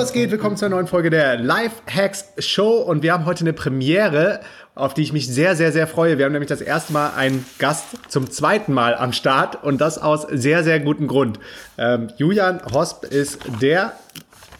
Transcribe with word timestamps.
Was 0.00 0.14
geht? 0.14 0.30
Willkommen 0.30 0.56
zur 0.56 0.70
neuen 0.70 0.86
Folge 0.86 1.10
der 1.10 1.36
Life 1.36 1.82
Hacks 1.86 2.24
Show 2.38 2.78
und 2.78 3.02
wir 3.02 3.12
haben 3.12 3.26
heute 3.26 3.40
eine 3.40 3.52
Premiere, 3.52 4.40
auf 4.74 4.94
die 4.94 5.02
ich 5.02 5.12
mich 5.12 5.28
sehr, 5.28 5.56
sehr, 5.56 5.72
sehr 5.72 5.86
freue. 5.86 6.16
Wir 6.16 6.24
haben 6.24 6.32
nämlich 6.32 6.48
das 6.48 6.62
erste 6.62 6.94
Mal 6.94 7.10
einen 7.14 7.44
Gast 7.58 7.84
zum 8.08 8.30
zweiten 8.30 8.72
Mal 8.72 8.94
am 8.94 9.12
Start 9.12 9.62
und 9.62 9.78
das 9.78 9.98
aus 9.98 10.22
sehr, 10.22 10.64
sehr 10.64 10.80
gutem 10.80 11.06
Grund. 11.06 11.38
Ähm, 11.76 12.08
Julian 12.16 12.62
Hosp 12.72 13.04
ist 13.04 13.40
der 13.60 13.92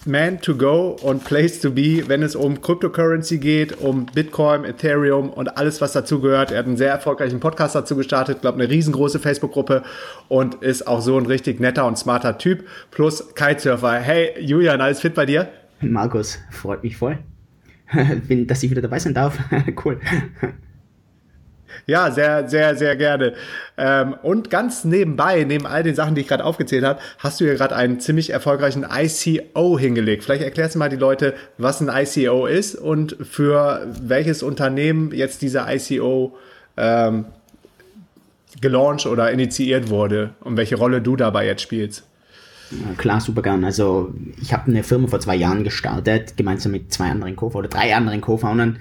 man 0.06 0.40
to 0.40 0.54
go 0.54 0.96
und 1.02 1.24
place 1.24 1.60
to 1.60 1.70
be, 1.70 2.08
wenn 2.08 2.22
es 2.22 2.34
um 2.34 2.60
Cryptocurrency 2.60 3.38
geht, 3.38 3.78
um 3.80 4.06
Bitcoin, 4.06 4.64
Ethereum 4.64 5.30
und 5.30 5.56
alles, 5.56 5.80
was 5.80 5.92
dazu 5.92 6.20
gehört. 6.20 6.50
Er 6.50 6.58
hat 6.58 6.66
einen 6.66 6.76
sehr 6.76 6.90
erfolgreichen 6.90 7.40
Podcast 7.40 7.74
dazu 7.74 7.96
gestartet, 7.96 8.40
glaube 8.40 8.62
eine 8.62 8.70
riesengroße 8.70 9.18
Facebook-Gruppe 9.18 9.82
und 10.28 10.56
ist 10.56 10.86
auch 10.86 11.00
so 11.00 11.18
ein 11.18 11.26
richtig 11.26 11.60
netter 11.60 11.86
und 11.86 11.98
smarter 11.98 12.38
Typ. 12.38 12.66
Plus 12.90 13.34
Kitesurfer. 13.34 13.94
Hey 13.94 14.32
Julian, 14.40 14.80
alles 14.80 15.00
fit 15.00 15.14
bei 15.14 15.26
dir? 15.26 15.48
Markus, 15.80 16.38
freut 16.50 16.82
mich 16.82 16.96
voll. 16.96 17.18
Dass 18.46 18.62
ich 18.62 18.70
wieder 18.70 18.82
dabei 18.82 18.98
sein 18.98 19.14
darf. 19.14 19.38
cool. 19.84 20.00
Ja, 21.86 22.10
sehr, 22.10 22.48
sehr, 22.48 22.76
sehr 22.76 22.96
gerne. 22.96 23.34
Ähm, 23.76 24.14
und 24.22 24.50
ganz 24.50 24.84
nebenbei, 24.84 25.44
neben 25.44 25.66
all 25.66 25.82
den 25.82 25.94
Sachen, 25.94 26.14
die 26.14 26.22
ich 26.22 26.28
gerade 26.28 26.44
aufgezählt 26.44 26.84
habe, 26.84 27.00
hast 27.18 27.40
du 27.40 27.44
ja 27.44 27.54
gerade 27.54 27.76
einen 27.76 28.00
ziemlich 28.00 28.30
erfolgreichen 28.30 28.86
ICO 28.90 29.78
hingelegt. 29.78 30.24
Vielleicht 30.24 30.42
erklärst 30.42 30.74
du 30.74 30.78
mal 30.78 30.88
die 30.88 30.96
Leute, 30.96 31.34
was 31.58 31.80
ein 31.80 31.90
ICO 31.92 32.46
ist 32.46 32.74
und 32.74 33.16
für 33.22 33.86
welches 34.02 34.42
Unternehmen 34.42 35.12
jetzt 35.12 35.42
dieser 35.42 35.72
ICO 35.72 36.36
ähm, 36.76 37.26
gelauncht 38.60 39.06
oder 39.06 39.30
initiiert 39.30 39.90
wurde 39.90 40.30
und 40.40 40.56
welche 40.56 40.76
Rolle 40.76 41.00
du 41.00 41.16
dabei 41.16 41.46
jetzt 41.46 41.62
spielst. 41.62 42.04
Klar, 42.98 43.20
super 43.20 43.42
gern. 43.42 43.64
Also 43.64 44.14
ich 44.40 44.52
habe 44.52 44.70
eine 44.70 44.84
Firma 44.84 45.08
vor 45.08 45.20
zwei 45.20 45.34
Jahren 45.34 45.64
gestartet, 45.64 46.36
gemeinsam 46.36 46.72
mit 46.72 46.92
zwei 46.92 47.10
anderen 47.10 47.34
Co-Foundern, 47.34 47.70
drei 47.70 47.94
anderen 47.94 48.20
Co-Foundern. 48.20 48.78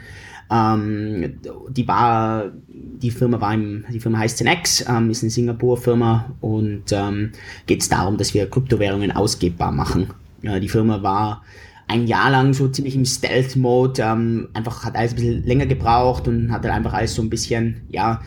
Ähm, 0.52 1.40
die 1.70 1.88
war, 1.88 2.52
die 2.68 3.12
Firma 3.12 3.40
war 3.40 3.54
im, 3.54 3.86
die 3.92 4.00
Firma 4.00 4.18
heißt 4.20 4.38
Zenex, 4.38 4.84
ähm, 4.88 5.10
ist 5.10 5.24
eine 5.24 5.30
Singapur-Firma 5.30 6.32
und 6.42 6.86
ähm, 6.92 7.32
geht 7.68 7.82
es 7.82 7.90
darum, 7.90 8.18
dass 8.18 8.34
wir 8.34 8.50
Kryptowährungen 8.50 9.12
ausgebbar 9.12 9.72
machen. 9.72 10.10
Ja, 10.42 10.60
die 10.60 10.70
Firma 10.70 11.04
war 11.04 11.44
ein 11.88 12.08
Jahr 12.08 12.32
lang 12.32 12.54
so 12.54 12.68
ziemlich 12.68 12.96
im 12.96 13.06
Stealth-Mode, 13.06 14.02
ähm, 14.02 14.50
einfach 14.54 14.86
hat 14.86 14.96
alles 14.96 15.12
ein 15.12 15.16
bisschen 15.16 15.44
länger 15.46 15.66
gebraucht 15.66 16.28
und 16.28 16.52
hat 16.52 16.64
dann 16.64 16.72
einfach 16.72 16.94
alles 16.94 17.16
so 17.16 17.22
ein 17.22 17.30
bisschen, 17.30 17.82
ja, 17.90 18.22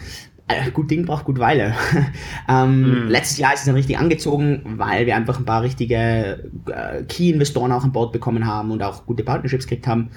äh, 0.48 0.70
gut 0.70 0.90
Ding 0.90 1.06
braucht 1.06 1.24
gut 1.24 1.38
Weile. 1.38 1.74
ähm, 2.48 3.04
mhm. 3.04 3.08
Letztes 3.08 3.38
Jahr 3.38 3.54
ist 3.54 3.60
es 3.60 3.66
dann 3.66 3.74
richtig 3.74 3.98
angezogen, 3.98 4.62
weil 4.64 5.06
wir 5.06 5.16
einfach 5.16 5.38
ein 5.38 5.44
paar 5.44 5.62
richtige 5.62 6.50
äh, 6.66 7.02
Key-Investoren 7.04 7.72
auch 7.72 7.84
an 7.84 7.92
Bord 7.92 8.12
bekommen 8.12 8.46
haben 8.46 8.70
und 8.70 8.82
auch 8.82 9.06
gute 9.06 9.24
Partnerships 9.24 9.66
gekriegt 9.66 9.86
haben. 9.86 10.10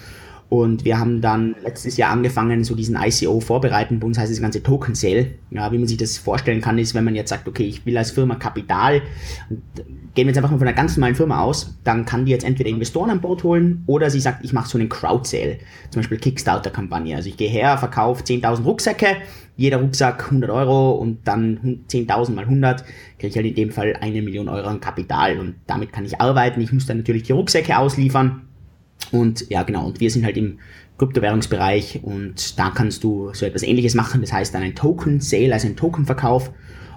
Und 0.47 0.85
wir 0.85 0.99
haben 0.99 1.21
dann 1.21 1.55
letztes 1.63 1.97
Jahr 1.97 2.11
angefangen, 2.11 2.63
so 2.63 2.75
diesen 2.75 2.95
ICO 2.95 3.39
vorbereiten. 3.39 3.99
Bei 3.99 4.05
uns 4.05 4.17
heißt 4.17 4.31
das 4.31 4.41
ganze 4.41 4.61
Token 4.61 4.93
Sale. 4.93 5.27
Ja, 5.49 5.71
wie 5.71 5.79
man 5.79 5.87
sich 5.87 5.97
das 5.97 6.17
vorstellen 6.17 6.61
kann, 6.61 6.77
ist, 6.77 6.93
wenn 6.93 7.03
man 7.03 7.15
jetzt 7.15 7.29
sagt, 7.29 7.47
okay, 7.47 7.63
ich 7.63 7.85
will 7.85 7.97
als 7.97 8.11
Firma 8.11 8.35
Kapital, 8.35 9.01
gehen 9.49 10.27
wir 10.27 10.27
jetzt 10.27 10.37
einfach 10.37 10.51
mal 10.51 10.59
von 10.59 10.67
einer 10.67 10.77
ganz 10.77 10.95
normalen 10.95 11.15
Firma 11.15 11.41
aus, 11.41 11.75
dann 11.83 12.05
kann 12.05 12.25
die 12.25 12.31
jetzt 12.31 12.45
entweder 12.45 12.69
Investoren 12.69 13.09
an 13.09 13.21
Bord 13.21 13.43
holen 13.43 13.83
oder 13.87 14.09
sie 14.09 14.19
sagt, 14.19 14.45
ich 14.45 14.53
mache 14.53 14.69
so 14.69 14.77
einen 14.77 14.87
Crowd 14.87 15.27
Sale. 15.27 15.57
Zum 15.89 16.01
Beispiel 16.01 16.19
Kickstarter-Kampagne. 16.19 17.15
Also 17.15 17.29
ich 17.29 17.37
gehe 17.37 17.49
her, 17.49 17.77
verkaufe 17.77 18.23
10.000 18.23 18.63
Rucksäcke, 18.63 19.17
jeder 19.57 19.77
Rucksack 19.77 20.25
100 20.25 20.49
Euro 20.51 20.91
und 20.91 21.27
dann 21.27 21.85
10.000 21.89 22.31
mal 22.31 22.43
100 22.43 22.85
kriege 23.17 23.27
ich 23.27 23.35
halt 23.35 23.45
in 23.45 23.55
dem 23.55 23.71
Fall 23.71 23.95
eine 23.99 24.21
Million 24.21 24.47
Euro 24.47 24.67
an 24.67 24.79
Kapital 24.79 25.39
und 25.39 25.55
damit 25.65 25.91
kann 25.91 26.05
ich 26.05 26.21
arbeiten. 26.21 26.61
Ich 26.61 26.71
muss 26.71 26.85
dann 26.85 26.97
natürlich 26.97 27.23
die 27.23 27.33
Rucksäcke 27.33 27.77
ausliefern 27.77 28.44
und 29.15 29.49
ja, 29.49 29.63
genau, 29.63 29.87
und 29.87 30.01
wir 30.01 30.11
sind 30.11 30.25
halt 30.25 30.35
im 30.35 30.59
Kryptowährungsbereich 30.97 32.01
und 32.03 32.59
da 32.59 32.69
kannst 32.69 33.03
du 33.03 33.33
so 33.33 33.45
etwas 33.45 33.63
ähnliches 33.63 33.95
machen. 33.95 34.19
Das 34.19 34.33
heißt 34.33 34.53
dann 34.53 34.61
ein 34.61 34.75
Token 34.75 35.21
Sale, 35.21 35.53
also 35.53 35.67
ein 35.67 35.77
Tokenverkauf. 35.77 36.51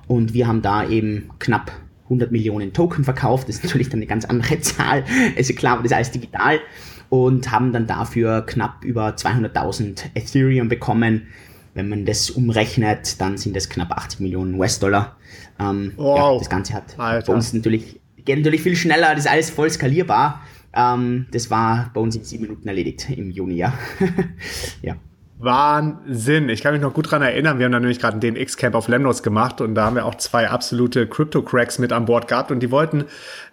Und 0.08 0.34
wir 0.34 0.48
haben 0.48 0.60
da 0.60 0.88
eben 0.88 1.30
knapp 1.38 1.70
100 2.04 2.32
Millionen 2.32 2.72
Token 2.72 3.04
verkauft. 3.04 3.48
Das 3.48 3.56
ist 3.56 3.64
natürlich 3.64 3.88
dann 3.88 3.98
eine 3.98 4.06
ganz 4.06 4.24
andere 4.24 4.58
Zahl. 4.60 5.04
Also 5.36 5.54
klar, 5.54 5.74
aber 5.74 5.82
das 5.82 5.92
ist 5.92 5.96
alles 5.96 6.10
digital. 6.10 6.60
Und 7.08 7.52
haben 7.52 7.72
dann 7.72 7.86
dafür 7.86 8.42
knapp 8.42 8.84
über 8.84 9.10
200.000 9.10 10.10
Ethereum 10.14 10.68
bekommen. 10.68 11.28
Wenn 11.74 11.88
man 11.88 12.04
das 12.04 12.30
umrechnet, 12.30 13.20
dann 13.20 13.36
sind 13.36 13.54
das 13.54 13.68
knapp 13.68 13.92
80 13.92 14.20
Millionen 14.20 14.54
US-Dollar. 14.54 15.16
Ähm, 15.60 15.92
wow. 15.96 16.18
ja, 16.18 16.38
das 16.38 16.50
Ganze 16.50 16.74
hat 16.74 16.98
Alter. 16.98 17.26
bei 17.26 17.34
uns 17.34 17.52
natürlich, 17.52 18.00
geht 18.24 18.38
natürlich 18.38 18.62
viel 18.62 18.74
schneller, 18.76 19.10
das 19.10 19.24
ist 19.24 19.30
alles 19.30 19.50
voll 19.50 19.70
skalierbar. 19.70 20.40
Ähm, 20.72 21.26
das 21.32 21.50
war 21.50 21.90
bei 21.94 22.00
uns 22.00 22.16
in 22.16 22.24
sieben 22.24 22.42
Minuten 22.44 22.68
erledigt 22.68 23.08
im 23.10 23.30
Juni, 23.30 23.56
ja. 23.56 23.72
ja. 24.82 24.96
Wahnsinn. 25.40 26.48
Ich 26.48 26.62
kann 26.62 26.72
mich 26.72 26.82
noch 26.82 26.92
gut 26.92 27.06
daran 27.06 27.22
erinnern, 27.22 27.58
wir 27.58 27.66
haben 27.66 27.72
da 27.72 27.78
nämlich 27.78 28.00
gerade 28.00 28.18
den 28.18 28.34
X-Camp 28.34 28.74
auf 28.74 28.88
Lemnos 28.88 29.22
gemacht 29.22 29.60
und 29.60 29.76
da 29.76 29.84
haben 29.84 29.94
wir 29.94 30.04
auch 30.04 30.16
zwei 30.16 30.48
absolute 30.48 31.06
Crypto-Cracks 31.06 31.78
mit 31.78 31.92
an 31.92 32.06
Bord 32.06 32.26
gehabt 32.26 32.50
und 32.50 32.58
die 32.60 32.72
wollten 32.72 33.04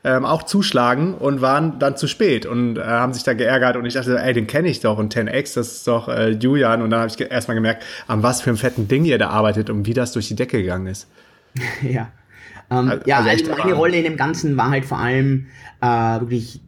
ähm, 0.03 0.25
auch 0.25 0.43
zuschlagen 0.43 1.13
und 1.13 1.41
waren 1.41 1.77
dann 1.77 1.95
zu 1.95 2.07
spät 2.07 2.47
und 2.47 2.77
äh, 2.77 2.81
haben 2.81 3.13
sich 3.13 3.21
da 3.21 3.33
geärgert 3.33 3.77
und 3.77 3.85
ich 3.85 3.93
dachte, 3.93 4.19
ey, 4.19 4.33
den 4.33 4.47
kenne 4.47 4.67
ich 4.67 4.79
doch 4.79 4.97
und 4.97 5.15
10X, 5.15 5.53
das 5.53 5.73
ist 5.73 5.87
doch 5.87 6.09
äh, 6.09 6.31
Julian 6.31 6.81
und 6.81 6.89
dann 6.89 7.01
habe 7.01 7.11
ich 7.15 7.21
erstmal 7.21 7.53
gemerkt, 7.53 7.83
an 8.07 8.23
was 8.23 8.41
für 8.41 8.49
einem 8.49 8.57
fetten 8.57 8.87
Ding 8.87 9.05
ihr 9.05 9.19
da 9.19 9.29
arbeitet 9.29 9.69
und 9.69 9.85
wie 9.85 9.93
das 9.93 10.11
durch 10.11 10.27
die 10.27 10.35
Decke 10.35 10.61
gegangen 10.61 10.87
ist. 10.87 11.07
ja. 11.83 12.07
Ähm, 12.71 12.89
also, 12.89 13.03
ja, 13.05 13.19
also 13.19 13.51
meine 13.51 13.73
Rolle 13.73 13.97
in 13.97 14.05
dem 14.05 14.17
Ganzen 14.17 14.57
war 14.57 14.71
halt 14.71 14.85
vor 14.85 14.97
allem 14.97 15.47
äh, 15.81 15.87
wirklich 16.19 16.61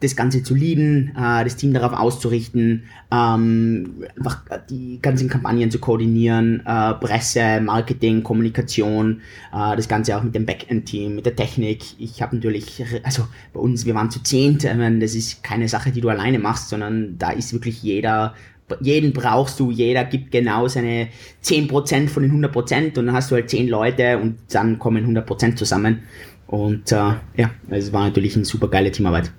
das 0.00 0.14
Ganze 0.14 0.42
zu 0.42 0.54
leaden, 0.54 1.12
äh, 1.16 1.44
das 1.44 1.56
Team 1.56 1.72
darauf 1.72 1.92
auszurichten, 1.92 2.84
ähm, 3.10 4.04
einfach 4.16 4.42
die 4.70 5.00
ganzen 5.02 5.28
Kampagnen 5.28 5.70
zu 5.70 5.78
koordinieren, 5.80 6.62
äh, 6.64 6.94
Presse, 6.94 7.60
Marketing, 7.60 8.22
Kommunikation, 8.22 9.20
äh, 9.52 9.76
das 9.76 9.88
Ganze 9.88 10.16
auch 10.16 10.22
mit 10.22 10.34
dem 10.34 10.46
Backend-Team, 10.46 11.16
mit 11.16 11.26
der 11.26 11.34
Technik. 11.34 11.84
Ich 11.98 12.22
habe 12.22 12.36
natürlich, 12.36 12.84
also 13.02 13.26
bei 13.52 13.60
uns, 13.60 13.86
wir 13.86 13.94
waren 13.94 14.10
zu 14.10 14.22
zehnt, 14.22 14.64
ich 14.64 15.00
das 15.00 15.14
ist 15.14 15.42
keine 15.42 15.68
Sache, 15.68 15.90
die 15.90 16.00
du 16.00 16.08
alleine 16.08 16.38
machst, 16.38 16.68
sondern 16.68 17.18
da 17.18 17.30
ist 17.30 17.52
wirklich 17.52 17.82
jeder 17.82 18.34
jeden 18.80 19.14
brauchst 19.14 19.58
du, 19.60 19.70
jeder 19.70 20.04
gibt 20.04 20.30
genau 20.30 20.68
seine 20.68 21.08
10% 21.42 22.08
von 22.08 22.22
den 22.22 22.44
100% 22.44 22.98
und 22.98 23.06
dann 23.06 23.12
hast 23.12 23.30
du 23.30 23.34
halt 23.34 23.48
10 23.48 23.66
Leute 23.66 24.18
und 24.18 24.36
dann 24.50 24.78
kommen 24.78 25.16
100% 25.16 25.56
zusammen. 25.56 26.00
Und 26.46 26.92
äh, 26.92 27.14
ja, 27.36 27.50
es 27.70 27.92
war 27.92 28.04
natürlich 28.04 28.36
eine 28.36 28.44
super 28.44 28.68
geile 28.68 28.90
Teamarbeit. 28.90 29.32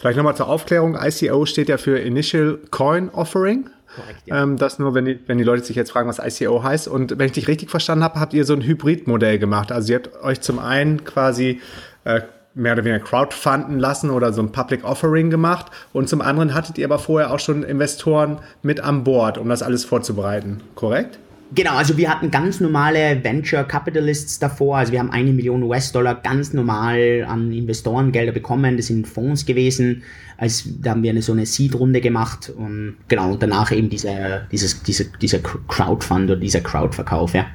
Vielleicht 0.00 0.16
nochmal 0.16 0.34
zur 0.34 0.48
Aufklärung. 0.48 0.96
ICO 0.98 1.44
steht 1.44 1.68
ja 1.68 1.76
für 1.76 1.98
Initial 1.98 2.58
Coin 2.70 3.10
Offering. 3.10 3.68
Korrekt, 3.94 4.22
ja. 4.24 4.42
Ähm, 4.42 4.56
das 4.56 4.78
nur, 4.78 4.94
wenn 4.94 5.04
die, 5.04 5.20
wenn 5.26 5.36
die 5.36 5.44
Leute 5.44 5.62
sich 5.62 5.76
jetzt 5.76 5.92
fragen, 5.92 6.08
was 6.08 6.18
ICO 6.18 6.62
heißt. 6.62 6.88
Und 6.88 7.18
wenn 7.18 7.26
ich 7.26 7.32
dich 7.32 7.48
richtig 7.48 7.68
verstanden 7.68 8.02
habe, 8.02 8.18
habt 8.18 8.32
ihr 8.32 8.46
so 8.46 8.54
ein 8.54 8.62
Hybridmodell 8.62 9.38
gemacht. 9.38 9.70
Also 9.70 9.92
ihr 9.92 9.98
habt 9.98 10.22
euch 10.22 10.40
zum 10.40 10.58
einen 10.58 11.04
quasi 11.04 11.60
äh, 12.04 12.22
mehr 12.54 12.72
oder 12.72 12.84
weniger 12.84 13.04
crowdfunden 13.04 13.78
lassen 13.78 14.08
oder 14.08 14.32
so 14.32 14.40
ein 14.40 14.52
Public 14.52 14.84
Offering 14.84 15.28
gemacht. 15.28 15.66
Und 15.92 16.08
zum 16.08 16.22
anderen 16.22 16.54
hattet 16.54 16.78
ihr 16.78 16.86
aber 16.86 16.98
vorher 16.98 17.30
auch 17.30 17.38
schon 17.38 17.62
Investoren 17.62 18.38
mit 18.62 18.80
an 18.80 19.04
Bord, 19.04 19.36
um 19.36 19.50
das 19.50 19.62
alles 19.62 19.84
vorzubereiten. 19.84 20.62
Korrekt? 20.76 21.18
Genau, 21.52 21.74
also 21.74 21.96
wir 21.96 22.08
hatten 22.08 22.30
ganz 22.30 22.60
normale 22.60 23.24
Venture 23.24 23.64
Capitalists 23.64 24.38
davor. 24.38 24.78
Also 24.78 24.92
wir 24.92 25.00
haben 25.00 25.10
eine 25.10 25.32
Million 25.32 25.64
US-Dollar 25.64 26.14
ganz 26.14 26.52
normal 26.52 27.26
an 27.28 27.52
Investorengelder 27.52 28.30
bekommen. 28.30 28.76
Das 28.76 28.86
sind 28.86 29.08
Fonds 29.08 29.46
gewesen. 29.46 30.02
Also 30.36 30.70
da 30.80 30.90
haben 30.90 31.02
wir 31.02 31.10
eine, 31.10 31.22
so 31.22 31.32
eine 31.32 31.46
Seed-Runde 31.46 32.00
gemacht 32.00 32.52
und 32.56 32.96
genau, 33.08 33.32
und 33.32 33.42
danach 33.42 33.72
eben 33.72 33.90
diese, 33.90 34.46
dieses, 34.52 34.82
diese, 34.84 35.06
dieser 35.20 35.40
Crowdfund 35.40 36.30
oder 36.30 36.40
dieser 36.40 36.60
Crowdverkauf, 36.60 37.34
ja. 37.34 37.46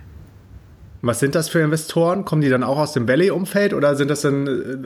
Was 1.05 1.19
sind 1.19 1.35
das 1.35 1.49
für 1.49 1.59
Investoren? 1.59 2.25
Kommen 2.25 2.41
die 2.41 2.49
dann 2.49 2.63
auch 2.63 2.77
aus 2.77 2.93
dem 2.93 3.07
Valley-Umfeld 3.07 3.73
oder 3.73 3.95
sind 3.95 4.09
das 4.09 4.21
dann, 4.21 4.45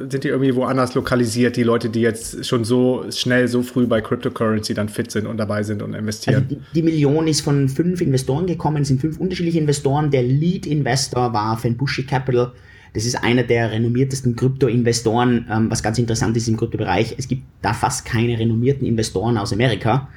sind 0.09 0.23
die 0.23 0.27
irgendwie 0.27 0.53
woanders 0.55 0.93
lokalisiert, 0.93 1.55
die 1.55 1.63
Leute, 1.63 1.89
die 1.89 2.01
jetzt 2.01 2.45
schon 2.45 2.65
so 2.65 3.05
schnell, 3.11 3.47
so 3.47 3.61
früh 3.61 3.87
bei 3.87 4.01
Cryptocurrency 4.01 4.73
dann 4.73 4.89
fit 4.89 5.11
sind 5.11 5.27
und 5.27 5.37
dabei 5.37 5.63
sind 5.63 5.81
und 5.81 5.93
investieren? 5.93 6.43
Also 6.43 6.55
die, 6.55 6.61
die, 6.75 6.81
Million 6.81 7.27
ist 7.27 7.41
von 7.41 7.69
fünf 7.69 8.01
Investoren 8.01 8.47
gekommen, 8.47 8.83
sind 8.83 8.99
fünf 8.99 9.17
unterschiedliche 9.17 9.59
Investoren. 9.59 10.11
Der 10.11 10.23
Lead-Investor 10.23 11.31
war 11.31 11.57
Fenbushi 11.57 12.03
Capital. 12.03 12.51
Das 12.93 13.05
ist 13.05 13.23
einer 13.23 13.43
der 13.43 13.71
renommiertesten 13.71 14.35
Krypto-Investoren, 14.35 15.47
ähm, 15.49 15.71
was 15.71 15.81
ganz 15.81 15.99
interessant 15.99 16.35
ist 16.35 16.47
im 16.47 16.57
Kryptobereich. 16.57 17.15
Es 17.17 17.27
gibt 17.27 17.43
da 17.61 17.73
fast 17.73 18.03
keine 18.03 18.37
renommierten 18.37 18.85
Investoren 18.85 19.37
aus 19.37 19.53
Amerika. 19.53 20.09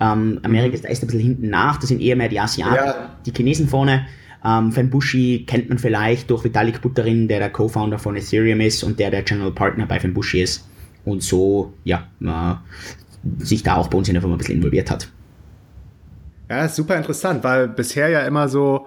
Ähm, 0.00 0.40
Amerika 0.42 0.74
ist 0.74 0.84
da 0.84 0.88
erst 0.88 1.02
ein 1.02 1.08
bisschen 1.08 1.20
hinten 1.20 1.50
nach, 1.50 1.76
das 1.76 1.88
sind 1.88 2.00
eher 2.00 2.16
mehr 2.16 2.30
die 2.30 2.40
Asiaten, 2.40 2.74
ja. 2.74 3.10
die 3.26 3.32
Chinesen 3.32 3.68
vorne. 3.68 4.06
Ähm, 4.44 4.72
Fembushi 4.72 5.44
kennt 5.46 5.68
man 5.68 5.78
vielleicht 5.78 6.30
durch 6.30 6.44
Vitalik 6.44 6.80
Buterin, 6.80 7.28
der 7.28 7.40
der 7.40 7.50
Co-Founder 7.50 7.98
von 7.98 8.16
Ethereum 8.16 8.60
ist 8.60 8.82
und 8.82 8.98
der 8.98 9.10
der 9.10 9.22
General 9.22 9.52
Partner 9.52 9.86
bei 9.86 10.00
Fembushi 10.00 10.42
ist 10.42 10.66
und 11.04 11.22
so, 11.22 11.74
ja, 11.84 12.08
äh, 12.22 13.44
sich 13.44 13.62
da 13.62 13.76
auch 13.76 13.88
bei 13.88 13.98
uns 13.98 14.08
in 14.08 14.14
der 14.14 14.22
Firma 14.22 14.36
ein 14.36 14.38
bisschen 14.38 14.56
involviert 14.56 14.90
hat. 14.90 15.08
Ja, 16.48 16.68
super 16.68 16.96
interessant, 16.96 17.44
weil 17.44 17.68
bisher 17.68 18.08
ja 18.08 18.20
immer 18.22 18.48
so, 18.48 18.86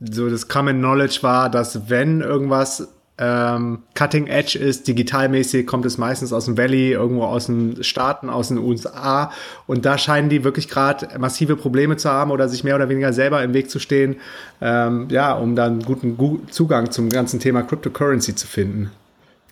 so 0.00 0.28
das 0.28 0.48
Common 0.48 0.78
Knowledge 0.78 1.18
war, 1.20 1.50
dass 1.50 1.88
wenn 1.88 2.20
irgendwas 2.20 2.95
ähm, 3.18 3.78
Cutting 3.94 4.26
Edge 4.26 4.58
ist, 4.58 4.88
digitalmäßig, 4.88 5.66
kommt 5.66 5.86
es 5.86 5.96
meistens 5.96 6.32
aus 6.32 6.44
dem 6.44 6.58
Valley, 6.58 6.92
irgendwo 6.92 7.24
aus 7.24 7.46
den 7.46 7.82
Staaten, 7.82 8.28
aus 8.28 8.48
den 8.48 8.58
USA. 8.58 9.30
Und 9.66 9.86
da 9.86 9.96
scheinen 9.96 10.28
die 10.28 10.44
wirklich 10.44 10.68
gerade 10.68 11.18
massive 11.18 11.56
Probleme 11.56 11.96
zu 11.96 12.10
haben 12.10 12.30
oder 12.30 12.48
sich 12.48 12.62
mehr 12.62 12.76
oder 12.76 12.88
weniger 12.88 13.12
selber 13.12 13.42
im 13.42 13.54
Weg 13.54 13.70
zu 13.70 13.78
stehen, 13.78 14.16
ähm, 14.60 15.08
ja, 15.10 15.32
um 15.32 15.56
dann 15.56 15.80
guten 15.80 16.16
Zugang 16.50 16.90
zum 16.90 17.08
ganzen 17.08 17.40
Thema 17.40 17.62
Cryptocurrency 17.62 18.34
zu 18.34 18.46
finden. 18.46 18.90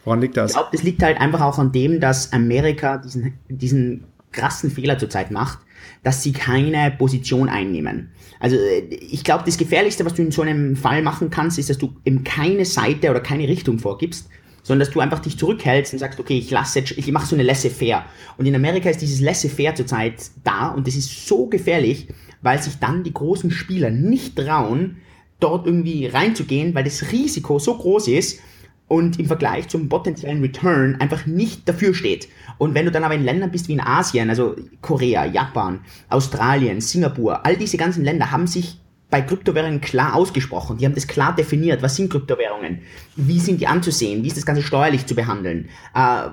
Woran 0.05 0.21
liegt 0.21 0.37
das? 0.37 0.51
Ich 0.51 0.57
glaube, 0.57 0.69
das 0.73 0.83
liegt 0.83 1.03
halt 1.03 1.19
einfach 1.19 1.41
auch 1.41 1.59
an 1.59 1.73
dem, 1.73 2.01
dass 2.01 2.33
Amerika 2.35 2.99
diesen, 2.99 3.39
diesen 3.49 4.05
krassen 4.33 4.71
Fehler 4.71 4.99
zurzeit 4.99 5.31
macht, 5.31 5.59
dass 6.03 6.23
sie 6.23 6.33
keine 6.33 6.91
Position 6.91 7.49
einnehmen. 7.49 8.11
Also 8.41 8.57
äh, 8.57 8.81
ich 8.95 9.25
glaube, 9.25 9.45
das 9.47 9.59
Gefährlichste, 9.59 10.05
was 10.05 10.15
du 10.15 10.23
in 10.23 10.31
so 10.31 10.43
einem 10.43 10.77
Fall 10.77 11.03
machen 11.03 11.31
kannst, 11.31 11.59
ist, 11.59 11.71
dass 11.71 11.79
du 11.79 11.95
eben 12.05 12.25
keine 12.25 12.65
Seite 12.65 13.11
oder 13.11 13.21
keine 13.21 13.49
Richtung 13.49 13.79
vorgibst, 13.79 14.29
sondern 14.63 14.87
dass 14.87 14.95
du 14.95 15.01
einfach 15.01 15.21
dich 15.21 15.39
zurückhältst 15.39 15.93
und 15.93 15.99
sagst, 15.99 16.19
okay, 16.19 16.39
ich 16.39 16.51
lasse 16.51 16.81
jetzt, 16.81 16.93
ich 16.93 17.11
mache 17.13 17.27
so 17.27 17.37
eine 17.37 17.43
laissez-faire. 17.43 18.05
Und 18.37 18.47
in 18.47 18.55
Amerika 18.55 18.89
ist 18.91 19.01
dieses 19.01 19.21
laissez-faire 19.21 19.75
zurzeit 19.75 20.15
da 20.43 20.69
und 20.69 20.87
das 20.87 20.97
ist 20.97 21.27
so 21.27 21.47
gefährlich, 21.47 22.09
weil 22.43 22.61
sich 22.63 22.79
dann 22.79 23.05
die 23.05 23.13
großen 23.13 23.51
Spieler 23.51 23.91
nicht 23.91 24.37
trauen, 24.37 24.97
dort 25.41 25.67
irgendwie 25.67 26.07
reinzugehen, 26.07 26.75
weil 26.75 26.85
das 26.85 27.13
Risiko 27.13 27.59
so 27.59 27.77
groß 27.77 28.09
ist, 28.09 28.41
und 28.89 29.19
im 29.19 29.27
Vergleich 29.27 29.69
zum 29.69 29.89
potenziellen 29.89 30.41
Return 30.43 30.97
einfach 31.01 31.27
nicht 31.27 31.69
dafür 31.69 31.95
steht. 31.95 32.29
Und 32.59 32.75
wenn 32.75 32.85
du 32.85 32.93
dann 32.93 33.05
aber 33.05 33.15
in 33.15 33.25
Ländern 33.25 33.51
bist 33.51 33.69
wie 33.69 33.73
in 33.73 33.81
Asien, 33.81 34.29
also 34.29 34.57
Korea, 34.83 35.25
Japan, 35.25 35.81
Australien, 36.09 36.81
Singapur, 36.81 37.45
all 37.45 37.57
diese 37.57 37.77
ganzen 37.77 38.05
Länder 38.05 38.31
haben 38.31 38.47
sich 38.47 38.79
bei 39.11 39.23
Kryptowährungen 39.23 39.81
klar 39.81 40.15
ausgesprochen. 40.17 40.79
Die 40.79 40.85
haben 40.85 40.95
das 40.95 41.07
klar 41.07 41.35
definiert. 41.35 41.83
Was 41.83 41.97
sind 41.97 42.11
Kryptowährungen? 42.11 42.81
Wie 43.15 43.39
sind 43.39 43.61
die 43.61 43.67
anzusehen? 43.67 44.25
Wie 44.25 44.27
ist 44.27 44.37
das 44.37 44.47
Ganze 44.47 44.63
steuerlich 44.63 45.07
zu 45.07 45.15
behandeln? 45.15 45.69
Äh, 45.95 46.31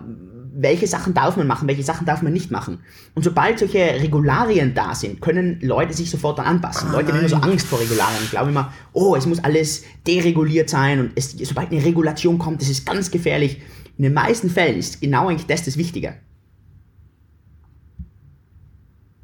welche 0.53 0.88
Sachen 0.88 1.13
darf 1.13 1.38
man 1.38 1.48
machen, 1.48 1.68
welche 1.68 1.83
Sachen 1.83 2.06
darf 2.06 2.21
man 2.21 2.33
nicht 2.33 2.51
machen. 2.51 2.80
Und 3.15 3.24
sobald 3.24 3.59
solche 3.59 3.80
Regularien 3.80 4.74
da 4.74 4.94
sind, 4.94 5.21
können 5.21 5.59
Leute 5.62 5.94
sich 5.94 6.09
sofort 6.09 6.39
dann 6.39 6.45
anpassen. 6.45 6.89
Ah, 6.89 6.94
Leute 6.94 7.12
haben 7.12 7.19
immer 7.19 7.30
so 7.30 7.38
Angst 7.38 7.68
vor 7.68 7.80
Regularien. 7.80 8.24
Ich 8.24 8.31
glaube 8.31 8.50
immer, 8.50 8.74
oh, 8.94 9.15
es 9.15 9.25
muss 9.25 9.44
alles 9.44 9.83
dereguliert 10.06 10.69
sein 10.69 11.00
und 11.00 11.12
es, 11.15 11.31
sobald 11.31 11.71
eine 11.71 11.83
Regulation 11.83 12.38
kommt, 12.38 12.62
das 12.62 12.69
ist 12.69 12.86
ganz 12.86 13.12
gefährlich. 13.12 13.62
In 13.98 14.03
den 14.03 14.13
meisten 14.13 14.50
Fällen 14.50 14.77
ist 14.77 15.00
genau 15.00 15.30
eigentlich 15.30 15.48
das 15.48 15.63
das 15.63 15.77
Wichtige. 15.77 16.15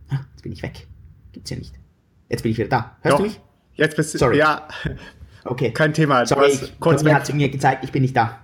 Ah, 0.09 0.19
jetzt 0.31 0.43
bin 0.43 0.51
ich 0.51 0.63
weg. 0.63 0.87
Gibt's 1.33 1.49
ja 1.49 1.57
nicht. 1.57 1.73
Jetzt 2.29 2.43
bin 2.43 2.51
ich 2.51 2.57
wieder 2.57 2.69
da. 2.69 2.97
Hörst 3.01 3.13
Doch. 3.13 3.17
du 3.19 3.25
mich? 3.25 3.39
Jetzt 3.75 3.95
bist 3.95 4.13
du. 4.13 4.17
Sorry. 4.17 4.37
Ja. 4.37 4.67
Okay. 5.43 5.71
Kein 5.71 5.93
Thema. 5.93 6.25
Sorry, 6.25 6.49
ich, 6.51 6.79
kurz 6.79 7.03
mir 7.03 7.15
hat 7.15 7.33
mir 7.33 7.49
gezeigt, 7.49 7.83
ich 7.83 7.91
bin 7.91 8.01
nicht 8.01 8.15
da. 8.15 8.39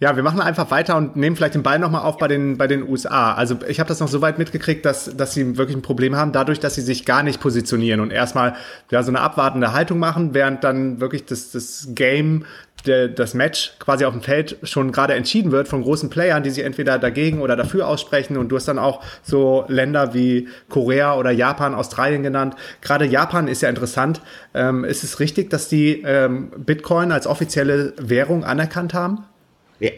Ja, 0.00 0.16
wir 0.16 0.22
machen 0.22 0.40
einfach 0.40 0.70
weiter 0.70 0.96
und 0.96 1.16
nehmen 1.16 1.36
vielleicht 1.36 1.54
den 1.54 1.62
Ball 1.62 1.78
nochmal 1.78 2.02
auf 2.02 2.18
bei 2.18 2.28
den, 2.28 2.58
bei 2.58 2.66
den 2.66 2.88
USA. 2.88 3.34
Also 3.34 3.58
ich 3.68 3.80
habe 3.80 3.88
das 3.88 4.00
noch 4.00 4.08
so 4.08 4.20
weit 4.20 4.38
mitgekriegt, 4.38 4.84
dass, 4.84 5.16
dass 5.16 5.32
sie 5.32 5.56
wirklich 5.56 5.76
ein 5.76 5.82
Problem 5.82 6.16
haben, 6.16 6.32
dadurch, 6.32 6.60
dass 6.60 6.74
sie 6.74 6.80
sich 6.80 7.04
gar 7.04 7.22
nicht 7.22 7.40
positionieren 7.40 8.00
und 8.00 8.10
erstmal 8.10 8.54
ja, 8.90 9.02
so 9.02 9.10
eine 9.10 9.20
abwartende 9.20 9.72
Haltung 9.72 9.98
machen, 9.98 10.34
während 10.34 10.64
dann 10.64 11.00
wirklich 11.00 11.24
das, 11.24 11.50
das 11.50 11.88
Game, 11.94 12.44
der, 12.86 13.08
das 13.08 13.34
Match 13.34 13.74
quasi 13.78 14.04
auf 14.04 14.12
dem 14.12 14.22
Feld 14.22 14.58
schon 14.62 14.92
gerade 14.92 15.14
entschieden 15.14 15.52
wird 15.52 15.68
von 15.68 15.82
großen 15.82 16.10
Playern, 16.10 16.42
die 16.42 16.50
sich 16.50 16.64
entweder 16.64 16.98
dagegen 16.98 17.40
oder 17.40 17.56
dafür 17.56 17.86
aussprechen. 17.86 18.36
Und 18.36 18.48
du 18.48 18.56
hast 18.56 18.68
dann 18.68 18.78
auch 18.78 19.02
so 19.22 19.64
Länder 19.68 20.14
wie 20.14 20.48
Korea 20.68 21.14
oder 21.16 21.30
Japan, 21.30 21.74
Australien 21.74 22.22
genannt. 22.22 22.56
Gerade 22.80 23.04
Japan 23.04 23.48
ist 23.48 23.62
ja 23.62 23.68
interessant. 23.68 24.20
Ähm, 24.54 24.84
ist 24.84 25.04
es 25.04 25.20
richtig, 25.20 25.50
dass 25.50 25.68
die 25.68 26.02
ähm, 26.02 26.50
Bitcoin 26.56 27.12
als 27.12 27.26
offizielle 27.26 27.94
Währung 27.98 28.44
anerkannt 28.44 28.94
haben? 28.94 29.24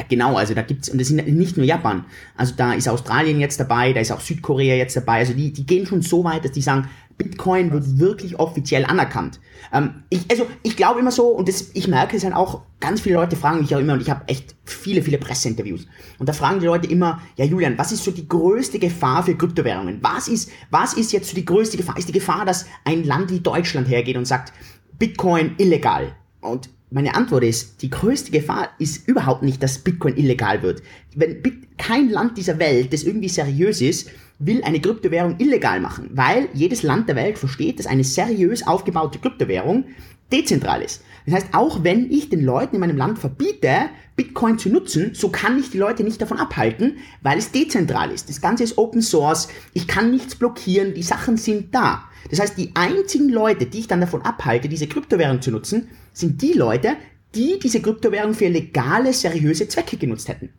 Genau, 0.08 0.36
also 0.36 0.54
da 0.54 0.62
gibt's, 0.62 0.88
und 0.88 0.98
das 0.98 1.08
sind 1.08 1.26
nicht 1.26 1.58
nur 1.58 1.66
Japan, 1.66 2.06
also 2.36 2.54
da 2.56 2.72
ist 2.72 2.88
Australien 2.88 3.38
jetzt 3.38 3.60
dabei, 3.60 3.92
da 3.92 4.00
ist 4.00 4.12
auch 4.12 4.20
Südkorea 4.20 4.76
jetzt 4.76 4.96
dabei, 4.96 5.18
also 5.18 5.34
die, 5.34 5.52
die 5.52 5.66
gehen 5.66 5.84
schon 5.84 6.00
so 6.00 6.24
weit, 6.24 6.44
dass 6.44 6.52
die 6.52 6.62
sagen, 6.62 6.88
Bitcoin 7.18 7.70
wird 7.70 7.98
wirklich 7.98 8.38
offiziell 8.40 8.84
anerkannt. 8.86 9.40
Ähm, 9.72 10.02
ich, 10.08 10.22
also 10.30 10.46
ich 10.62 10.76
glaube 10.76 11.00
immer 11.00 11.10
so, 11.10 11.28
und 11.28 11.48
das, 11.48 11.70
ich 11.74 11.86
merke 11.86 12.16
es 12.16 12.22
dann 12.22 12.32
auch, 12.32 12.62
ganz 12.80 13.02
viele 13.02 13.16
Leute 13.16 13.36
fragen 13.36 13.60
mich 13.60 13.74
auch 13.74 13.78
immer, 13.78 13.92
und 13.92 14.00
ich 14.00 14.08
habe 14.08 14.26
echt 14.26 14.54
viele, 14.64 15.02
viele 15.02 15.18
Presseinterviews, 15.18 15.86
und 16.18 16.28
da 16.28 16.32
fragen 16.32 16.60
die 16.60 16.66
Leute 16.66 16.88
immer, 16.88 17.20
ja 17.36 17.44
Julian, 17.44 17.76
was 17.76 17.92
ist 17.92 18.04
so 18.04 18.10
die 18.10 18.26
größte 18.26 18.78
Gefahr 18.78 19.22
für 19.22 19.36
Kryptowährungen? 19.36 19.98
Was 20.00 20.28
ist, 20.28 20.50
was 20.70 20.94
ist 20.94 21.12
jetzt 21.12 21.28
so 21.28 21.34
die 21.34 21.44
größte 21.44 21.76
Gefahr? 21.76 21.98
Ist 21.98 22.08
die 22.08 22.12
Gefahr, 22.12 22.46
dass 22.46 22.66
ein 22.84 23.04
Land 23.04 23.30
wie 23.30 23.40
Deutschland 23.40 23.88
hergeht 23.88 24.16
und 24.16 24.24
sagt, 24.24 24.52
Bitcoin 24.98 25.54
illegal? 25.58 26.14
Und 26.40 26.70
meine 26.94 27.16
Antwort 27.16 27.42
ist, 27.42 27.82
die 27.82 27.90
größte 27.90 28.30
Gefahr 28.30 28.70
ist 28.78 29.08
überhaupt 29.08 29.42
nicht, 29.42 29.60
dass 29.60 29.78
Bitcoin 29.78 30.16
illegal 30.16 30.62
wird. 30.62 30.80
Wenn 31.16 31.42
Bit 31.42 31.76
kein 31.76 32.08
Land 32.08 32.38
dieser 32.38 32.60
Welt, 32.60 32.92
das 32.92 33.02
irgendwie 33.02 33.28
seriös 33.28 33.80
ist, 33.80 34.10
will 34.38 34.62
eine 34.62 34.80
Kryptowährung 34.80 35.34
illegal 35.38 35.80
machen, 35.80 36.10
weil 36.14 36.48
jedes 36.54 36.84
Land 36.84 37.08
der 37.08 37.16
Welt 37.16 37.36
versteht, 37.36 37.80
dass 37.80 37.86
eine 37.86 38.04
seriös 38.04 38.64
aufgebaute 38.64 39.18
Kryptowährung 39.18 39.86
dezentral 40.32 40.82
ist. 40.82 41.02
Das 41.26 41.34
heißt, 41.34 41.48
auch 41.52 41.82
wenn 41.82 42.12
ich 42.12 42.28
den 42.28 42.44
Leuten 42.44 42.76
in 42.76 42.80
meinem 42.80 42.96
Land 42.96 43.18
verbiete, 43.18 43.90
Bitcoin 44.14 44.58
zu 44.60 44.68
nutzen, 44.68 45.14
so 45.14 45.30
kann 45.30 45.58
ich 45.58 45.70
die 45.70 45.78
Leute 45.78 46.04
nicht 46.04 46.22
davon 46.22 46.38
abhalten, 46.38 46.98
weil 47.22 47.38
es 47.38 47.50
dezentral 47.50 48.12
ist. 48.12 48.28
Das 48.28 48.40
Ganze 48.40 48.62
ist 48.62 48.78
Open 48.78 49.02
Source, 49.02 49.48
ich 49.72 49.88
kann 49.88 50.12
nichts 50.12 50.36
blockieren, 50.36 50.94
die 50.94 51.02
Sachen 51.02 51.38
sind 51.38 51.74
da. 51.74 52.04
Das 52.30 52.38
heißt, 52.38 52.56
die 52.56 52.70
einzigen 52.74 53.30
Leute, 53.30 53.66
die 53.66 53.80
ich 53.80 53.88
dann 53.88 54.00
davon 54.00 54.22
abhalte, 54.22 54.68
diese 54.68 54.86
Kryptowährung 54.86 55.42
zu 55.42 55.50
nutzen, 55.50 55.88
sind 56.14 56.40
die 56.40 56.54
Leute, 56.54 56.96
die 57.34 57.58
diese 57.62 57.82
Kryptowährung 57.82 58.32
für 58.32 58.48
legale, 58.48 59.12
seriöse 59.12 59.68
Zwecke 59.68 59.98
genutzt 59.98 60.28
hätten. 60.28 60.50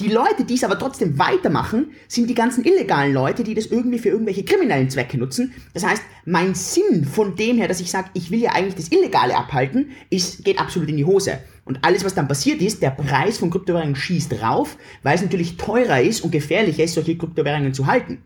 Die 0.00 0.08
Leute, 0.08 0.44
die 0.44 0.54
es 0.54 0.62
aber 0.62 0.78
trotzdem 0.78 1.18
weitermachen, 1.18 1.90
sind 2.06 2.30
die 2.30 2.34
ganzen 2.34 2.64
illegalen 2.64 3.12
Leute, 3.12 3.42
die 3.42 3.54
das 3.54 3.66
irgendwie 3.66 3.98
für 3.98 4.10
irgendwelche 4.10 4.44
kriminellen 4.44 4.90
Zwecke 4.90 5.18
nutzen. 5.18 5.52
Das 5.74 5.84
heißt, 5.84 6.02
mein 6.24 6.54
Sinn 6.54 7.04
von 7.04 7.34
dem 7.34 7.56
her, 7.56 7.66
dass 7.66 7.80
ich 7.80 7.90
sage, 7.90 8.10
ich 8.14 8.30
will 8.30 8.38
ja 8.38 8.52
eigentlich 8.52 8.76
das 8.76 8.92
Illegale 8.92 9.36
abhalten, 9.36 9.90
ist, 10.08 10.44
geht 10.44 10.60
absolut 10.60 10.88
in 10.88 10.98
die 10.98 11.04
Hose. 11.04 11.40
Und 11.64 11.80
alles, 11.82 12.04
was 12.04 12.14
dann 12.14 12.28
passiert 12.28 12.62
ist, 12.62 12.80
der 12.80 12.90
Preis 12.90 13.38
von 13.38 13.50
Kryptowährungen 13.50 13.96
schießt 13.96 14.40
rauf, 14.40 14.76
weil 15.02 15.16
es 15.16 15.22
natürlich 15.22 15.56
teurer 15.56 16.00
ist 16.00 16.20
und 16.20 16.30
gefährlicher 16.30 16.84
ist, 16.84 16.94
solche 16.94 17.18
Kryptowährungen 17.18 17.74
zu 17.74 17.86
halten. 17.86 18.22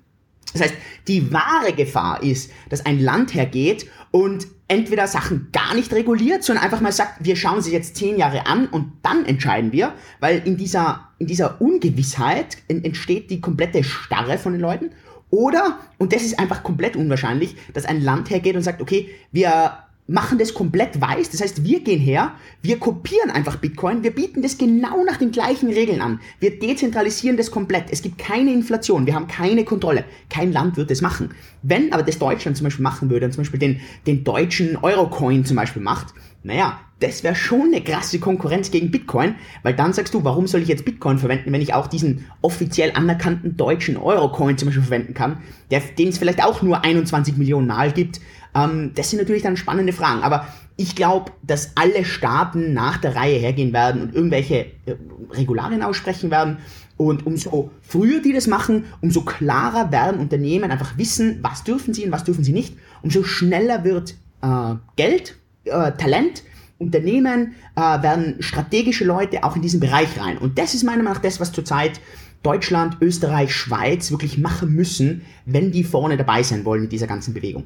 Das 0.53 0.63
heißt, 0.63 0.75
die 1.09 1.33
wahre 1.33 1.73
Gefahr 1.73 2.23
ist, 2.23 2.51
dass 2.69 2.85
ein 2.85 3.01
Land 3.01 3.35
hergeht 3.35 3.87
und 4.11 4.47
entweder 4.73 5.07
Sachen 5.07 5.49
gar 5.53 5.75
nicht 5.75 5.93
reguliert, 5.93 6.43
sondern 6.43 6.65
einfach 6.65 6.81
mal 6.81 6.93
sagt, 6.93 7.25
wir 7.25 7.37
schauen 7.37 7.61
sie 7.61 7.73
jetzt 7.73 7.95
zehn 7.95 8.17
Jahre 8.17 8.47
an 8.47 8.69
und 8.69 8.93
dann 9.03 9.27
entscheiden 9.27 9.71
wir, 9.71 9.93
weil 10.19 10.41
in 10.47 10.57
dieser, 10.57 11.09
in 11.19 11.27
dieser 11.27 11.61
Ungewissheit 11.61 12.57
entsteht 12.69 13.31
die 13.31 13.43
komplette 13.43 13.85
Starre 13.85 14.39
von 14.39 14.53
den 14.53 14.63
Leuten. 14.63 14.91
Oder, 15.29 15.79
und 15.99 16.15
das 16.15 16.23
ist 16.23 16.39
einfach 16.39 16.63
komplett 16.63 16.97
unwahrscheinlich, 16.97 17.55
dass 17.75 17.85
ein 17.85 18.01
Land 18.01 18.31
hergeht 18.31 18.57
und 18.57 18.63
sagt, 18.63 18.81
okay, 18.81 19.11
wir 19.31 19.77
machen 20.13 20.39
das 20.39 20.55
komplett 20.55 21.01
weiß. 21.01 21.31
Das 21.31 21.41
heißt, 21.41 21.65
wir 21.65 21.81
gehen 21.81 21.99
her, 21.99 22.35
wir 22.61 22.79
kopieren 22.79 23.31
einfach 23.31 23.57
Bitcoin, 23.57 24.03
wir 24.03 24.15
bieten 24.15 24.43
das 24.43 24.59
genau 24.59 25.03
nach 25.05 25.17
den 25.17 25.33
gleichen 25.33 25.71
Regeln 25.71 26.01
an. 26.01 26.21
Wir 26.39 26.59
dezentralisieren 26.59 27.37
das 27.37 27.51
komplett. 27.51 27.87
Es 27.91 28.03
gibt 28.03 28.19
keine 28.19 28.53
Inflation, 28.53 29.07
wir 29.07 29.15
haben 29.15 29.27
keine 29.27 29.65
Kontrolle. 29.65 30.05
Kein 30.29 30.53
Land 30.53 30.77
wird 30.77 30.91
das 30.91 31.01
machen. 31.01 31.31
Wenn 31.63 31.93
aber 31.93 32.03
das 32.03 32.19
Deutschland 32.19 32.57
zum 32.57 32.65
Beispiel 32.65 32.83
machen 32.83 33.09
würde 33.11 33.27
und 33.27 33.33
zum 33.33 33.43
Beispiel 33.43 33.61
den, 33.61 33.81
den 34.07 34.23
deutschen 34.23 34.77
Eurocoin 34.77 35.45
zum 35.45 35.57
Beispiel 35.57 35.83
macht, 35.83 36.09
naja, 36.45 36.81
das 36.99 37.25
wäre 37.25 37.35
schon 37.35 37.73
eine 37.73 37.83
krasse 37.83 38.21
Konkurrenz 38.21 38.71
gegen 38.71 38.91
Bitcoin, 38.91 39.37
weil 39.63 39.75
dann 39.75 39.93
sagst 39.93 40.15
du, 40.15 40.25
warum 40.25 40.47
soll 40.47 40.63
ich 40.63 40.69
jetzt 40.69 40.85
Bitcoin 40.85 41.19
verwenden, 41.19 41.53
wenn 41.53 41.61
ich 41.61 41.75
auch 41.75 41.87
diesen 41.87 42.27
offiziell 42.43 42.93
anerkannten 42.95 43.57
deutschen 43.57 43.97
Eurocoin 43.97 44.59
zum 44.59 44.67
Beispiel 44.67 44.85
verwenden 44.85 45.15
kann, 45.15 45.39
den 45.71 46.09
es 46.09 46.19
vielleicht 46.19 46.45
auch 46.45 46.63
nur 46.63 46.85
21 46.85 47.37
Millionen 47.37 47.69
Mal 47.69 47.93
gibt, 47.93 48.21
ähm, 48.55 48.93
das 48.95 49.11
sind 49.11 49.19
natürlich 49.19 49.43
dann 49.43 49.57
spannende 49.57 49.93
Fragen. 49.93 50.23
Aber 50.23 50.47
Ich 50.77 50.97
glaube, 50.97 51.33
dass 51.43 51.73
alle 51.77 52.05
Staaten 52.05 52.73
nach 52.73 52.97
der 52.97 53.15
Reihe 53.15 53.39
hergehen 53.39 53.73
werden 53.73 54.03
und 54.03 54.15
irgendwelche 54.15 54.67
äh, 54.87 54.97
Regularien 55.31 55.83
aussprechen 55.83 56.31
werden. 56.31 56.59
Und 56.97 57.27
umso 57.27 57.71
früher 57.83 58.21
die 58.21 58.33
das 58.33 58.47
machen, 58.47 58.85
umso 59.01 59.23
klarer 59.23 59.93
werden 59.93 60.21
Unternehmen 60.21 60.71
einfach 60.71 60.97
wissen, 60.99 61.39
was 61.43 61.65
dürfen 61.65 61.95
sie 61.95 62.05
und 62.05 62.13
was 62.13 62.25
dürfen 62.25 62.45
sie 62.45 62.53
nicht. 62.53 62.77
Umso 63.03 63.23
schneller 63.23 63.85
wird 63.85 64.15
äh, 64.43 64.75
Geld, 64.97 65.37
äh, 65.65 65.93
Talent, 65.93 66.43
Unternehmen, 66.79 67.55
äh, 67.77 67.81
werden 67.81 68.37
strategische 68.41 69.05
Leute 69.05 69.45
auch 69.45 69.57
in 69.57 69.63
diesen 69.63 69.81
Bereich 69.81 70.21
rein. 70.21 70.39
Und 70.39 70.59
das 70.59 70.75
ist 70.75 70.85
meiner 70.85 71.03
Meinung 71.03 71.15
nach 71.15 71.23
das, 71.23 71.39
was 71.39 71.53
zurzeit 71.53 72.01
Deutschland, 72.43 72.97
Österreich, 73.01 73.55
Schweiz 73.55 74.11
wirklich 74.11 74.39
machen 74.39 74.73
müssen, 74.73 75.23
wenn 75.45 75.71
die 75.71 75.85
vorne 75.85 76.17
dabei 76.17 76.43
sein 76.43 76.65
wollen 76.65 76.85
in 76.85 76.89
dieser 76.89 77.07
ganzen 77.07 77.35
Bewegung. 77.35 77.65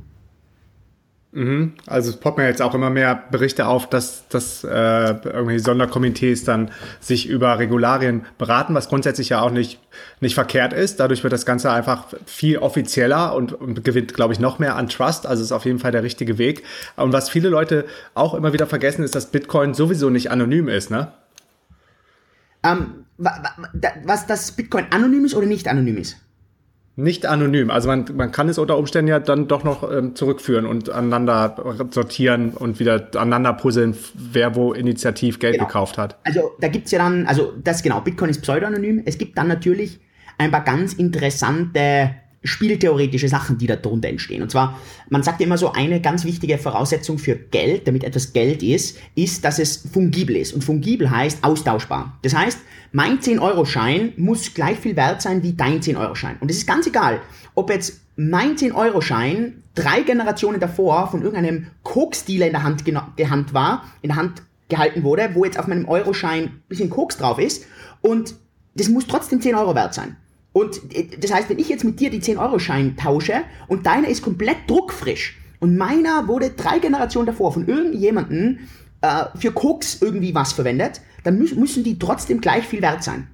Mhm. 1.36 1.74
Also 1.86 2.08
es 2.08 2.16
poppt 2.16 2.38
mir 2.38 2.46
jetzt 2.46 2.62
auch 2.62 2.74
immer 2.74 2.88
mehr 2.88 3.24
Berichte 3.30 3.66
auf, 3.66 3.90
dass, 3.90 4.26
dass 4.28 4.64
äh, 4.64 4.68
irgendwelche 4.68 5.60
Sonderkomitees 5.60 6.44
dann 6.44 6.70
sich 6.98 7.28
über 7.28 7.58
Regularien 7.58 8.24
beraten, 8.38 8.74
was 8.74 8.88
grundsätzlich 8.88 9.28
ja 9.28 9.42
auch 9.42 9.50
nicht, 9.50 9.78
nicht 10.20 10.34
verkehrt 10.34 10.72
ist. 10.72 10.98
Dadurch 10.98 11.22
wird 11.24 11.34
das 11.34 11.44
Ganze 11.44 11.70
einfach 11.70 12.06
viel 12.24 12.56
offizieller 12.56 13.34
und, 13.34 13.52
und 13.52 13.84
gewinnt, 13.84 14.14
glaube 14.14 14.32
ich, 14.32 14.40
noch 14.40 14.58
mehr 14.58 14.76
an 14.76 14.88
Trust. 14.88 15.26
Also 15.26 15.42
ist 15.42 15.52
auf 15.52 15.66
jeden 15.66 15.78
Fall 15.78 15.92
der 15.92 16.02
richtige 16.02 16.38
Weg. 16.38 16.62
Und 16.96 17.12
was 17.12 17.28
viele 17.28 17.50
Leute 17.50 17.84
auch 18.14 18.32
immer 18.32 18.54
wieder 18.54 18.66
vergessen, 18.66 19.04
ist, 19.04 19.14
dass 19.14 19.26
Bitcoin 19.26 19.74
sowieso 19.74 20.08
nicht 20.08 20.30
anonym 20.30 20.68
ist, 20.68 20.90
ne? 20.90 21.12
Ähm, 22.62 23.04
was 23.18 24.26
das 24.26 24.52
Bitcoin 24.52 24.86
anonym 24.88 25.26
ist 25.26 25.34
oder 25.34 25.46
nicht 25.46 25.68
anonym 25.68 25.98
ist? 25.98 26.16
Nicht 26.98 27.26
anonym. 27.26 27.70
Also 27.70 27.88
man, 27.88 28.06
man 28.14 28.32
kann 28.32 28.48
es 28.48 28.56
unter 28.56 28.78
Umständen 28.78 29.10
ja 29.10 29.18
dann 29.18 29.48
doch 29.48 29.64
noch 29.64 29.90
ähm, 29.92 30.14
zurückführen 30.14 30.64
und 30.64 30.88
aneinander 30.88 31.54
sortieren 31.90 32.52
und 32.52 32.80
wieder 32.80 33.08
aneinander 33.16 33.52
puzzeln, 33.52 33.94
wer 34.14 34.54
wo 34.54 34.72
initiativ 34.72 35.38
Geld 35.38 35.56
genau. 35.56 35.66
gekauft 35.66 35.98
hat. 35.98 36.16
Also 36.24 36.52
da 36.58 36.68
gibt's 36.68 36.90
ja 36.92 36.98
dann, 36.98 37.26
also 37.26 37.52
das 37.62 37.82
genau, 37.82 38.00
Bitcoin 38.00 38.30
ist 38.30 38.40
pseudoanonym. 38.40 39.02
Es 39.04 39.18
gibt 39.18 39.36
dann 39.36 39.48
natürlich 39.48 40.00
ein 40.38 40.50
paar 40.50 40.64
ganz 40.64 40.94
interessante 40.94 42.14
spieltheoretische 42.46 43.28
Sachen, 43.28 43.58
die 43.58 43.66
da 43.66 43.76
drunter 43.76 44.08
entstehen. 44.08 44.42
Und 44.42 44.50
zwar, 44.50 44.78
man 45.08 45.22
sagt 45.22 45.40
immer 45.40 45.58
so, 45.58 45.72
eine 45.72 46.00
ganz 46.00 46.24
wichtige 46.24 46.58
Voraussetzung 46.58 47.18
für 47.18 47.34
Geld, 47.36 47.86
damit 47.86 48.04
etwas 48.04 48.32
Geld 48.32 48.62
ist, 48.62 48.98
ist, 49.14 49.44
dass 49.44 49.58
es 49.58 49.88
fungibel 49.92 50.36
ist. 50.36 50.54
Und 50.54 50.64
fungibel 50.64 51.10
heißt 51.10 51.44
austauschbar. 51.44 52.18
Das 52.22 52.34
heißt, 52.34 52.58
mein 52.92 53.18
10-Euro-Schein 53.18 54.12
muss 54.16 54.54
gleich 54.54 54.78
viel 54.78 54.96
wert 54.96 55.22
sein 55.22 55.42
wie 55.42 55.52
dein 55.52 55.80
10-Euro-Schein. 55.80 56.36
Und 56.40 56.50
es 56.50 56.58
ist 56.58 56.66
ganz 56.66 56.86
egal, 56.86 57.20
ob 57.54 57.70
jetzt 57.70 58.00
mein 58.16 58.56
10-Euro-Schein 58.56 59.62
drei 59.74 60.02
Generationen 60.02 60.60
davor 60.60 61.10
von 61.10 61.22
irgendeinem 61.22 61.66
Koks-Dealer 61.82 62.46
in 62.46 62.52
der 62.52 62.62
Hand, 62.62 62.84
Hand 63.30 63.54
war, 63.54 63.84
in 64.02 64.08
der 64.08 64.16
Hand 64.16 64.42
gehalten 64.68 65.02
wurde, 65.02 65.30
wo 65.34 65.44
jetzt 65.44 65.58
auf 65.58 65.66
meinem 65.66 65.86
Euro-Schein 65.86 66.44
ein 66.44 66.62
bisschen 66.68 66.90
Koks 66.90 67.18
drauf 67.18 67.38
ist 67.38 67.66
und 68.00 68.34
das 68.74 68.88
muss 68.88 69.06
trotzdem 69.06 69.40
10 69.40 69.54
Euro 69.54 69.74
wert 69.74 69.94
sein. 69.94 70.16
Und 70.56 70.80
äh, 70.94 71.04
das 71.20 71.34
heißt, 71.34 71.50
wenn 71.50 71.58
ich 71.58 71.68
jetzt 71.68 71.84
mit 71.84 72.00
dir 72.00 72.08
die 72.08 72.22
10-Euro-Schein 72.22 72.96
tausche 72.96 73.42
und 73.68 73.84
deiner 73.84 74.08
ist 74.08 74.22
komplett 74.22 74.56
druckfrisch 74.66 75.36
und 75.60 75.76
meiner 75.76 76.28
wurde 76.28 76.48
drei 76.48 76.78
Generationen 76.78 77.26
davor 77.26 77.52
von 77.52 77.68
irgendjemandem 77.68 78.60
äh, 79.02 79.24
für 79.34 79.52
Koks 79.52 80.00
irgendwie 80.00 80.34
was 80.34 80.54
verwendet, 80.54 81.02
dann 81.24 81.38
mü 81.38 81.46
müssen 81.56 81.84
die 81.84 81.98
trotzdem 81.98 82.40
gleich 82.40 82.64
viel 82.64 82.80
wert 82.80 83.04
sein. 83.04 83.28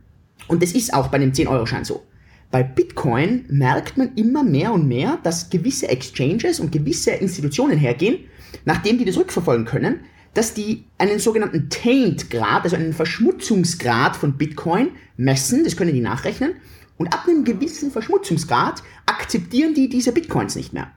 Und 0.48 0.64
das 0.64 0.72
ist 0.72 0.92
auch 0.94 1.08
bei 1.08 1.18
dem 1.18 1.30
10-Euro-Schein 1.30 1.84
so. 1.84 2.02
Bei 2.50 2.64
Bitcoin 2.64 3.44
merkt 3.48 3.96
man 3.96 4.16
immer 4.16 4.42
mehr 4.42 4.72
und 4.72 4.88
mehr, 4.88 5.20
dass 5.22 5.48
gewisse 5.48 5.88
Exchanges 5.90 6.58
und 6.58 6.72
gewisse 6.72 7.12
Institutionen 7.12 7.78
hergehen, 7.78 8.18
nachdem 8.64 8.98
die 8.98 9.04
das 9.04 9.16
rückverfolgen 9.16 9.64
können, 9.64 10.00
dass 10.34 10.54
die 10.54 10.86
einen 10.98 11.20
sogenannten 11.20 11.68
Taint-Grad, 11.70 12.64
also 12.64 12.74
einen 12.74 12.92
Verschmutzungsgrad 12.94 14.16
von 14.16 14.36
Bitcoin 14.36 14.88
messen, 15.16 15.62
das 15.62 15.76
können 15.76 15.94
die 15.94 16.00
nachrechnen, 16.00 16.54
und 16.96 17.12
ab 17.12 17.24
einem 17.26 17.44
gewissen 17.44 17.90
Verschmutzungsgrad 17.90 18.82
akzeptieren 19.06 19.74
die 19.74 19.88
diese 19.88 20.12
Bitcoins 20.12 20.56
nicht 20.56 20.72
mehr. 20.72 20.90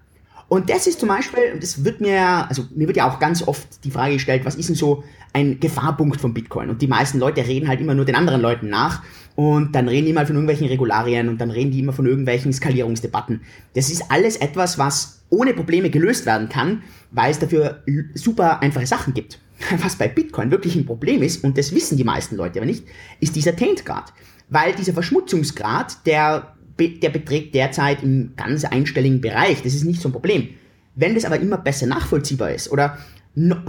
Und 0.47 0.69
das 0.69 0.85
ist 0.85 0.99
zum 0.99 1.09
Beispiel, 1.09 1.57
das 1.59 1.83
wird 1.83 2.01
mir, 2.01 2.47
also 2.47 2.65
mir 2.75 2.87
wird 2.87 2.97
ja 2.97 3.09
auch 3.09 3.19
ganz 3.19 3.47
oft 3.47 3.83
die 3.83 3.89
Frage 3.89 4.13
gestellt, 4.13 4.45
was 4.45 4.55
ist 4.55 4.69
denn 4.69 4.75
so 4.75 5.03
ein 5.33 5.59
Gefahrpunkt 5.59 6.21
von 6.21 6.33
Bitcoin? 6.33 6.69
Und 6.69 6.81
die 6.81 6.87
meisten 6.87 7.17
Leute 7.17 7.45
reden 7.45 7.67
halt 7.67 7.81
immer 7.81 7.95
nur 7.95 8.05
den 8.05 8.15
anderen 8.15 8.41
Leuten 8.41 8.69
nach 8.69 9.01
und 9.35 9.73
dann 9.73 9.87
reden 9.87 10.05
die 10.05 10.13
mal 10.13 10.27
von 10.27 10.35
irgendwelchen 10.35 10.67
Regularien 10.67 11.29
und 11.29 11.41
dann 11.41 11.49
reden 11.49 11.71
die 11.71 11.79
immer 11.79 11.93
von 11.93 12.05
irgendwelchen 12.05 12.53
Skalierungsdebatten. 12.53 13.41
Das 13.73 13.89
ist 13.89 14.11
alles 14.11 14.37
etwas, 14.37 14.77
was 14.77 15.23
ohne 15.29 15.53
Probleme 15.53 15.89
gelöst 15.89 16.27
werden 16.27 16.47
kann, 16.47 16.83
weil 17.11 17.31
es 17.31 17.39
dafür 17.39 17.83
super 18.13 18.61
einfache 18.61 18.85
Sachen 18.85 19.13
gibt. 19.13 19.39
Was 19.81 19.95
bei 19.95 20.09
Bitcoin 20.09 20.51
wirklich 20.51 20.75
ein 20.75 20.85
Problem 20.85 21.23
ist, 21.23 21.43
und 21.43 21.57
das 21.57 21.73
wissen 21.73 21.97
die 21.97 22.03
meisten 22.03 22.35
Leute 22.35 22.59
aber 22.59 22.65
nicht, 22.65 22.83
ist 23.21 23.37
dieser 23.37 23.55
Taint-Grad. 23.55 24.11
Weil 24.49 24.73
dieser 24.73 24.93
Verschmutzungsgrad, 24.93 26.05
der 26.05 26.55
der 26.77 27.09
beträgt 27.09 27.55
derzeit 27.55 28.03
im 28.03 28.33
ganz 28.35 28.65
einstelligen 28.65 29.21
Bereich. 29.21 29.61
Das 29.63 29.73
ist 29.73 29.85
nicht 29.85 30.01
so 30.01 30.09
ein 30.09 30.11
Problem. 30.11 30.49
Wenn 30.95 31.15
das 31.15 31.25
aber 31.25 31.39
immer 31.39 31.57
besser 31.57 31.87
nachvollziehbar 31.87 32.51
ist 32.51 32.71
oder 32.71 32.97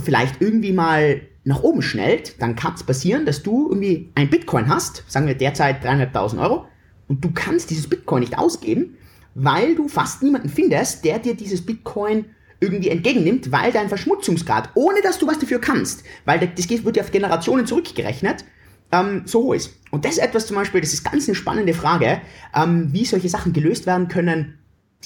vielleicht 0.02 0.40
irgendwie 0.40 0.72
mal 0.72 1.20
nach 1.44 1.62
oben 1.62 1.82
schnellt, 1.82 2.40
dann 2.40 2.56
kann 2.56 2.74
es 2.74 2.82
passieren, 2.82 3.26
dass 3.26 3.42
du 3.42 3.68
irgendwie 3.68 4.10
ein 4.14 4.30
Bitcoin 4.30 4.68
hast, 4.68 5.04
sagen 5.08 5.26
wir 5.26 5.34
derzeit 5.34 5.82
dreieinhalbtausend 5.82 6.40
Euro, 6.40 6.66
und 7.08 7.24
du 7.24 7.30
kannst 7.32 7.70
dieses 7.70 7.88
Bitcoin 7.88 8.20
nicht 8.20 8.38
ausgeben, 8.38 8.96
weil 9.34 9.76
du 9.76 9.86
fast 9.86 10.22
niemanden 10.22 10.48
findest, 10.48 11.04
der 11.04 11.20
dir 11.20 11.34
dieses 11.34 11.64
Bitcoin 11.64 12.24
irgendwie 12.58 12.88
entgegennimmt, 12.88 13.52
weil 13.52 13.70
dein 13.70 13.88
Verschmutzungsgrad, 13.88 14.70
ohne 14.74 15.02
dass 15.02 15.18
du 15.18 15.26
was 15.26 15.38
dafür 15.38 15.60
kannst, 15.60 16.02
weil 16.24 16.40
das 16.40 16.68
wird 16.68 16.96
ja 16.96 17.02
auf 17.02 17.12
Generationen 17.12 17.66
zurückgerechnet, 17.66 18.44
ähm, 18.92 19.22
so 19.26 19.44
hoch 19.44 19.54
ist. 19.54 19.72
Und 19.90 20.04
das 20.04 20.12
ist 20.12 20.18
etwas 20.18 20.46
zum 20.46 20.56
Beispiel, 20.56 20.80
das 20.80 20.92
ist 20.92 21.04
ganz 21.04 21.28
eine 21.28 21.34
spannende 21.34 21.74
Frage, 21.74 22.20
ähm, 22.54 22.88
wie 22.92 23.04
solche 23.04 23.28
Sachen 23.28 23.52
gelöst 23.52 23.86
werden 23.86 24.08
können, 24.08 24.58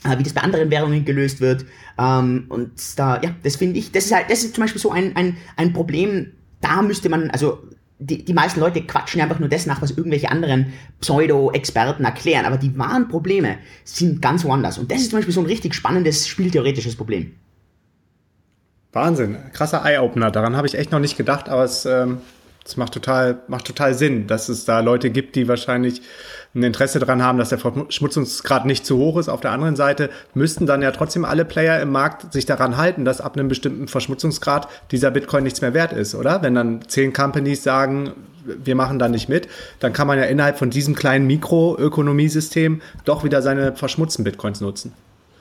äh, 0.04 0.18
wie 0.18 0.22
das 0.22 0.32
bei 0.32 0.42
anderen 0.42 0.70
Währungen 0.70 1.04
gelöst 1.04 1.40
wird. 1.40 1.64
Ähm, 1.98 2.46
und 2.48 2.98
da, 2.98 3.20
ja, 3.22 3.34
das 3.42 3.56
finde 3.56 3.78
ich, 3.78 3.92
das 3.92 4.06
ist 4.06 4.14
halt, 4.14 4.30
das 4.30 4.42
ist 4.42 4.54
zum 4.54 4.64
Beispiel 4.64 4.80
so 4.80 4.90
ein, 4.90 5.16
ein, 5.16 5.36
ein 5.56 5.72
Problem, 5.72 6.32
da 6.60 6.82
müsste 6.82 7.08
man, 7.08 7.30
also 7.30 7.58
die, 8.00 8.24
die 8.24 8.32
meisten 8.32 8.60
Leute 8.60 8.82
quatschen 8.82 9.20
einfach 9.20 9.38
nur 9.38 9.48
das 9.48 9.66
nach, 9.66 9.82
was 9.82 9.90
irgendwelche 9.90 10.30
anderen 10.30 10.72
Pseudo-Experten 11.00 12.04
erklären. 12.04 12.46
Aber 12.46 12.56
die 12.56 12.76
wahren 12.78 13.08
Probleme 13.08 13.58
sind 13.84 14.22
ganz 14.22 14.44
woanders. 14.44 14.78
Und 14.78 14.90
das 14.90 15.02
ist 15.02 15.10
zum 15.10 15.18
Beispiel 15.18 15.34
so 15.34 15.40
ein 15.40 15.46
richtig 15.46 15.74
spannendes 15.74 16.26
spieltheoretisches 16.26 16.96
Problem. 16.96 17.34
Wahnsinn, 18.92 19.36
krasser 19.52 19.84
Eye-Opener. 19.84 20.30
Daran 20.30 20.56
habe 20.56 20.66
ich 20.66 20.74
echt 20.74 20.90
noch 20.90 20.98
nicht 20.98 21.16
gedacht, 21.16 21.48
aber 21.48 21.64
es 21.64 21.84
ähm, 21.84 22.18
das 22.70 22.76
macht 22.76 22.94
total, 22.94 23.40
macht 23.48 23.64
total 23.64 23.94
Sinn, 23.94 24.28
dass 24.28 24.48
es 24.48 24.64
da 24.64 24.78
Leute 24.78 25.10
gibt, 25.10 25.34
die 25.34 25.48
wahrscheinlich 25.48 26.02
ein 26.54 26.62
Interesse 26.62 27.00
daran 27.00 27.20
haben, 27.20 27.36
dass 27.38 27.48
der 27.48 27.58
Verschmutzungsgrad 27.58 28.64
nicht 28.64 28.86
zu 28.86 28.96
hoch 28.96 29.18
ist. 29.18 29.28
Auf 29.28 29.40
der 29.40 29.50
anderen 29.50 29.74
Seite 29.74 30.08
müssten 30.34 30.66
dann 30.66 30.80
ja 30.80 30.92
trotzdem 30.92 31.24
alle 31.24 31.44
Player 31.44 31.80
im 31.80 31.90
Markt 31.90 32.32
sich 32.32 32.46
daran 32.46 32.76
halten, 32.76 33.04
dass 33.04 33.20
ab 33.20 33.36
einem 33.36 33.48
bestimmten 33.48 33.88
Verschmutzungsgrad 33.88 34.68
dieser 34.92 35.10
Bitcoin 35.10 35.42
nichts 35.42 35.62
mehr 35.62 35.74
wert 35.74 35.92
ist, 35.92 36.14
oder? 36.14 36.42
Wenn 36.42 36.54
dann 36.54 36.82
zehn 36.86 37.12
Companies 37.12 37.64
sagen, 37.64 38.12
wir 38.44 38.76
machen 38.76 39.00
da 39.00 39.08
nicht 39.08 39.28
mit, 39.28 39.48
dann 39.80 39.92
kann 39.92 40.06
man 40.06 40.16
ja 40.18 40.24
innerhalb 40.24 40.56
von 40.56 40.70
diesem 40.70 40.94
kleinen 40.94 41.26
Mikroökonomiesystem 41.26 42.82
doch 43.04 43.24
wieder 43.24 43.42
seine 43.42 43.74
verschmutzten 43.74 44.24
Bitcoins 44.24 44.60
nutzen. 44.60 44.92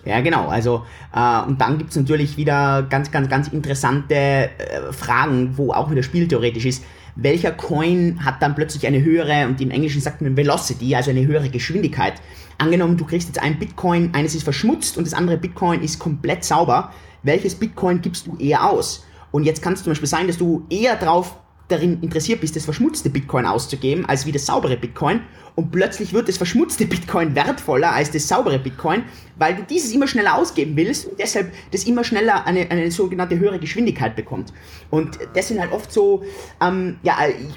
Ja, 0.06 0.22
genau. 0.22 0.48
Also, 0.48 0.86
äh, 1.14 1.42
und 1.48 1.60
dann 1.60 1.78
gibt's 1.78 1.96
natürlich 1.96 2.38
wieder 2.38 2.84
ganz, 2.90 3.12
ganz, 3.12 3.30
ganz 3.30 3.48
interessante 3.50 4.16
äh, 4.16 4.50
Fragen, 4.92 5.58
wo 5.58 5.72
auch 5.72 5.92
wieder 5.92 6.04
spieltheoretisch 6.04 6.66
ist 6.66 6.84
welcher 7.16 7.52
Coin 7.52 8.24
hat 8.24 8.42
dann 8.42 8.56
plötzlich 8.56 8.86
eine 8.88 9.02
höhere, 9.04 9.48
und 9.48 9.60
im 9.62 9.72
Englischen 9.72 10.02
sagt 10.02 10.22
man 10.22 10.38
Velocity, 10.38 10.96
also 10.96 11.12
eine 11.12 11.26
höhere 11.26 11.50
Geschwindigkeit. 11.50 12.14
Angenommen, 12.58 12.98
du 12.98 13.06
kriegst 13.06 13.28
jetzt 13.28 13.42
ein 13.42 13.60
Bitcoin, 13.60 14.14
eines 14.14 14.36
ist 14.36 14.44
verschmutzt 14.44 14.98
und 14.98 15.06
das 15.06 15.14
andere 15.14 15.38
Bitcoin 15.38 15.82
ist 15.82 16.00
komplett 16.00 16.44
sauber. 16.44 16.94
Welches 17.24 17.56
Bitcoin 17.56 18.02
gibst 18.02 18.28
du 18.28 18.38
eher 18.38 18.70
aus? 18.70 19.06
Und 19.32 19.44
jetzt 19.44 19.62
kann 19.62 19.74
es 19.74 19.84
zum 19.84 19.92
Beispiel 19.92 20.08
sein, 20.08 20.28
dass 20.28 20.38
du 20.38 20.66
eher 20.70 20.96
drauf 20.96 21.36
darin 21.70 22.02
interessiert 22.02 22.42
bist, 22.42 22.56
das 22.56 22.66
verschmutzte 22.66 23.10
Bitcoin 23.10 23.46
auszugeben, 23.46 24.06
als 24.06 24.26
wie 24.26 24.32
das 24.32 24.46
saubere 24.46 24.76
Bitcoin. 24.76 25.22
Und 25.56 25.72
plötzlich 25.72 26.14
wird 26.14 26.28
das 26.28 26.38
verschmutzte 26.38 26.86
Bitcoin 26.86 27.36
wertvoller 27.36 27.94
als 27.94 28.12
das 28.12 28.28
saubere 28.28 28.60
Bitcoin, 28.60 29.04
weil 29.38 29.56
du 29.56 29.64
dieses 29.64 29.94
immer 29.94 30.08
schneller 30.08 30.36
ausgeben 30.36 30.76
willst 30.76 31.06
und 31.06 31.20
deshalb 31.20 31.52
das 31.72 31.84
immer 31.84 32.04
schneller 32.04 32.46
eine, 32.46 32.70
eine 32.72 32.90
sogenannte 32.92 33.38
höhere 33.40 33.60
Geschwindigkeit 33.60 34.16
bekommt. 34.16 34.54
Und 34.90 35.20
das 35.34 35.48
sind 35.48 35.60
halt 35.60 35.72
oft 35.72 35.92
so, 35.92 36.24
ähm, 36.62 36.98
ja, 37.04 37.18
ich, 37.28 37.48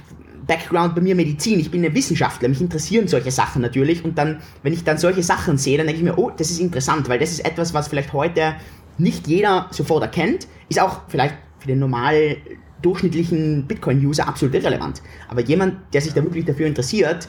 Background 0.46 0.94
bei 0.94 1.00
mir 1.00 1.14
Medizin, 1.14 1.60
ich 1.60 1.70
bin 1.70 1.84
ein 1.84 1.94
Wissenschaftler, 1.94 2.48
mich 2.48 2.60
interessieren 2.60 3.06
solche 3.06 3.30
Sachen 3.30 3.62
natürlich 3.62 4.04
und 4.04 4.18
dann, 4.18 4.40
wenn 4.62 4.72
ich 4.72 4.82
dann 4.82 4.98
solche 4.98 5.22
Sachen 5.22 5.56
sehe, 5.56 5.78
dann 5.78 5.86
denke 5.86 6.00
ich 6.00 6.04
mir, 6.04 6.18
oh, 6.18 6.32
das 6.36 6.50
ist 6.50 6.58
interessant, 6.58 7.08
weil 7.08 7.18
das 7.18 7.30
ist 7.30 7.44
etwas, 7.44 7.72
was 7.74 7.88
vielleicht 7.88 8.12
heute 8.12 8.56
nicht 8.98 9.28
jeder 9.28 9.68
sofort 9.70 10.02
erkennt, 10.02 10.48
ist 10.68 10.80
auch 10.80 11.02
vielleicht 11.08 11.36
für 11.60 11.68
den 11.68 11.78
normal 11.78 12.36
durchschnittlichen 12.82 13.66
Bitcoin-User 13.66 14.28
absolut 14.28 14.54
irrelevant. 14.54 15.02
Aber 15.28 15.40
jemand, 15.40 15.76
der 15.94 16.00
sich 16.00 16.12
da 16.12 16.22
wirklich 16.22 16.44
dafür 16.44 16.66
interessiert, 16.66 17.28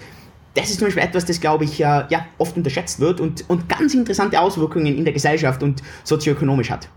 das 0.55 0.69
ist 0.69 0.79
zum 0.79 0.87
Beispiel 0.87 1.03
etwas, 1.03 1.25
das, 1.25 1.39
glaube 1.39 1.63
ich, 1.63 1.79
ja, 1.79 2.07
oft 2.37 2.55
unterschätzt 2.57 2.99
wird 2.99 3.19
und, 3.19 3.49
und 3.49 3.69
ganz 3.69 3.93
interessante 3.93 4.39
Auswirkungen 4.39 4.97
in 4.97 5.03
der 5.03 5.13
Gesellschaft 5.13 5.63
und 5.63 5.81
sozioökonomisch 6.03 6.69
hat. 6.69 6.89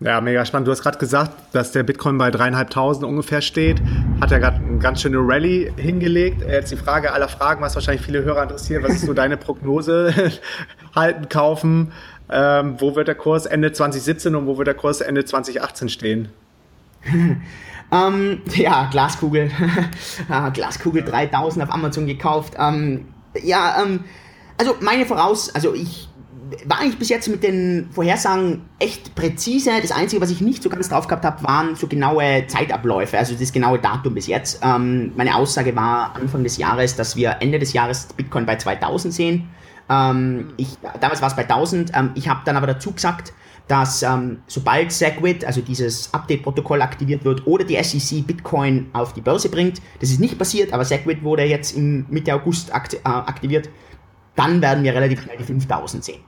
Ja, 0.00 0.20
mega 0.20 0.44
spannend. 0.44 0.68
Du 0.68 0.72
hast 0.72 0.82
gerade 0.82 0.98
gesagt, 0.98 1.32
dass 1.52 1.72
der 1.72 1.82
Bitcoin 1.82 2.18
bei 2.18 2.30
dreieinhalbtausend 2.30 3.06
ungefähr 3.06 3.40
steht. 3.40 3.80
Hat 4.20 4.32
er 4.32 4.38
gerade 4.38 4.58
eine 4.58 4.78
ganz 4.78 5.00
schöne 5.00 5.16
Rallye 5.18 5.72
hingelegt. 5.76 6.42
Jetzt 6.42 6.72
die 6.72 6.76
Frage 6.76 7.12
aller 7.12 7.28
Fragen, 7.28 7.62
was 7.62 7.74
wahrscheinlich 7.74 8.04
viele 8.04 8.22
Hörer 8.22 8.42
interessiert. 8.42 8.82
Was 8.82 8.96
ist 8.96 9.06
so 9.06 9.14
deine 9.14 9.38
Prognose? 9.38 10.12
Halten, 10.94 11.28
kaufen? 11.28 11.92
Ähm, 12.30 12.76
wo 12.78 12.96
wird 12.96 13.08
der 13.08 13.14
Kurs 13.14 13.46
Ende 13.46 13.72
2017 13.72 14.34
und 14.34 14.46
wo 14.46 14.56
wird 14.56 14.66
der 14.66 14.74
Kurs 14.74 15.00
Ende 15.00 15.24
2018 15.24 15.88
stehen? 15.88 16.28
ähm, 17.92 18.42
ja, 18.54 18.88
Glaskugel. 18.90 19.50
Ah, 20.28 20.48
Glaskugel 20.48 21.02
3000 21.02 21.64
auf 21.64 21.72
Amazon 21.72 22.06
gekauft. 22.06 22.54
Ähm, 22.58 23.06
ja, 23.42 23.82
ähm, 23.82 24.04
also 24.58 24.76
meine 24.80 25.04
Voraus, 25.04 25.54
also 25.54 25.74
ich 25.74 26.08
war 26.66 26.80
eigentlich 26.80 26.98
bis 26.98 27.08
jetzt 27.08 27.28
mit 27.28 27.42
den 27.42 27.88
Vorhersagen 27.92 28.62
echt 28.78 29.14
präzise. 29.14 29.70
Das 29.80 29.92
Einzige, 29.92 30.20
was 30.22 30.30
ich 30.30 30.40
nicht 30.40 30.62
so 30.62 30.68
ganz 30.68 30.88
drauf 30.88 31.08
gehabt 31.08 31.24
habe, 31.24 31.42
waren 31.42 31.74
so 31.74 31.86
genaue 31.86 32.46
Zeitabläufe, 32.46 33.18
also 33.18 33.34
das 33.34 33.52
genaue 33.52 33.78
Datum 33.78 34.14
bis 34.14 34.26
jetzt. 34.26 34.60
Ähm, 34.62 35.12
meine 35.16 35.36
Aussage 35.36 35.74
war 35.74 36.14
Anfang 36.16 36.44
des 36.44 36.56
Jahres, 36.56 36.96
dass 36.96 37.16
wir 37.16 37.36
Ende 37.40 37.58
des 37.58 37.72
Jahres 37.72 38.08
Bitcoin 38.16 38.46
bei 38.46 38.56
2000 38.56 39.12
sehen. 39.12 39.48
Ähm, 39.88 40.52
ich, 40.56 40.78
damals 41.00 41.20
war 41.20 41.28
es 41.28 41.36
bei 41.36 41.42
1000. 41.42 41.92
Ähm, 41.94 42.10
ich 42.14 42.28
habe 42.28 42.40
dann 42.44 42.56
aber 42.56 42.66
dazu 42.66 42.92
gesagt, 42.92 43.32
dass 43.68 44.02
ähm, 44.02 44.38
sobald 44.46 44.92
SegWit, 44.92 45.44
also 45.44 45.60
dieses 45.62 46.12
Update-Protokoll 46.12 46.82
aktiviert 46.82 47.24
wird 47.24 47.46
oder 47.46 47.64
die 47.64 47.82
SEC 47.82 48.26
Bitcoin 48.26 48.88
auf 48.92 49.14
die 49.14 49.22
Börse 49.22 49.48
bringt, 49.48 49.80
das 50.00 50.10
ist 50.10 50.20
nicht 50.20 50.38
passiert, 50.38 50.72
aber 50.72 50.84
SegWit 50.84 51.22
wurde 51.22 51.44
jetzt 51.44 51.74
im 51.76 52.04
Mitte 52.10 52.34
August 52.34 52.74
akt 52.74 52.94
äh, 52.94 52.98
aktiviert, 53.04 53.70
dann 54.36 54.60
werden 54.60 54.84
wir 54.84 54.94
relativ 54.94 55.22
schnell 55.22 55.38
die 55.38 55.44
5000 55.44 56.04
sehen. 56.04 56.20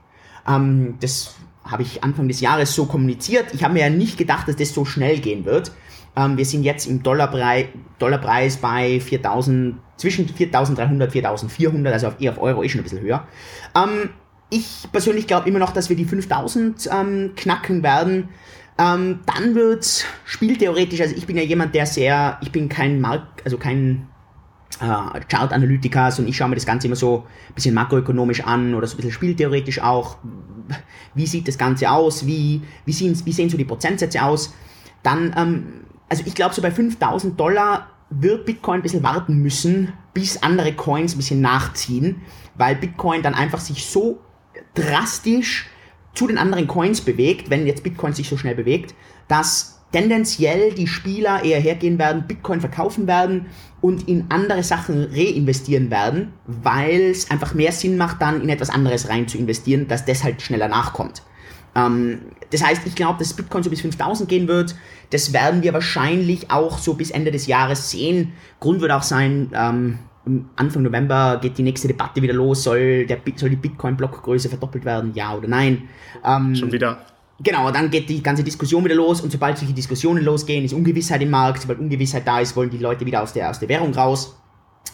Ähm, 0.48 0.96
das 1.00 1.34
habe 1.64 1.82
ich 1.82 2.02
Anfang 2.04 2.28
des 2.28 2.40
Jahres 2.40 2.74
so 2.74 2.86
kommuniziert. 2.86 3.52
Ich 3.52 3.64
habe 3.64 3.74
mir 3.74 3.80
ja 3.80 3.90
nicht 3.90 4.16
gedacht, 4.16 4.48
dass 4.48 4.56
das 4.56 4.72
so 4.72 4.84
schnell 4.84 5.18
gehen 5.18 5.44
wird. 5.44 5.72
Ähm, 6.16 6.36
wir 6.36 6.44
sind 6.44 6.62
jetzt 6.62 6.86
im 6.86 7.02
Dollarpreis, 7.02 7.66
Dollarpreis 7.98 8.56
bei 8.56 9.00
4000, 9.00 9.76
zwischen 9.96 10.28
4300, 10.28 11.12
4400, 11.12 11.92
also 11.92 12.08
auf, 12.08 12.20
eher 12.20 12.32
auf 12.32 12.40
Euro, 12.40 12.62
eh 12.62 12.68
schon 12.68 12.80
ein 12.80 12.84
bisschen 12.84 13.00
höher. 13.00 13.26
Ähm, 13.74 14.10
ich 14.50 14.86
persönlich 14.92 15.26
glaube 15.26 15.48
immer 15.48 15.58
noch, 15.58 15.72
dass 15.72 15.88
wir 15.88 15.96
die 15.96 16.04
5000 16.04 16.88
ähm, 16.92 17.32
knacken 17.36 17.82
werden. 17.82 18.28
Ähm, 18.78 19.20
dann 19.26 19.54
wird 19.54 20.06
spieltheoretisch, 20.24 21.00
also 21.00 21.14
ich 21.16 21.26
bin 21.26 21.36
ja 21.36 21.42
jemand, 21.42 21.74
der 21.74 21.86
sehr, 21.86 22.38
ich 22.42 22.52
bin 22.52 22.68
kein 22.68 23.00
Markt, 23.00 23.42
also 23.44 23.56
kein 23.56 24.06
äh, 24.80 25.20
Chart-Analytiker, 25.28 26.12
und 26.18 26.28
ich 26.28 26.36
schaue 26.36 26.48
mir 26.48 26.56
das 26.56 26.66
Ganze 26.66 26.86
immer 26.86 26.96
so 26.96 27.24
ein 27.48 27.54
bisschen 27.54 27.74
makroökonomisch 27.74 28.44
an 28.44 28.74
oder 28.74 28.86
so 28.86 28.94
ein 28.94 28.96
bisschen 28.98 29.12
spieltheoretisch 29.12 29.80
auch. 29.80 30.18
Wie 31.14 31.26
sieht 31.26 31.48
das 31.48 31.56
Ganze 31.56 31.90
aus? 31.90 32.26
Wie, 32.26 32.62
wie, 32.84 32.92
sehen, 32.92 33.18
wie 33.24 33.32
sehen 33.32 33.48
so 33.48 33.56
die 33.56 33.64
Prozentsätze 33.64 34.22
aus? 34.22 34.54
Dann, 35.02 35.34
ähm, 35.36 35.85
also 36.08 36.22
ich 36.26 36.34
glaube, 36.34 36.54
so 36.54 36.62
bei 36.62 36.70
5000 36.70 37.38
Dollar 37.38 37.88
wird 38.10 38.46
Bitcoin 38.46 38.80
ein 38.80 38.82
bisschen 38.82 39.02
warten 39.02 39.38
müssen, 39.38 39.92
bis 40.14 40.42
andere 40.42 40.72
Coins 40.72 41.14
ein 41.14 41.18
bisschen 41.18 41.40
nachziehen, 41.40 42.22
weil 42.54 42.76
Bitcoin 42.76 43.22
dann 43.22 43.34
einfach 43.34 43.60
sich 43.60 43.86
so 43.86 44.20
drastisch 44.74 45.68
zu 46.14 46.26
den 46.26 46.38
anderen 46.38 46.66
Coins 46.66 47.00
bewegt, 47.00 47.50
wenn 47.50 47.66
jetzt 47.66 47.82
Bitcoin 47.82 48.12
sich 48.12 48.28
so 48.28 48.36
schnell 48.36 48.54
bewegt, 48.54 48.94
dass 49.28 49.76
tendenziell 49.92 50.72
die 50.72 50.86
Spieler 50.86 51.44
eher 51.44 51.60
hergehen 51.60 51.98
werden, 51.98 52.26
Bitcoin 52.26 52.60
verkaufen 52.60 53.06
werden 53.06 53.46
und 53.80 54.08
in 54.08 54.26
andere 54.30 54.62
Sachen 54.62 55.04
reinvestieren 55.04 55.90
werden, 55.90 56.32
weil 56.46 57.00
es 57.02 57.30
einfach 57.30 57.54
mehr 57.54 57.72
Sinn 57.72 57.96
macht, 57.96 58.20
dann 58.20 58.40
in 58.40 58.48
etwas 58.48 58.70
anderes 58.70 59.08
rein 59.08 59.28
zu 59.28 59.38
investieren, 59.38 59.88
dass 59.88 60.04
das 60.04 60.24
halt 60.24 60.42
schneller 60.42 60.68
nachkommt. 60.68 61.22
Ähm, 61.76 62.20
das 62.50 62.64
heißt, 62.64 62.82
ich 62.86 62.94
glaube, 62.94 63.18
dass 63.18 63.34
Bitcoin 63.34 63.62
so 63.62 63.70
bis 63.70 63.82
5000 63.82 64.28
gehen 64.28 64.48
wird. 64.48 64.74
Das 65.10 65.32
werden 65.32 65.62
wir 65.62 65.72
wahrscheinlich 65.72 66.50
auch 66.50 66.78
so 66.78 66.94
bis 66.94 67.10
Ende 67.10 67.30
des 67.30 67.46
Jahres 67.46 67.90
sehen. 67.90 68.32
Grund 68.58 68.80
wird 68.80 68.90
auch 68.92 69.02
sein, 69.02 69.50
ähm, 69.54 69.98
Anfang 70.56 70.82
November 70.82 71.38
geht 71.40 71.56
die 71.58 71.62
nächste 71.62 71.86
Debatte 71.86 72.20
wieder 72.22 72.34
los. 72.34 72.64
Soll, 72.64 73.06
der, 73.06 73.18
soll 73.36 73.50
die 73.50 73.56
Bitcoin-Blockgröße 73.56 74.48
verdoppelt 74.48 74.84
werden? 74.84 75.12
Ja 75.14 75.34
oder 75.34 75.46
nein? 75.46 75.82
Ähm, 76.24 76.54
Schon 76.56 76.72
wieder. 76.72 76.98
Genau, 77.40 77.70
dann 77.70 77.90
geht 77.90 78.08
die 78.08 78.22
ganze 78.22 78.42
Diskussion 78.42 78.84
wieder 78.84 78.94
los 78.94 79.20
und 79.20 79.30
sobald 79.30 79.58
solche 79.58 79.74
Diskussionen 79.74 80.24
losgehen, 80.24 80.64
ist 80.64 80.72
Ungewissheit 80.72 81.20
im 81.20 81.30
Markt. 81.30 81.60
Sobald 81.60 81.78
Ungewissheit 81.78 82.26
da 82.26 82.40
ist, 82.40 82.56
wollen 82.56 82.70
die 82.70 82.78
Leute 82.78 83.04
wieder 83.04 83.22
aus 83.22 83.34
der, 83.34 83.50
aus 83.50 83.60
der 83.60 83.68
Währung 83.68 83.92
raus. 83.92 84.34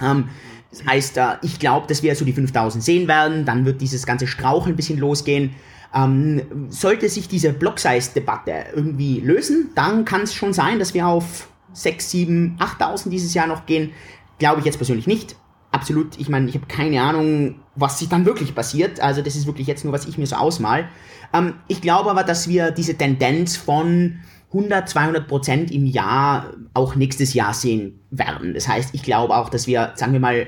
Ähm, 0.03 0.29
das 0.71 0.85
heißt, 0.87 1.17
äh, 1.19 1.37
ich 1.43 1.59
glaube, 1.59 1.87
dass 1.87 2.03
wir 2.03 2.15
so 2.17 2.25
die 2.25 2.33
5000 2.33 2.83
sehen 2.83 3.09
werden. 3.09 3.45
Dann 3.45 3.65
wird 3.65 3.81
dieses 3.81 4.07
ganze 4.07 4.27
Straucheln 4.27 4.75
ein 4.75 4.77
bisschen 4.77 4.99
losgehen. 4.99 5.55
Ähm, 5.95 6.43
sollte 6.71 7.09
sich 7.09 7.29
diese 7.29 7.53
Block-Size-Debatte 7.53 8.53
irgendwie 8.75 9.21
lösen, 9.21 9.71
dann 9.75 10.07
kann 10.07 10.23
es 10.23 10.35
schon 10.35 10.55
sein, 10.55 10.79
dass 10.79 10.95
wir 10.95 11.07
auf 11.07 11.49
6, 11.75 12.11
7, 12.11 12.57
8000 12.59 13.13
dieses 13.13 13.35
Jahr 13.35 13.47
noch 13.47 13.67
gehen. 13.67 13.93
Glaube 14.39 14.61
ich 14.61 14.67
jetzt 14.67 14.79
persönlich 14.79 15.07
nicht. 15.07 15.37
Absolut, 15.71 16.19
ich 16.19 16.29
meine, 16.31 16.49
ich 16.49 16.55
habe 16.55 16.67
keine 16.67 17.03
Ahnung, 17.03 17.57
was 17.77 17.99
sich 17.99 18.09
dann 18.09 18.25
wirklich 18.25 18.55
passiert. 18.55 19.01
Also 19.01 19.21
das 19.21 19.37
ist 19.37 19.47
wirklich 19.47 19.67
jetzt 19.67 19.85
nur, 19.85 19.93
was 19.93 20.07
ich 20.07 20.17
mir 20.17 20.27
so 20.27 20.37
ausmal. 20.37 20.89
Ähm, 21.35 21.55
ich 21.69 21.83
glaube 21.83 22.11
aber, 22.11 22.25
dass 22.25 22.49
wir 22.49 22.71
diese 22.71 22.97
Tendenz 22.97 23.57
von 23.57 24.21
100, 24.53 24.89
200 24.89 25.27
Prozent 25.27 25.71
im 25.71 25.87
Jahr 25.87 26.53
auch 26.75 26.95
nächstes 26.95 27.35
Jahr 27.35 27.55
sehen 27.55 28.01
werden. 28.11 28.55
Das 28.55 28.69
heißt, 28.69 28.95
ich 28.95 29.03
glaube 29.03 29.35
auch, 29.35 29.49
dass 29.49 29.67
wir, 29.67 29.93
sagen 29.95 30.13
wir 30.13 30.21
mal, 30.21 30.47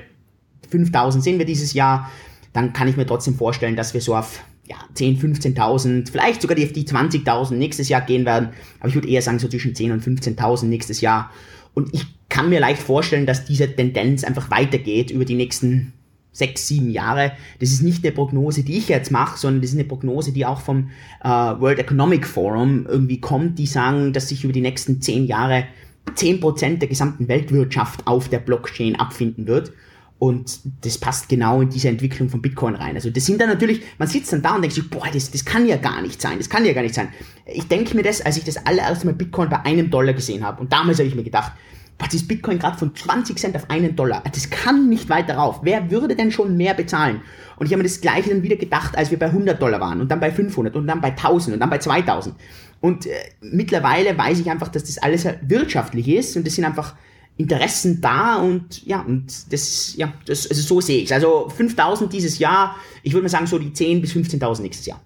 5000 0.69 1.23
sehen 1.23 1.39
wir 1.39 1.45
dieses 1.45 1.73
Jahr. 1.73 2.11
Dann 2.53 2.73
kann 2.73 2.87
ich 2.87 2.97
mir 2.97 3.05
trotzdem 3.05 3.35
vorstellen, 3.35 3.75
dass 3.75 3.93
wir 3.93 4.01
so 4.01 4.15
auf 4.15 4.43
ja, 4.67 4.77
10, 4.93 5.19
15.000, 5.19 6.11
vielleicht 6.11 6.41
sogar 6.41 6.55
die, 6.55 6.71
die 6.71 6.85
20.000 6.85 7.53
nächstes 7.55 7.89
Jahr 7.89 8.01
gehen 8.01 8.25
werden. 8.25 8.49
Aber 8.79 8.89
ich 8.89 8.95
würde 8.95 9.07
eher 9.07 9.21
sagen, 9.21 9.39
so 9.39 9.47
zwischen 9.47 9.75
10 9.75 9.91
und 9.91 10.03
15.000 10.03 10.65
nächstes 10.65 11.01
Jahr. 11.01 11.31
Und 11.73 11.93
ich 11.93 12.05
kann 12.29 12.49
mir 12.49 12.59
leicht 12.59 12.81
vorstellen, 12.81 13.25
dass 13.25 13.45
diese 13.45 13.75
Tendenz 13.75 14.23
einfach 14.23 14.49
weitergeht 14.49 15.11
über 15.11 15.25
die 15.25 15.35
nächsten 15.35 15.93
sechs, 16.35 16.67
sieben 16.67 16.89
Jahre. 16.89 17.31
Das 17.59 17.71
ist 17.71 17.81
nicht 17.81 18.03
eine 18.03 18.13
Prognose, 18.13 18.63
die 18.63 18.77
ich 18.77 18.89
jetzt 18.89 19.09
mache, 19.09 19.39
sondern 19.39 19.61
das 19.61 19.71
ist 19.71 19.77
eine 19.77 19.85
Prognose, 19.85 20.33
die 20.33 20.45
auch 20.45 20.59
vom 20.59 20.89
äh, 21.23 21.29
World 21.29 21.79
Economic 21.79 22.27
Forum 22.27 22.85
irgendwie 22.87 23.21
kommt, 23.21 23.57
die 23.57 23.65
sagen, 23.65 24.11
dass 24.11 24.29
sich 24.29 24.43
über 24.43 24.51
die 24.51 24.61
nächsten 24.61 25.01
zehn 25.01 25.25
Jahre 25.25 25.65
zehn 26.13 26.39
Prozent 26.39 26.81
der 26.81 26.89
gesamten 26.89 27.27
Weltwirtschaft 27.27 28.05
auf 28.05 28.29
der 28.29 28.39
Blockchain 28.39 28.95
abfinden 28.97 29.47
wird. 29.47 29.71
Und 30.19 30.59
das 30.81 30.97
passt 30.97 31.29
genau 31.29 31.61
in 31.61 31.69
diese 31.69 31.89
Entwicklung 31.89 32.29
von 32.29 32.41
Bitcoin 32.41 32.75
rein. 32.75 32.95
Also 32.95 33.09
das 33.09 33.25
sind 33.25 33.39
dann 33.41 33.49
natürlich, 33.49 33.81
man 33.97 34.07
sitzt 34.07 34.31
dann 34.31 34.41
da 34.41 34.55
und 34.55 34.61
denkt 34.61 34.75
sich, 34.75 34.89
boah, 34.89 35.07
das, 35.11 35.31
das 35.31 35.43
kann 35.43 35.67
ja 35.67 35.77
gar 35.77 36.01
nicht 36.01 36.21
sein, 36.21 36.37
das 36.37 36.49
kann 36.49 36.65
ja 36.65 36.73
gar 36.73 36.83
nicht 36.83 36.95
sein. 36.95 37.09
Ich 37.45 37.67
denke 37.67 37.95
mir 37.95 38.03
das, 38.03 38.21
als 38.21 38.37
ich 38.37 38.43
das 38.43 38.65
allererste 38.65 39.05
Mal 39.05 39.13
Bitcoin 39.13 39.49
bei 39.49 39.61
einem 39.61 39.89
Dollar 39.89 40.13
gesehen 40.13 40.43
habe. 40.45 40.61
Und 40.61 40.71
damals 40.71 40.99
habe 40.99 41.07
ich 41.07 41.15
mir 41.15 41.23
gedacht, 41.23 41.53
was 41.97 42.13
ist 42.13 42.27
Bitcoin 42.27 42.59
gerade 42.59 42.77
von 42.77 42.93
20 42.93 43.37
Cent 43.37 43.55
auf 43.55 43.69
einen 43.69 43.95
Dollar? 43.95 44.23
Das 44.31 44.49
kann 44.49 44.89
nicht 44.89 45.09
weiter 45.09 45.35
rauf. 45.35 45.61
Wer 45.63 45.89
würde 45.91 46.15
denn 46.15 46.31
schon 46.31 46.57
mehr 46.57 46.73
bezahlen? 46.73 47.21
Und 47.55 47.67
ich 47.67 47.71
habe 47.71 47.83
mir 47.83 47.87
das 47.87 48.01
gleiche 48.01 48.29
dann 48.29 48.43
wieder 48.43 48.57
gedacht, 48.57 48.97
als 48.97 49.11
wir 49.11 49.19
bei 49.19 49.27
100 49.27 49.61
Dollar 49.61 49.79
waren 49.79 50.01
und 50.01 50.11
dann 50.11 50.19
bei 50.19 50.31
500 50.31 50.75
und 50.75 50.87
dann 50.87 50.99
bei 50.99 51.09
1000 51.09 51.53
und 51.53 51.59
dann 51.59 51.69
bei 51.69 51.77
2000. 51.77 52.35
Und 52.81 53.05
äh, 53.05 53.11
mittlerweile 53.41 54.17
weiß 54.17 54.39
ich 54.39 54.49
einfach, 54.49 54.67
dass 54.67 54.83
das 54.83 54.97
alles 54.97 55.25
wirtschaftlich 55.41 56.07
ist 56.09 56.35
und 56.35 56.45
das 56.45 56.55
sind 56.55 56.65
einfach 56.65 56.95
Interessen 57.37 57.99
da 57.99 58.37
und 58.37 58.85
ja, 58.85 59.01
und 59.01 59.51
das, 59.51 59.95
ja, 59.97 60.13
das, 60.25 60.49
also 60.49 60.61
so 60.61 60.81
sehe 60.81 61.01
ich 61.01 61.13
Also 61.13 61.49
5000 61.49 62.11
dieses 62.11 62.39
Jahr, 62.39 62.75
ich 63.03 63.13
würde 63.13 63.23
mal 63.23 63.29
sagen 63.29 63.47
so 63.47 63.59
die 63.59 63.73
10 63.73 64.01
bis 64.01 64.13
15.000 64.13 64.61
nächstes 64.61 64.85
Jahr. 64.85 65.01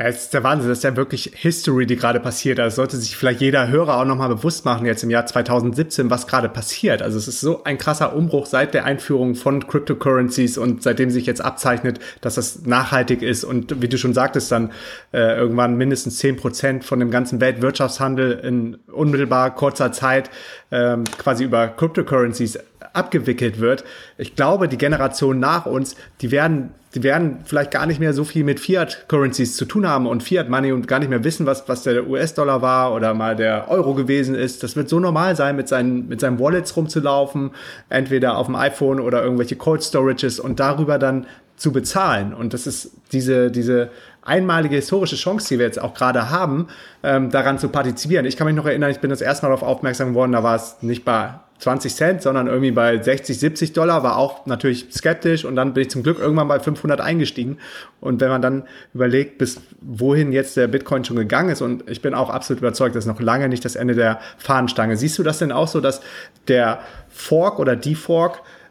Ja, 0.00 0.06
es 0.06 0.22
ist 0.22 0.34
der 0.34 0.44
Wahnsinn, 0.44 0.68
das 0.68 0.78
ist 0.78 0.84
ja 0.84 0.94
wirklich 0.94 1.32
History, 1.34 1.84
die 1.84 1.96
gerade 1.96 2.20
passiert. 2.20 2.60
Also 2.60 2.76
sollte 2.76 2.96
sich 2.96 3.16
vielleicht 3.16 3.40
jeder 3.40 3.66
Hörer 3.66 3.96
auch 4.00 4.04
nochmal 4.04 4.28
bewusst 4.28 4.64
machen, 4.64 4.86
jetzt 4.86 5.02
im 5.02 5.10
Jahr 5.10 5.26
2017, 5.26 6.08
was 6.08 6.28
gerade 6.28 6.48
passiert. 6.48 7.02
Also 7.02 7.18
es 7.18 7.26
ist 7.26 7.40
so 7.40 7.64
ein 7.64 7.78
krasser 7.78 8.14
Umbruch 8.14 8.46
seit 8.46 8.74
der 8.74 8.84
Einführung 8.84 9.34
von 9.34 9.66
Cryptocurrencies 9.66 10.56
und 10.56 10.84
seitdem 10.84 11.10
sich 11.10 11.26
jetzt 11.26 11.40
abzeichnet, 11.40 11.98
dass 12.20 12.36
das 12.36 12.64
nachhaltig 12.64 13.22
ist 13.22 13.42
und 13.42 13.82
wie 13.82 13.88
du 13.88 13.98
schon 13.98 14.14
sagtest, 14.14 14.52
dann 14.52 14.70
äh, 15.12 15.36
irgendwann 15.36 15.76
mindestens 15.76 16.18
zehn 16.18 16.36
Prozent 16.36 16.84
von 16.84 17.00
dem 17.00 17.10
ganzen 17.10 17.40
Weltwirtschaftshandel 17.40 18.38
in 18.44 18.76
unmittelbar 18.92 19.52
kurzer 19.52 19.90
Zeit 19.90 20.30
ähm, 20.70 21.02
quasi 21.18 21.42
über 21.42 21.66
Cryptocurrencies 21.66 22.60
abgewickelt 22.98 23.60
wird. 23.60 23.84
Ich 24.18 24.36
glaube, 24.36 24.68
die 24.68 24.78
Generation 24.78 25.38
nach 25.38 25.66
uns, 25.66 25.96
die 26.20 26.30
werden 26.30 26.70
die 26.94 27.02
werden 27.02 27.40
vielleicht 27.44 27.70
gar 27.70 27.86
nicht 27.86 28.00
mehr 28.00 28.14
so 28.14 28.24
viel 28.24 28.44
mit 28.44 28.60
Fiat-Currencies 28.60 29.56
zu 29.56 29.66
tun 29.66 29.86
haben 29.86 30.06
und 30.06 30.22
Fiat-Money 30.22 30.72
und 30.72 30.88
gar 30.88 30.98
nicht 30.98 31.10
mehr 31.10 31.22
wissen, 31.22 31.44
was, 31.44 31.68
was 31.68 31.82
der 31.82 32.08
US-Dollar 32.08 32.62
war 32.62 32.94
oder 32.94 33.12
mal 33.12 33.36
der 33.36 33.68
Euro 33.68 33.94
gewesen 33.94 34.34
ist. 34.34 34.62
Das 34.62 34.74
wird 34.74 34.88
so 34.88 34.98
normal 34.98 35.36
sein, 35.36 35.54
mit 35.56 35.68
seinen, 35.68 36.08
mit 36.08 36.20
seinen 36.20 36.38
Wallets 36.38 36.74
rumzulaufen, 36.76 37.50
entweder 37.90 38.38
auf 38.38 38.46
dem 38.46 38.56
iPhone 38.56 39.00
oder 39.00 39.22
irgendwelche 39.22 39.56
Cold 39.56 39.84
Storages 39.84 40.40
und 40.40 40.60
darüber 40.60 40.98
dann 40.98 41.26
zu 41.56 41.72
bezahlen. 41.72 42.32
Und 42.32 42.54
das 42.54 42.66
ist 42.66 42.92
diese, 43.12 43.50
diese 43.50 43.90
einmalige 44.22 44.76
historische 44.76 45.16
Chance, 45.16 45.48
die 45.48 45.58
wir 45.58 45.66
jetzt 45.66 45.80
auch 45.80 45.92
gerade 45.92 46.30
haben, 46.30 46.68
ähm, 47.02 47.30
daran 47.30 47.58
zu 47.58 47.68
partizipieren. 47.68 48.24
Ich 48.24 48.36
kann 48.36 48.46
mich 48.46 48.56
noch 48.56 48.66
erinnern, 48.66 48.90
ich 48.90 49.00
bin 49.00 49.10
das 49.10 49.20
erste 49.20 49.44
Mal 49.44 49.50
darauf 49.50 49.68
aufmerksam 49.68 50.10
geworden, 50.10 50.32
da 50.32 50.42
war 50.42 50.56
es 50.56 50.76
nicht 50.80 51.04
bei 51.04 51.34
20 51.58 51.94
Cent, 51.94 52.22
sondern 52.22 52.46
irgendwie 52.46 52.70
bei 52.70 53.02
60, 53.02 53.38
70 53.38 53.72
Dollar, 53.72 54.02
war 54.02 54.16
auch 54.16 54.46
natürlich 54.46 54.86
skeptisch 54.92 55.44
und 55.44 55.56
dann 55.56 55.74
bin 55.74 55.82
ich 55.82 55.90
zum 55.90 56.02
Glück 56.02 56.18
irgendwann 56.18 56.48
bei 56.48 56.60
500 56.60 57.00
eingestiegen. 57.00 57.58
Und 58.00 58.20
wenn 58.20 58.28
man 58.28 58.42
dann 58.42 58.64
überlegt, 58.94 59.38
bis 59.38 59.60
wohin 59.80 60.32
jetzt 60.32 60.56
der 60.56 60.68
Bitcoin 60.68 61.04
schon 61.04 61.16
gegangen 61.16 61.50
ist 61.50 61.60
und 61.60 61.88
ich 61.90 62.00
bin 62.00 62.14
auch 62.14 62.30
absolut 62.30 62.60
überzeugt, 62.60 62.94
das 62.94 63.04
ist 63.04 63.08
noch 63.08 63.20
lange 63.20 63.48
nicht 63.48 63.64
das 63.64 63.76
Ende 63.76 63.94
der 63.94 64.20
Fahnenstange. 64.38 64.96
Siehst 64.96 65.18
du 65.18 65.22
das 65.22 65.38
denn 65.38 65.52
auch 65.52 65.68
so, 65.68 65.80
dass 65.80 66.00
der 66.46 66.80
Fork 67.08 67.58
oder 67.58 67.74
die 67.74 67.96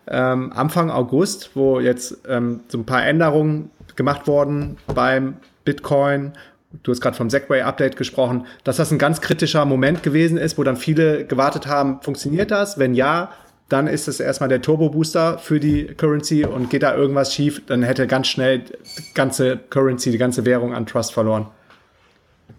ähm, 0.09 0.53
Anfang 0.55 0.89
August, 0.89 1.51
wo 1.55 1.79
jetzt 1.79 2.19
ähm, 2.27 2.61
so 2.69 2.77
ein 2.77 2.85
paar 2.85 3.05
Änderungen 3.05 3.71
gemacht 3.95 4.27
wurden 4.27 4.77
beim 4.93 5.37
Bitcoin 5.65 6.31
du 6.83 6.91
hast 6.91 7.01
gerade 7.01 7.15
vom 7.15 7.29
Segway-Update 7.29 7.95
gesprochen, 7.95 8.45
dass 8.63 8.77
das 8.77 8.91
ein 8.91 8.99
ganz 8.99 9.21
kritischer 9.21 9.65
Moment 9.65 10.03
gewesen 10.03 10.37
ist, 10.37 10.57
wo 10.57 10.63
dann 10.63 10.77
viele 10.77 11.25
gewartet 11.25 11.67
haben, 11.67 12.01
funktioniert 12.01 12.51
das? 12.51 12.77
Wenn 12.77 12.93
ja, 12.93 13.31
dann 13.69 13.87
ist 13.87 14.07
es 14.07 14.19
erstmal 14.19 14.49
der 14.49 14.61
Turbo-Booster 14.61 15.39
für 15.39 15.59
die 15.59 15.85
Currency 15.87 16.45
und 16.45 16.69
geht 16.69 16.83
da 16.83 16.95
irgendwas 16.95 17.33
schief, 17.33 17.61
dann 17.65 17.83
hätte 17.83 18.07
ganz 18.07 18.27
schnell 18.27 18.59
die 18.59 19.13
ganze 19.13 19.57
Currency, 19.69 20.11
die 20.11 20.17
ganze 20.17 20.45
Währung 20.45 20.73
an 20.73 20.85
Trust 20.85 21.13
verloren. 21.13 21.47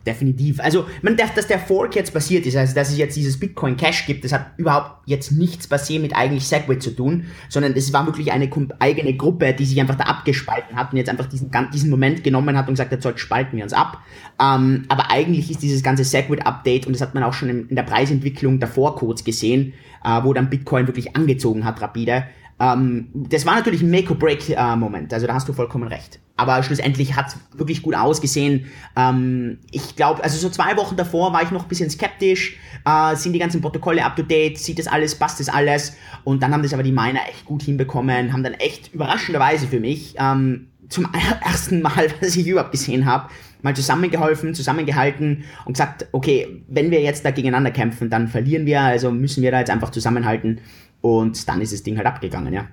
Definitiv. 0.07 0.61
Also, 0.61 0.87
man 1.03 1.17
darf, 1.17 1.35
dass 1.35 1.49
der 1.49 1.59
Fork 1.59 1.95
jetzt 1.95 2.15
passiert 2.15 2.47
ist, 2.47 2.57
also 2.57 2.75
dass 2.75 2.89
es 2.89 2.97
jetzt 2.97 3.17
dieses 3.17 3.39
Bitcoin 3.39 3.77
Cash 3.77 4.07
gibt, 4.07 4.25
das 4.25 4.33
hat 4.33 4.53
überhaupt 4.57 5.03
jetzt 5.07 5.33
nichts 5.33 5.67
passiert 5.67 6.01
mit 6.01 6.17
eigentlich 6.17 6.47
Segway 6.47 6.79
zu 6.79 6.93
tun, 6.93 7.27
sondern 7.49 7.75
es 7.75 7.93
war 7.93 8.07
wirklich 8.07 8.33
eine 8.33 8.49
eigene 8.79 9.15
Gruppe, 9.15 9.53
die 9.53 9.67
sich 9.67 9.79
einfach 9.81 9.97
da 9.97 10.05
abgespalten 10.05 10.77
hat 10.77 10.93
und 10.93 10.99
jetzt 10.99 11.11
einfach 11.11 11.27
diesen, 11.27 11.51
diesen 11.75 11.91
Moment 11.91 12.25
genommen 12.25 12.57
hat 12.57 12.69
und 12.69 12.75
gesagt 12.75 12.93
hat, 12.93 13.05
jetzt 13.05 13.21
spalten 13.21 13.57
wir 13.57 13.65
uns 13.65 13.73
ab. 13.73 13.99
Ähm, 14.41 14.85
aber 14.89 15.11
eigentlich 15.11 15.51
ist 15.51 15.63
dieses 15.63 15.83
ganze 15.83 16.05
Segway-Update, 16.05 16.87
und 16.87 16.95
das 16.95 17.03
hat 17.03 17.15
man 17.15 17.23
auch 17.23 17.35
schon 17.35 17.49
in, 17.51 17.69
in 17.69 17.77
der 17.77 17.83
Preisentwicklung 17.83 18.61
davor 18.61 18.97
kurz 18.97 19.25
gesehen, 19.25 19.75
äh, 20.05 20.23
wo 20.23 20.33
dann 20.33 20.49
Bitcoin 20.49 20.87
wirklich 20.87 21.17
angezogen 21.17 21.65
hat 21.65 21.83
rapide, 21.83 22.25
ähm, 22.61 23.09
das 23.15 23.47
war 23.47 23.55
natürlich 23.55 23.83
ein 23.83 23.91
Make-or-Break-Moment, 23.91 25.13
also 25.13 25.27
da 25.27 25.35
hast 25.35 25.49
du 25.49 25.53
vollkommen 25.53 25.89
recht. 25.89 26.19
Aber 26.37 26.63
schlussendlich 26.63 27.17
hat 27.17 27.29
es 27.29 27.37
wirklich 27.59 27.83
gut 27.83 27.95
ausgesehen. 27.95 28.67
Ähm, 28.97 29.59
ich 29.71 29.97
glaube, 29.97 30.23
also 30.23 30.39
so 30.39 30.49
zwei 30.49 30.77
Wochen 30.77 30.97
davor 30.97 31.33
war 31.33 31.43
ich 31.43 31.51
noch 31.51 31.65
ein 31.65 31.69
bisschen 31.69 31.91
skeptisch. 31.91 32.57
Äh, 32.85 33.17
sind 33.17 33.33
die 33.33 33.41
ganzen 33.41 33.61
Protokolle 33.61 34.05
up-to-date? 34.05 34.57
Sieht 34.57 34.79
das 34.79 34.87
alles? 34.87 35.17
Passt 35.17 35.41
das 35.41 35.49
alles? 35.49 35.97
Und 36.25 36.43
dann 36.43 36.53
haben 36.53 36.63
das 36.63 36.73
aber 36.73 36.85
die 36.85 36.93
Miner 36.93 37.21
echt 37.29 37.45
gut 37.45 37.63
hinbekommen, 37.63 38.33
haben 38.33 38.45
dann 38.45 38.55
echt 38.55 38.95
überraschenderweise 38.95 39.67
für 39.67 39.81
mich 39.81 40.15
ähm, 40.19 40.69
zum 40.89 41.07
ersten 41.45 41.83
Mal, 41.83 42.09
was 42.21 42.37
ich 42.37 42.47
überhaupt 42.47 42.73
gesehen 42.73 43.05
habe, 43.05 43.29
mal 43.63 43.75
zusammengeholfen, 43.75 44.55
zusammengehalten 44.55 45.45
und 45.65 45.73
gesagt, 45.73 46.07
okay, 46.13 46.63
wenn 46.69 46.91
wir 46.91 47.01
jetzt 47.01 47.25
da 47.25 47.31
gegeneinander 47.33 47.73
kämpfen, 47.73 48.11
dann 48.11 48.29
verlieren 48.29 48.67
wir, 48.67 48.81
also 48.81 49.11
müssen 49.11 49.43
wir 49.43 49.51
da 49.51 49.59
jetzt 49.59 49.71
einfach 49.71 49.91
zusammenhalten 49.91 50.61
und 51.01 51.49
dann 51.49 51.61
ist 51.61 51.73
das 51.73 51.83
Ding 51.83 51.97
halt 51.97 52.07
abgegangen, 52.07 52.53
ja. 52.53 52.69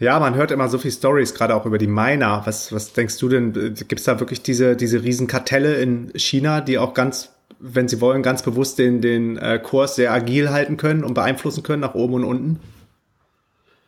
Ja, 0.00 0.18
man 0.18 0.34
hört 0.34 0.50
immer 0.50 0.68
so 0.68 0.78
viel 0.78 0.90
Stories, 0.90 1.34
gerade 1.34 1.54
auch 1.54 1.66
über 1.66 1.76
die 1.76 1.86
Miner. 1.86 2.40
Was, 2.46 2.72
was 2.72 2.94
denkst 2.94 3.18
du 3.18 3.28
denn? 3.28 3.52
Gibt 3.52 3.98
es 3.98 4.04
da 4.04 4.18
wirklich 4.18 4.42
diese, 4.42 4.74
diese 4.74 5.02
Riesenkartelle 5.02 5.74
in 5.74 6.10
China, 6.16 6.62
die 6.62 6.78
auch 6.78 6.94
ganz, 6.94 7.34
wenn 7.58 7.86
sie 7.86 8.00
wollen, 8.00 8.22
ganz 8.22 8.42
bewusst 8.42 8.78
den, 8.78 9.02
den 9.02 9.36
äh, 9.36 9.60
Kurs 9.62 9.96
sehr 9.96 10.10
agil 10.10 10.50
halten 10.50 10.78
können 10.78 11.04
und 11.04 11.12
beeinflussen 11.12 11.62
können 11.62 11.82
nach 11.82 11.94
oben 11.94 12.14
und 12.14 12.24
unten? 12.24 12.60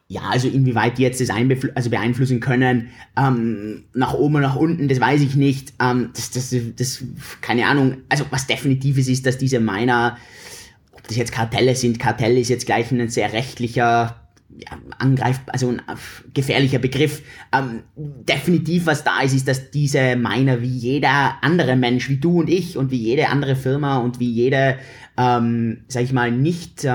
Ja, 0.07 0.25
also 0.29 0.47
inwieweit 0.47 0.99
die 0.99 1.03
jetzt 1.03 1.23
das 1.23 1.31
also 1.75 1.89
beeinflussen 1.89 2.41
können, 2.41 2.91
ähm, 3.17 3.85
nach 3.95 4.13
oben 4.13 4.35
und 4.35 4.43
nach 4.43 4.57
unten, 4.57 4.89
das 4.89 5.01
weiß 5.01 5.23
ich 5.23 5.37
nicht. 5.37 5.73
Ähm, 5.81 6.11
das, 6.15 6.31
das, 6.31 6.55
das, 6.77 7.03
keine 7.41 7.67
Ahnung. 7.67 8.03
Also 8.11 8.27
was 8.29 8.47
definitiv 8.47 8.99
ist, 8.99 9.09
ist, 9.09 9.25
dass 9.25 9.39
diese 9.39 9.61
Miner 9.61 10.19
ob 10.93 11.07
das 11.09 11.17
jetzt 11.17 11.33
Kartelle 11.33 11.75
sind, 11.75 11.99
Kartell 11.99 12.39
ist 12.39 12.49
jetzt 12.49 12.67
gleich 12.67 12.91
ein 12.91 13.09
sehr 13.09 13.33
rechtlicher 13.33 14.23
ja, 14.59 14.79
angreif, 14.99 15.41
also 15.47 15.69
ein 15.69 15.81
gefährlicher 16.35 16.79
Begriff. 16.79 17.23
Ähm, 17.53 17.83
definitiv, 17.97 18.87
was 18.87 19.05
da 19.05 19.21
ist, 19.23 19.35
ist, 19.35 19.49
dass 19.49 19.71
diese 19.71 20.17
Miner 20.17 20.61
wie 20.61 20.67
jeder 20.67 21.37
andere 21.43 21.77
Mensch, 21.77 22.09
wie 22.09 22.19
du 22.19 22.41
und 22.41 22.51
ich 22.51 22.77
und 22.77 22.91
wie 22.91 22.99
jede 22.99 23.29
andere 23.29 23.57
Firma 23.57 23.99
und 23.99 24.21
wie 24.21 24.31
jede, 24.31 24.77
ähm, 25.17 25.85
sag 25.89 26.03
ich 26.05 26.13
mal, 26.13 26.31
nicht 26.31 26.85
äh, 26.85 26.89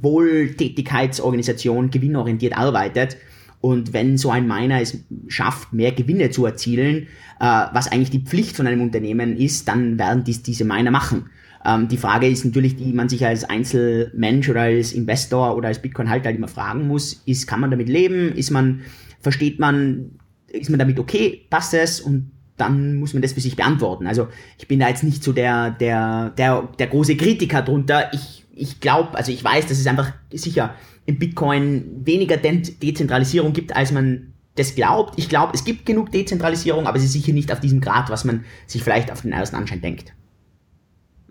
Wohltätigkeitsorganisation 0.00 1.90
gewinnorientiert 1.90 2.56
arbeitet. 2.56 3.16
Und 3.60 3.94
wenn 3.94 4.18
so 4.18 4.30
ein 4.30 4.46
Miner 4.46 4.82
es 4.82 4.98
schafft, 5.28 5.72
mehr 5.72 5.92
Gewinne 5.92 6.28
zu 6.30 6.44
erzielen, 6.44 7.08
äh, 7.40 7.64
was 7.72 7.90
eigentlich 7.90 8.10
die 8.10 8.20
Pflicht 8.20 8.56
von 8.56 8.66
einem 8.66 8.82
Unternehmen 8.82 9.38
ist, 9.38 9.68
dann 9.68 9.98
werden 9.98 10.22
dies 10.24 10.42
diese 10.42 10.66
Miner 10.66 10.90
machen. 10.90 11.30
Ähm, 11.64 11.88
die 11.88 11.96
Frage 11.96 12.28
ist 12.28 12.44
natürlich, 12.44 12.76
die 12.76 12.92
man 12.92 13.08
sich 13.08 13.24
als 13.24 13.44
Einzelmensch 13.44 14.48
oder 14.48 14.62
als 14.62 14.92
Investor 14.92 15.56
oder 15.56 15.68
als 15.68 15.80
Bitcoin-Halter 15.80 16.26
halt 16.26 16.36
immer 16.36 16.48
fragen 16.48 16.86
muss, 16.86 17.22
ist, 17.24 17.46
kann 17.46 17.60
man 17.60 17.70
damit 17.70 17.88
leben? 17.88 18.32
Ist 18.32 18.50
man, 18.50 18.82
versteht 19.20 19.58
man, 19.58 20.12
ist 20.48 20.70
man 20.70 20.78
damit 20.78 20.98
okay? 20.98 21.46
Passt 21.50 21.74
es? 21.74 22.00
Und 22.00 22.30
dann 22.56 22.96
muss 22.96 23.14
man 23.14 23.22
das 23.22 23.32
für 23.32 23.40
sich 23.40 23.56
beantworten. 23.56 24.06
Also 24.06 24.28
ich 24.58 24.68
bin 24.68 24.78
da 24.78 24.88
jetzt 24.88 25.02
nicht 25.02 25.24
so 25.24 25.32
der, 25.32 25.70
der, 25.70 26.30
der, 26.30 26.68
der 26.78 26.86
große 26.86 27.16
Kritiker 27.16 27.62
drunter. 27.62 28.12
Ich, 28.12 28.44
ich 28.54 28.80
glaube, 28.80 29.16
also 29.16 29.32
ich 29.32 29.42
weiß, 29.42 29.66
dass 29.66 29.78
es 29.78 29.86
einfach 29.86 30.12
sicher 30.32 30.74
im 31.06 31.18
Bitcoin 31.18 32.02
weniger 32.04 32.36
De 32.36 32.62
Dezentralisierung 32.62 33.52
gibt, 33.52 33.74
als 33.74 33.90
man 33.90 34.34
das 34.54 34.74
glaubt. 34.76 35.14
Ich 35.18 35.28
glaube, 35.28 35.52
es 35.54 35.64
gibt 35.64 35.84
genug 35.84 36.12
Dezentralisierung, 36.12 36.86
aber 36.86 36.96
es 36.96 37.04
ist 37.04 37.12
sicher 37.12 37.32
nicht 37.32 37.50
auf 37.50 37.60
diesem 37.60 37.80
Grad, 37.80 38.08
was 38.10 38.24
man 38.24 38.44
sich 38.66 38.84
vielleicht 38.84 39.10
auf 39.10 39.22
den 39.22 39.32
ersten 39.32 39.56
Anschein 39.56 39.80
denkt. 39.80 40.12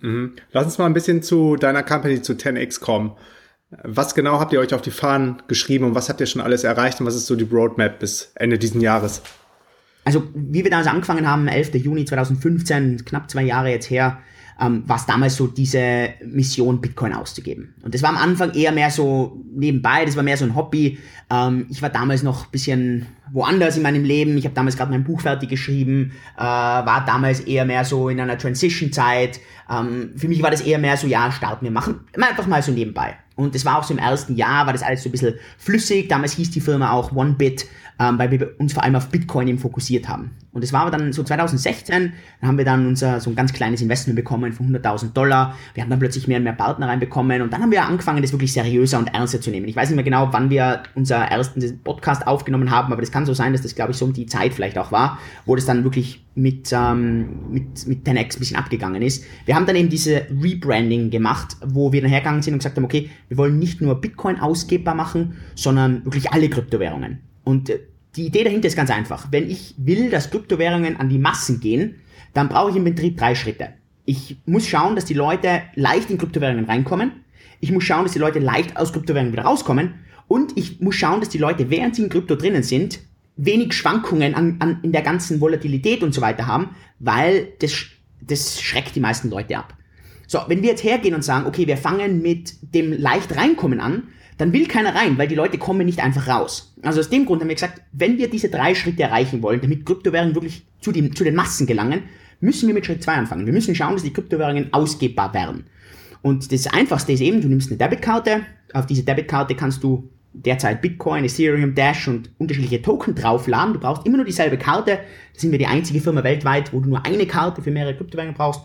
Mhm. 0.03 0.33
Lass 0.51 0.65
uns 0.65 0.77
mal 0.77 0.85
ein 0.85 0.93
bisschen 0.93 1.23
zu 1.23 1.55
deiner 1.55 1.81
Company, 1.81 2.21
zu 2.21 2.33
10x 2.33 2.81
kommen. 2.81 3.13
Was 3.83 4.13
genau 4.13 4.39
habt 4.39 4.53
ihr 4.53 4.59
euch 4.59 4.73
auf 4.73 4.81
die 4.81 4.91
Fahnen 4.91 5.41
geschrieben 5.47 5.85
und 5.85 5.95
was 5.95 6.09
habt 6.09 6.19
ihr 6.19 6.27
schon 6.27 6.41
alles 6.41 6.63
erreicht 6.63 6.99
und 6.99 7.07
was 7.07 7.15
ist 7.15 7.25
so 7.25 7.35
die 7.35 7.47
Roadmap 7.49 7.99
bis 7.99 8.31
Ende 8.35 8.59
diesen 8.59 8.81
Jahres? 8.81 9.23
Also, 10.05 10.23
wie 10.35 10.63
wir 10.63 10.69
damals 10.69 10.87
angefangen 10.87 11.27
haben, 11.27 11.47
11. 11.47 11.75
Juni 11.75 12.05
2015, 12.05 13.05
knapp 13.05 13.31
zwei 13.31 13.43
Jahre 13.43 13.69
jetzt 13.69 13.89
her, 13.89 14.19
ähm, 14.59 14.83
war 14.87 15.01
damals 15.07 15.35
so 15.35 15.47
diese 15.47 16.09
Mission, 16.25 16.81
Bitcoin 16.81 17.13
auszugeben. 17.13 17.73
Und 17.83 17.93
das 17.93 18.01
war 18.03 18.09
am 18.09 18.17
Anfang 18.17 18.53
eher 18.53 18.71
mehr 18.71 18.89
so 18.89 19.43
nebenbei, 19.53 20.05
das 20.05 20.15
war 20.15 20.23
mehr 20.23 20.37
so 20.37 20.45
ein 20.45 20.55
Hobby. 20.55 20.97
Ähm, 21.29 21.67
ich 21.69 21.81
war 21.81 21.89
damals 21.89 22.23
noch 22.23 22.45
ein 22.45 22.51
bisschen 22.51 23.05
woanders 23.31 23.77
in 23.77 23.83
meinem 23.83 24.03
Leben. 24.03 24.37
Ich 24.37 24.45
habe 24.45 24.55
damals 24.55 24.77
gerade 24.77 24.91
mein 24.91 25.03
Buch 25.03 25.21
fertig 25.21 25.49
geschrieben, 25.49 26.11
äh, 26.37 26.41
war 26.41 27.05
damals 27.05 27.41
eher 27.41 27.65
mehr 27.65 27.85
so 27.85 28.09
in 28.09 28.19
einer 28.19 28.37
Transition-Zeit. 28.37 29.39
Ähm, 29.69 30.11
für 30.15 30.27
mich 30.27 30.41
war 30.41 30.51
das 30.51 30.61
eher 30.61 30.79
mehr 30.79 30.97
so, 30.97 31.07
ja, 31.07 31.31
starten 31.31 31.65
wir 31.65 31.71
machen, 31.71 32.01
einfach 32.19 32.47
mal 32.47 32.61
so 32.61 32.71
nebenbei. 32.71 33.15
Und 33.35 33.55
das 33.55 33.65
war 33.65 33.79
auch 33.79 33.83
so 33.83 33.93
im 33.93 33.99
ersten 33.99 34.35
Jahr, 34.35 34.67
war 34.67 34.73
das 34.73 34.83
alles 34.83 35.01
so 35.01 35.09
ein 35.09 35.11
bisschen 35.11 35.35
flüssig. 35.57 36.07
Damals 36.07 36.33
hieß 36.33 36.51
die 36.51 36.61
Firma 36.61 36.91
auch 36.91 37.15
OneBit 37.15 37.65
ähm, 37.99 38.17
weil 38.17 38.31
wir 38.31 38.59
uns 38.59 38.73
vor 38.73 38.83
allem 38.83 38.95
auf 38.95 39.09
Bitcoin 39.09 39.47
eben 39.47 39.59
fokussiert 39.59 40.07
haben. 40.07 40.31
Und 40.53 40.63
es 40.63 40.71
war 40.71 40.81
aber 40.81 40.91
dann 40.91 41.11
so 41.13 41.23
2016, 41.23 42.13
da 42.39 42.47
haben 42.47 42.59
wir 42.59 42.65
dann 42.65 42.87
unser 42.87 43.19
so 43.19 43.31
ein 43.31 43.35
ganz 43.35 43.53
kleines 43.53 43.81
Investment 43.81 44.15
bekommen 44.15 44.53
von 44.53 44.67
100.000 44.69 45.13
Dollar. 45.13 45.57
Wir 45.73 45.81
haben 45.81 45.89
dann 45.89 45.99
plötzlich 45.99 46.27
mehr 46.27 46.37
und 46.37 46.43
mehr 46.43 46.53
Partner 46.53 46.87
reinbekommen 46.87 47.41
und 47.41 47.51
dann 47.51 47.61
haben 47.61 47.71
wir 47.71 47.83
angefangen, 47.83 48.21
das 48.21 48.31
wirklich 48.31 48.53
seriöser 48.53 48.99
und 48.99 49.13
ernster 49.13 49.41
zu 49.41 49.49
nehmen. 49.49 49.67
Ich 49.67 49.75
weiß 49.75 49.89
nicht 49.89 49.95
mehr 49.95 50.03
genau, 50.03 50.29
wann 50.31 50.51
wir 50.51 50.83
unser 50.93 51.17
ersten 51.17 51.79
Podcast 51.79 52.27
aufgenommen 52.27 52.69
haben, 52.69 52.93
aber 52.93 53.01
das 53.01 53.11
kann 53.11 53.25
so 53.25 53.33
sein, 53.33 53.51
dass 53.51 53.63
das, 53.63 53.73
glaube 53.73 53.91
ich, 53.91 53.97
so 53.97 54.05
um 54.05 54.13
die 54.13 54.27
Zeit 54.27 54.53
vielleicht 54.53 54.77
auch 54.77 54.91
war, 54.91 55.17
wo 55.45 55.55
das 55.55 55.65
dann 55.65 55.83
wirklich 55.83 56.23
mit, 56.35 56.71
ähm, 56.71 57.51
mit, 57.51 57.87
mit 57.87 58.07
10x 58.07 58.17
ein 58.17 58.39
bisschen 58.39 58.57
abgegangen 58.57 59.01
ist. 59.01 59.23
Wir 59.45 59.55
haben 59.55 59.65
dann 59.65 59.75
eben 59.75 59.89
diese 59.89 60.27
Rebranding 60.41 61.09
gemacht, 61.09 61.57
wo 61.65 61.91
wir 61.91 62.01
dann 62.01 62.09
hergegangen 62.11 62.43
sind 62.43 62.53
und 62.53 62.59
gesagt 62.59 62.77
haben, 62.77 62.85
okay, 62.85 63.09
wir 63.27 63.37
wollen 63.37 63.57
nicht 63.57 63.81
nur 63.81 63.99
Bitcoin 63.99 64.39
ausgebbar 64.39 64.93
machen, 64.93 65.37
sondern 65.55 66.05
wirklich 66.05 66.31
alle 66.31 66.49
Kryptowährungen. 66.49 67.19
Und 67.43 67.69
äh, 67.69 67.79
die 68.15 68.27
Idee 68.27 68.43
dahinter 68.43 68.67
ist 68.67 68.75
ganz 68.75 68.91
einfach. 68.91 69.27
Wenn 69.31 69.49
ich 69.49 69.75
will, 69.77 70.09
dass 70.09 70.29
Kryptowährungen 70.29 70.97
an 70.97 71.09
die 71.09 71.17
Massen 71.17 71.59
gehen, 71.59 71.95
dann 72.33 72.49
brauche 72.49 72.71
ich 72.71 72.75
im 72.75 72.83
Betrieb 72.83 73.17
drei 73.17 73.35
Schritte. 73.35 73.69
Ich 74.05 74.37
muss 74.45 74.67
schauen, 74.67 74.95
dass 74.95 75.05
die 75.05 75.13
Leute 75.13 75.61
leicht 75.75 76.09
in 76.09 76.17
Kryptowährungen 76.17 76.65
reinkommen. 76.65 77.11
Ich 77.59 77.71
muss 77.71 77.83
schauen, 77.83 78.03
dass 78.03 78.13
die 78.13 78.19
Leute 78.19 78.39
leicht 78.39 78.77
aus 78.77 78.91
Kryptowährungen 78.91 79.33
wieder 79.33 79.43
rauskommen. 79.43 79.95
Und 80.27 80.57
ich 80.57 80.81
muss 80.81 80.95
schauen, 80.95 81.19
dass 81.19 81.29
die 81.29 81.37
Leute, 81.37 81.69
während 81.69 81.95
sie 81.95 82.03
in 82.03 82.09
Krypto 82.09 82.35
drinnen 82.35 82.63
sind, 82.63 82.99
wenig 83.35 83.73
Schwankungen 83.73 84.35
an, 84.35 84.57
an, 84.59 84.79
in 84.83 84.91
der 84.91 85.01
ganzen 85.01 85.41
Volatilität 85.41 86.03
und 86.03 86.13
so 86.13 86.21
weiter 86.21 86.47
haben, 86.47 86.75
weil 86.99 87.47
das, 87.59 87.85
das 88.21 88.61
schreckt 88.61 88.95
die 88.95 88.99
meisten 88.99 89.29
Leute 89.29 89.57
ab. 89.57 89.75
So, 90.27 90.39
wenn 90.47 90.61
wir 90.61 90.69
jetzt 90.69 90.83
hergehen 90.83 91.15
und 91.15 91.23
sagen, 91.23 91.45
okay, 91.47 91.67
wir 91.67 91.77
fangen 91.77 92.21
mit 92.21 92.73
dem 92.73 92.93
leicht 92.93 93.35
reinkommen 93.35 93.79
an, 93.79 94.03
dann 94.37 94.53
will 94.53 94.67
keiner 94.67 94.95
rein, 94.95 95.17
weil 95.17 95.27
die 95.27 95.35
Leute 95.35 95.57
kommen 95.57 95.85
nicht 95.85 95.99
einfach 95.99 96.27
raus. 96.27 96.73
Also 96.81 96.99
aus 96.99 97.09
dem 97.09 97.25
Grund 97.25 97.41
haben 97.41 97.49
wir 97.49 97.55
gesagt, 97.55 97.81
wenn 97.91 98.17
wir 98.17 98.29
diese 98.29 98.49
drei 98.49 98.75
Schritte 98.75 99.03
erreichen 99.03 99.41
wollen, 99.41 99.61
damit 99.61 99.85
Kryptowährungen 99.85 100.35
wirklich 100.35 100.65
zu, 100.81 100.91
den, 100.91 101.15
zu 101.15 101.23
den 101.23 101.35
Massen 101.35 101.67
gelangen, 101.67 102.03
müssen 102.39 102.67
wir 102.67 102.73
mit 102.73 102.85
Schritt 102.85 103.03
zwei 103.03 103.13
anfangen. 103.13 103.45
Wir 103.45 103.53
müssen 103.53 103.75
schauen, 103.75 103.93
dass 103.93 104.03
die 104.03 104.13
Kryptowährungen 104.13 104.73
ausgebbar 104.73 105.33
werden. 105.33 105.65
Und 106.21 106.51
das 106.51 106.67
Einfachste 106.67 107.11
ist 107.11 107.21
eben, 107.21 107.41
du 107.41 107.47
nimmst 107.47 107.69
eine 107.69 107.77
Debitkarte, 107.77 108.41
auf 108.73 108.85
diese 108.85 109.03
Debitkarte 109.03 109.55
kannst 109.55 109.83
du 109.83 110.09
derzeit 110.33 110.81
Bitcoin, 110.81 111.23
Ethereum, 111.23 111.75
Dash 111.75 112.07
und 112.07 112.31
unterschiedliche 112.39 112.81
Token 112.81 113.13
draufladen. 113.15 113.73
Du 113.73 113.79
brauchst 113.79 114.05
immer 114.05 114.17
nur 114.17 114.25
dieselbe 114.25 114.57
Karte. 114.57 114.99
Da 115.33 115.39
sind 115.39 115.51
wir 115.51 115.59
die 115.59 115.67
einzige 115.67 116.01
Firma 116.01 116.23
weltweit, 116.23 116.73
wo 116.73 116.79
du 116.79 116.89
nur 116.89 117.05
eine 117.05 117.27
Karte 117.27 117.61
für 117.61 117.71
mehrere 117.71 117.95
Kryptowährungen 117.95 118.35
brauchst. 118.35 118.61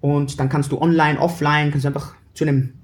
Und 0.00 0.38
dann 0.40 0.48
kannst 0.48 0.72
du 0.72 0.80
online, 0.80 1.18
offline, 1.20 1.70
kannst 1.70 1.84
du 1.84 1.88
einfach 1.88 2.14
zu 2.34 2.44
einem 2.44 2.74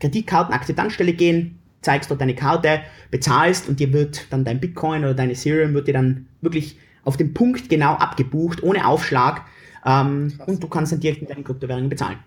Kreditkartenakzeptanzstelle 0.00 1.12
gehen, 1.12 1.58
zeigst 1.82 2.10
dort 2.10 2.20
deine 2.20 2.34
Karte, 2.34 2.80
bezahlst 3.10 3.68
und 3.68 3.80
dir 3.80 3.92
wird 3.92 4.26
dann 4.30 4.44
dein 4.44 4.60
Bitcoin 4.60 5.04
oder 5.04 5.14
deine 5.14 5.32
Ethereum 5.32 5.74
wird 5.74 5.88
dir 5.88 5.94
dann 5.94 6.26
wirklich 6.40 6.78
auf 7.04 7.16
den 7.16 7.34
Punkt 7.34 7.68
genau 7.68 7.94
abgebucht, 7.94 8.62
ohne 8.62 8.86
Aufschlag. 8.86 9.42
Ähm, 9.84 10.32
und 10.46 10.62
du 10.62 10.68
kannst 10.68 10.92
dann 10.92 11.00
direkt 11.00 11.20
mit 11.20 11.30
deinen 11.30 11.44
Kryptowährungen 11.44 11.88
bezahlen. 11.88 12.18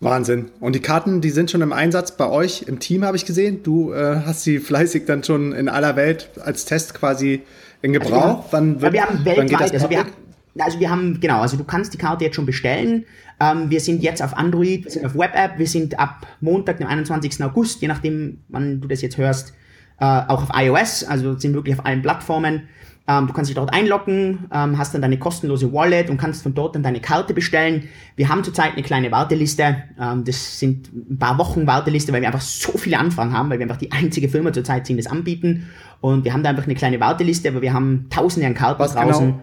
Wahnsinn. 0.00 0.50
Und 0.60 0.74
die 0.74 0.80
Karten, 0.80 1.20
die 1.20 1.30
sind 1.30 1.50
schon 1.50 1.60
im 1.60 1.72
Einsatz 1.72 2.16
bei 2.16 2.28
euch 2.28 2.62
im 2.62 2.80
Team, 2.80 3.04
habe 3.04 3.16
ich 3.16 3.26
gesehen. 3.26 3.62
Du 3.62 3.92
äh, 3.92 4.22
hast 4.24 4.42
sie 4.42 4.58
fleißig 4.60 5.04
dann 5.04 5.22
schon 5.22 5.52
in 5.52 5.68
aller 5.68 5.94
Welt 5.96 6.30
als 6.42 6.64
Test 6.64 6.94
quasi 6.94 7.42
in 7.82 7.92
Gebrauch. 7.92 8.12
Also 8.12 8.20
wir 8.20 8.22
haben, 8.22 8.44
wann 8.50 8.80
wird, 8.80 8.94
ja, 8.94 9.02
wir 9.02 9.08
haben 9.08 9.24
weltweit, 9.24 9.72
also 9.72 9.90
wir 9.90 9.98
haben, 10.00 10.12
also 10.58 10.80
wir 10.80 10.90
haben, 10.90 11.20
genau, 11.20 11.40
also 11.40 11.56
du 11.56 11.64
kannst 11.64 11.92
die 11.94 11.98
Karte 11.98 12.24
jetzt 12.24 12.34
schon 12.34 12.46
bestellen. 12.46 13.04
Ähm, 13.40 13.70
wir 13.70 13.80
sind 13.80 14.02
jetzt 14.02 14.22
auf 14.22 14.36
Android, 14.36 14.84
wir 14.84 14.90
sind 14.90 15.06
auf 15.06 15.14
Web-App, 15.14 15.58
wir 15.58 15.66
sind 15.66 15.98
ab 15.98 16.26
Montag, 16.40 16.78
dem 16.78 16.86
21. 16.86 17.42
August, 17.42 17.80
je 17.80 17.88
nachdem, 17.88 18.38
wann 18.48 18.80
du 18.80 18.88
das 18.88 19.02
jetzt 19.02 19.16
hörst, 19.16 19.54
äh, 20.00 20.04
auch 20.04 20.42
auf 20.42 20.48
iOS, 20.54 21.04
also 21.04 21.36
sind 21.38 21.54
wirklich 21.54 21.78
auf 21.78 21.86
allen 21.86 22.02
Plattformen. 22.02 22.68
Ähm, 23.06 23.26
du 23.26 23.32
kannst 23.32 23.48
dich 23.48 23.56
dort 23.56 23.72
einloggen, 23.72 24.46
ähm, 24.52 24.78
hast 24.78 24.94
dann 24.94 25.02
deine 25.02 25.18
kostenlose 25.18 25.72
Wallet 25.72 26.10
und 26.10 26.16
kannst 26.18 26.42
von 26.42 26.54
dort 26.54 26.74
dann 26.74 26.82
deine 26.82 27.00
Karte 27.00 27.34
bestellen. 27.34 27.88
Wir 28.14 28.28
haben 28.28 28.44
zurzeit 28.44 28.74
eine 28.74 28.82
kleine 28.82 29.10
Warteliste. 29.10 29.82
Ähm, 30.00 30.24
das 30.24 30.58
sind 30.58 30.90
ein 30.92 31.18
paar 31.18 31.38
Wochen 31.38 31.66
Warteliste, 31.66 32.12
weil 32.12 32.20
wir 32.20 32.28
einfach 32.28 32.40
so 32.40 32.76
viele 32.78 32.98
Anfragen 32.98 33.32
haben, 33.32 33.50
weil 33.50 33.58
wir 33.58 33.64
einfach 33.64 33.78
die 33.78 33.90
einzige 33.90 34.28
Firma 34.28 34.52
zurzeit 34.52 34.86
sind, 34.86 34.96
die 34.96 35.02
das 35.02 35.10
anbieten. 35.10 35.68
Und 36.00 36.24
wir 36.24 36.32
haben 36.32 36.42
da 36.42 36.50
einfach 36.50 36.64
eine 36.64 36.74
kleine 36.74 37.00
Warteliste, 37.00 37.48
aber 37.48 37.62
wir 37.62 37.72
haben 37.72 38.06
tausende 38.10 38.46
an 38.46 38.54
Karten 38.54 38.80
Was 38.80 38.94
draußen. 38.94 39.26
Genau, 39.26 39.42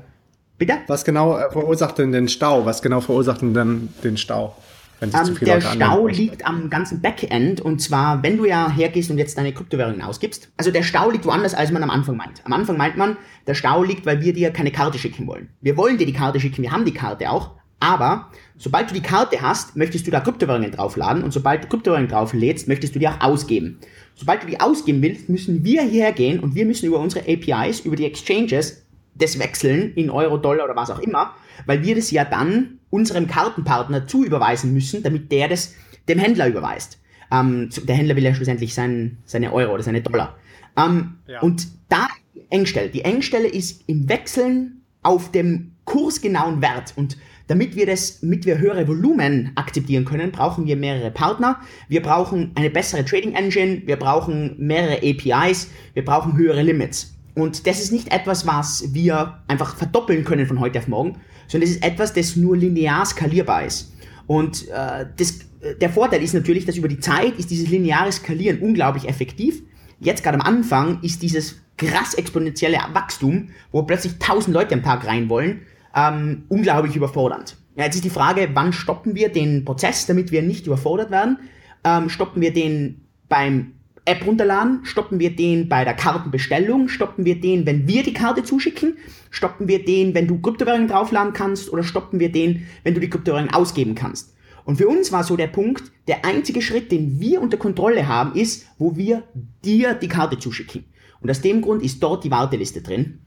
Bitte? 0.58 0.74
Was 0.88 1.06
genau 1.06 1.38
äh, 1.38 1.52
verursacht 1.52 1.98
denn 1.98 2.12
den 2.12 2.28
Stau? 2.28 2.66
Was 2.66 2.82
genau 2.82 3.02
verursacht 3.02 3.42
denn 3.42 3.54
dann 3.54 3.90
den 4.04 4.18
Stau? 4.18 4.56
Um, 5.00 5.12
viele 5.12 5.46
der 5.46 5.56
Leute 5.60 5.76
Stau 5.76 6.08
liegt 6.08 6.46
am 6.48 6.72
ganzen 6.72 7.02
Backend 7.02 7.62
und 7.62 7.80
zwar, 7.80 8.24
wenn 8.24 8.38
du 8.38 8.46
ja 8.46 8.72
hergehst 8.72 9.12
und 9.12 9.20
jetzt 9.20 9.38
deine 9.38 9.54
Kryptowährungen 9.54 10.02
ausgibst. 10.02 10.50
Also 10.58 10.72
der 10.72 10.82
Stau 10.82 11.12
liegt 11.12 11.26
woanders, 11.26 11.54
als 11.54 11.72
man 11.72 11.84
am 11.84 11.92
Anfang 11.92 12.18
meint. 12.18 12.42
Am 12.46 12.54
Anfang 12.54 12.78
meint 12.78 12.98
man, 12.98 13.16
der 13.46 13.54
Stau 13.54 13.84
liegt, 13.84 14.08
weil 14.08 14.22
wir 14.22 14.34
dir 14.34 14.50
keine 14.50 14.72
Karte 14.72 14.98
schicken 14.98 15.28
wollen. 15.28 15.50
Wir 15.62 15.78
wollen 15.78 16.00
dir 16.00 16.08
die 16.08 16.14
Karte 16.14 16.40
schicken, 16.40 16.64
wir 16.64 16.72
haben 16.72 16.84
die 16.84 16.96
Karte 16.96 17.30
auch, 17.30 17.52
aber 17.80 18.32
sobald 18.58 18.90
du 18.90 18.96
die 18.96 19.02
Karte 19.02 19.40
hast, 19.40 19.76
möchtest 19.76 20.08
du 20.08 20.12
da 20.12 20.20
Kryptowährungen 20.20 20.72
draufladen 20.72 21.22
und 21.22 21.32
sobald 21.32 21.66
du 21.66 21.68
Kryptowährungen 21.68 22.10
drauflädst, 22.10 22.68
möchtest 22.68 22.96
du 22.96 23.00
die 23.00 23.08
auch 23.08 23.22
ausgeben. 23.22 23.78
Sobald 24.16 24.42
du 24.42 24.48
die 24.48 24.60
ausgeben 24.60 25.04
willst, 25.04 25.30
müssen 25.30 25.64
wir 25.64 25.84
hierher 25.84 26.12
gehen 26.12 26.40
und 26.40 26.56
wir 26.56 26.66
müssen 26.66 26.88
über 26.88 27.00
unsere 27.00 27.30
APIs, 27.32 27.82
über 27.82 27.96
die 27.96 28.06
Exchanges 28.06 28.87
das 29.18 29.40
wechseln 29.40 29.94
in 29.96 30.10
Euro, 30.10 30.38
Dollar 30.38 30.66
oder 30.66 30.76
was 30.76 30.90
auch 30.90 31.00
immer, 31.00 31.34
weil 31.66 31.84
wir 31.84 31.96
das 31.96 32.12
ja 32.12 32.26
dann 32.26 32.80
unserem 32.90 33.28
Kartenpartner 33.28 34.08
zuüberweisen 34.08 34.74
müssen, 34.74 35.04
damit 35.04 35.32
der 35.32 35.50
das 35.50 35.74
dem 36.08 36.20
Händler 36.20 36.48
überweist. 36.48 37.00
Ähm, 37.32 37.70
der 37.84 37.96
Händler 37.96 38.16
will 38.16 38.24
ja 38.24 38.34
schlussendlich 38.34 38.74
sein, 38.74 39.18
seine 39.26 39.52
Euro 39.52 39.74
oder 39.74 39.84
seine 39.84 40.02
Dollar. 40.02 40.38
Ähm, 40.78 41.18
ja. 41.28 41.42
Und 41.42 41.68
da 41.90 42.08
die 42.36 42.46
Engstelle. 42.50 42.90
Die 42.90 43.02
Engstelle 43.02 43.48
ist 43.48 43.84
im 43.88 44.08
Wechseln 44.08 44.82
auf 45.04 45.32
dem 45.32 45.72
kursgenauen 45.86 46.62
Wert. 46.62 46.94
Und 46.96 47.18
damit 47.48 47.76
wir 47.76 47.86
das, 47.86 48.20
damit 48.20 48.46
wir 48.46 48.60
höhere 48.60 48.88
Volumen 48.88 49.52
akzeptieren 49.56 50.06
können, 50.06 50.32
brauchen 50.32 50.66
wir 50.66 50.76
mehrere 50.76 51.12
Partner. 51.12 51.60
Wir 51.88 52.02
brauchen 52.02 52.52
eine 52.56 52.70
bessere 52.70 53.06
Trading 53.06 53.34
Engine. 53.34 53.82
Wir 53.86 53.98
brauchen 53.98 54.56
mehrere 54.58 54.98
APIs. 54.98 55.70
Wir 55.94 56.06
brauchen 56.06 56.38
höhere 56.38 56.62
Limits. 56.62 57.17
Und 57.38 57.68
das 57.68 57.80
ist 57.80 57.92
nicht 57.92 58.12
etwas, 58.12 58.48
was 58.48 58.96
wir 58.96 59.44
einfach 59.48 59.76
verdoppeln 59.76 60.24
können 60.24 60.48
von 60.48 60.60
heute 60.60 60.80
auf 60.80 60.88
morgen, 60.88 61.22
sondern 61.48 61.70
es 61.70 61.76
ist 61.76 61.84
etwas, 61.84 62.12
das 62.12 62.36
nur 62.36 62.58
linear 62.58 63.06
skalierbar 63.06 63.64
ist. 63.64 63.94
Und 64.26 64.68
äh, 64.70 65.06
das, 65.16 65.42
der 65.80 65.92
Vorteil 65.92 66.24
ist 66.24 66.34
natürlich, 66.34 66.66
dass 66.66 66.78
über 66.78 66.88
die 66.88 67.00
Zeit 67.00 67.38
ist 67.38 67.52
dieses 67.52 67.70
lineare 67.70 68.12
Skalieren 68.12 68.58
unglaublich 68.58 69.08
effektiv. 69.08 69.62
Jetzt 70.00 70.24
gerade 70.24 70.40
am 70.40 70.48
Anfang 70.48 71.00
ist 71.04 71.22
dieses 71.22 71.62
krass 71.78 72.16
exponentielle 72.16 72.80
Wachstum, 72.94 73.50
wo 73.72 73.84
plötzlich 73.84 74.14
1000 74.14 74.56
Leute 74.56 74.74
am 74.74 74.82
Tag 74.82 75.06
rein 75.06 75.30
wollen, 75.30 75.62
ähm, 75.96 76.46
unglaublich 76.50 76.96
überfordernd. 76.96 77.56
Ja, 77.76 77.84
jetzt 77.84 77.98
ist 77.98 78.04
die 78.04 78.10
Frage, 78.10 78.50
wann 78.56 78.74
stoppen 78.74 79.14
wir 79.14 79.30
den 79.30 79.64
Prozess, 79.64 80.08
damit 80.08 80.32
wir 80.32 80.42
nicht 80.42 80.66
überfordert 80.66 81.12
werden? 81.12 81.38
Ähm, 81.84 82.10
stoppen 82.10 82.42
wir 82.42 82.52
den 82.52 83.06
beim 83.30 83.74
App 84.08 84.26
runterladen, 84.26 84.80
stoppen 84.84 85.20
wir 85.20 85.36
den 85.36 85.68
bei 85.68 85.84
der 85.84 85.94
Kartenbestellung, 85.94 86.88
stoppen 86.88 87.26
wir 87.26 87.40
den, 87.40 87.66
wenn 87.66 87.88
wir 87.88 88.04
die 88.04 88.14
Karte 88.14 88.44
zuschicken, 88.44 88.98
stoppen 89.30 89.68
wir 89.68 89.84
den, 89.84 90.14
wenn 90.16 90.28
du 90.28 90.40
Kryptowährungen 90.40 90.88
draufladen 90.88 91.34
kannst 91.34 91.72
oder 91.72 91.84
stoppen 91.84 92.20
wir 92.20 92.32
den, 92.32 92.68
wenn 92.84 92.94
du 92.94 93.00
die 93.00 93.10
Kryptowährungen 93.10 93.54
ausgeben 93.54 93.96
kannst. 93.96 94.34
Und 94.64 94.78
für 94.78 94.88
uns 94.88 95.12
war 95.12 95.24
so 95.24 95.36
der 95.36 95.48
Punkt, 95.48 95.92
der 96.08 96.26
einzige 96.26 96.62
Schritt, 96.62 96.92
den 96.92 97.20
wir 97.20 97.42
unter 97.42 97.58
Kontrolle 97.58 98.08
haben, 98.08 98.34
ist, 98.36 98.68
wo 98.78 98.96
wir 98.96 99.24
dir 99.64 99.94
die 99.94 100.08
Karte 100.08 100.40
zuschicken. 100.40 100.86
Und 101.22 101.30
aus 101.30 101.42
dem 101.42 101.62
Grund 101.62 101.84
ist 101.84 102.02
dort 102.02 102.24
die 102.24 102.32
Warteliste 102.32 102.82
drin, 102.82 103.20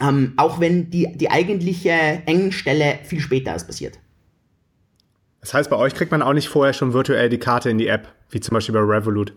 ähm, 0.00 0.34
auch 0.36 0.60
wenn 0.60 0.90
die, 0.90 1.12
die 1.16 1.30
eigentliche 1.30 1.90
Engstelle 2.26 2.98
viel 3.04 3.20
später 3.20 3.52
erst 3.52 3.66
passiert. 3.66 3.98
Das 5.40 5.52
heißt, 5.52 5.68
bei 5.68 5.76
euch 5.76 5.94
kriegt 5.94 6.10
man 6.10 6.22
auch 6.22 6.32
nicht 6.32 6.48
vorher 6.48 6.72
schon 6.72 6.92
virtuell 6.92 7.28
die 7.28 7.38
Karte 7.38 7.70
in 7.70 7.78
die 7.78 7.88
App, 7.88 8.14
wie 8.30 8.40
zum 8.40 8.54
Beispiel 8.54 8.72
bei 8.72 8.80
Revolut 8.80 9.34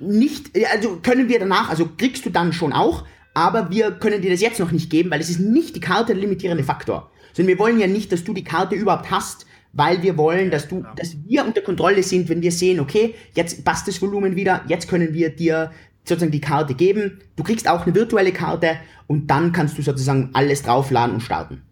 nicht, 0.00 0.50
also 0.72 0.96
können 1.02 1.28
wir 1.28 1.38
danach, 1.38 1.70
also 1.70 1.88
kriegst 1.96 2.26
du 2.26 2.30
dann 2.30 2.52
schon 2.52 2.72
auch, 2.72 3.04
aber 3.34 3.70
wir 3.70 3.92
können 3.92 4.22
dir 4.22 4.30
das 4.30 4.40
jetzt 4.40 4.60
noch 4.60 4.70
nicht 4.70 4.90
geben, 4.90 5.10
weil 5.10 5.20
es 5.20 5.30
ist 5.30 5.40
nicht 5.40 5.76
die 5.76 5.80
Karte 5.80 6.14
der 6.14 6.22
limitierende 6.22 6.64
Faktor. 6.64 7.10
Sondern 7.32 7.48
wir 7.48 7.58
wollen 7.58 7.78
ja 7.78 7.86
nicht, 7.86 8.10
dass 8.12 8.24
du 8.24 8.32
die 8.32 8.44
Karte 8.44 8.74
überhaupt 8.74 9.10
hast, 9.10 9.46
weil 9.72 10.02
wir 10.02 10.16
wollen, 10.16 10.50
dass 10.50 10.68
du, 10.68 10.84
dass 10.96 11.16
wir 11.26 11.44
unter 11.44 11.60
Kontrolle 11.60 12.02
sind, 12.02 12.30
wenn 12.30 12.40
wir 12.40 12.52
sehen, 12.52 12.80
okay, 12.80 13.14
jetzt 13.34 13.62
passt 13.62 13.86
das 13.88 14.00
Volumen 14.00 14.36
wieder, 14.36 14.64
jetzt 14.68 14.88
können 14.88 15.12
wir 15.12 15.28
dir 15.28 15.70
sozusagen 16.04 16.32
die 16.32 16.40
Karte 16.40 16.74
geben. 16.74 17.20
Du 17.36 17.42
kriegst 17.42 17.68
auch 17.68 17.84
eine 17.84 17.94
virtuelle 17.94 18.32
Karte 18.32 18.78
und 19.06 19.26
dann 19.26 19.52
kannst 19.52 19.76
du 19.76 19.82
sozusagen 19.82 20.30
alles 20.32 20.62
draufladen 20.62 21.16
und 21.16 21.20
starten. 21.20 21.62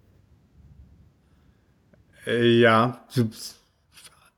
Äh, 2.26 2.60
ja, 2.60 3.06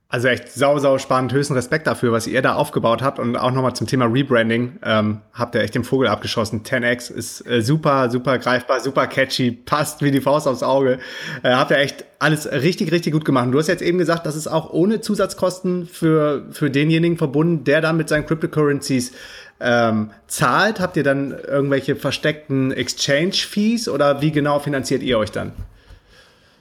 also 0.08 0.28
echt 0.28 0.52
sau, 0.52 0.78
sau 0.78 0.98
spannend. 0.98 1.32
Höchsten 1.32 1.54
Respekt 1.54 1.88
dafür, 1.88 2.12
was 2.12 2.28
ihr 2.28 2.40
da 2.40 2.54
aufgebaut 2.54 3.02
habt. 3.02 3.18
Und 3.18 3.36
auch 3.36 3.50
nochmal 3.50 3.74
zum 3.74 3.88
Thema 3.88 4.04
Rebranding. 4.06 4.78
Ähm, 4.84 5.20
habt 5.32 5.56
ihr 5.56 5.62
echt 5.62 5.74
den 5.74 5.82
Vogel 5.82 6.06
abgeschossen. 6.06 6.62
10x 6.62 7.12
ist 7.12 7.44
äh, 7.44 7.60
super, 7.60 8.08
super 8.08 8.38
greifbar, 8.38 8.80
super 8.80 9.08
catchy, 9.08 9.50
passt 9.50 10.02
wie 10.02 10.12
die 10.12 10.20
Faust 10.20 10.46
aufs 10.46 10.62
Auge. 10.62 11.00
Äh, 11.42 11.50
habt 11.50 11.72
ihr 11.72 11.78
echt 11.78 12.04
alles 12.20 12.50
richtig, 12.50 12.92
richtig 12.92 13.14
gut 13.14 13.24
gemacht. 13.24 13.46
Und 13.46 13.52
du 13.52 13.58
hast 13.58 13.66
jetzt 13.66 13.82
eben 13.82 13.98
gesagt, 13.98 14.26
das 14.26 14.36
ist 14.36 14.46
auch 14.46 14.72
ohne 14.72 15.00
Zusatzkosten 15.00 15.86
für, 15.86 16.46
für 16.52 16.70
denjenigen 16.70 17.18
verbunden, 17.18 17.64
der 17.64 17.80
dann 17.80 17.96
mit 17.96 18.08
seinen 18.08 18.26
Cryptocurrencies 18.26 19.10
ähm, 19.58 20.10
zahlt. 20.28 20.78
Habt 20.78 20.96
ihr 20.96 21.02
dann 21.02 21.32
irgendwelche 21.32 21.96
versteckten 21.96 22.70
Exchange-Fees 22.70 23.88
oder 23.88 24.22
wie 24.22 24.30
genau 24.30 24.60
finanziert 24.60 25.02
ihr 25.02 25.18
euch 25.18 25.32
dann? 25.32 25.52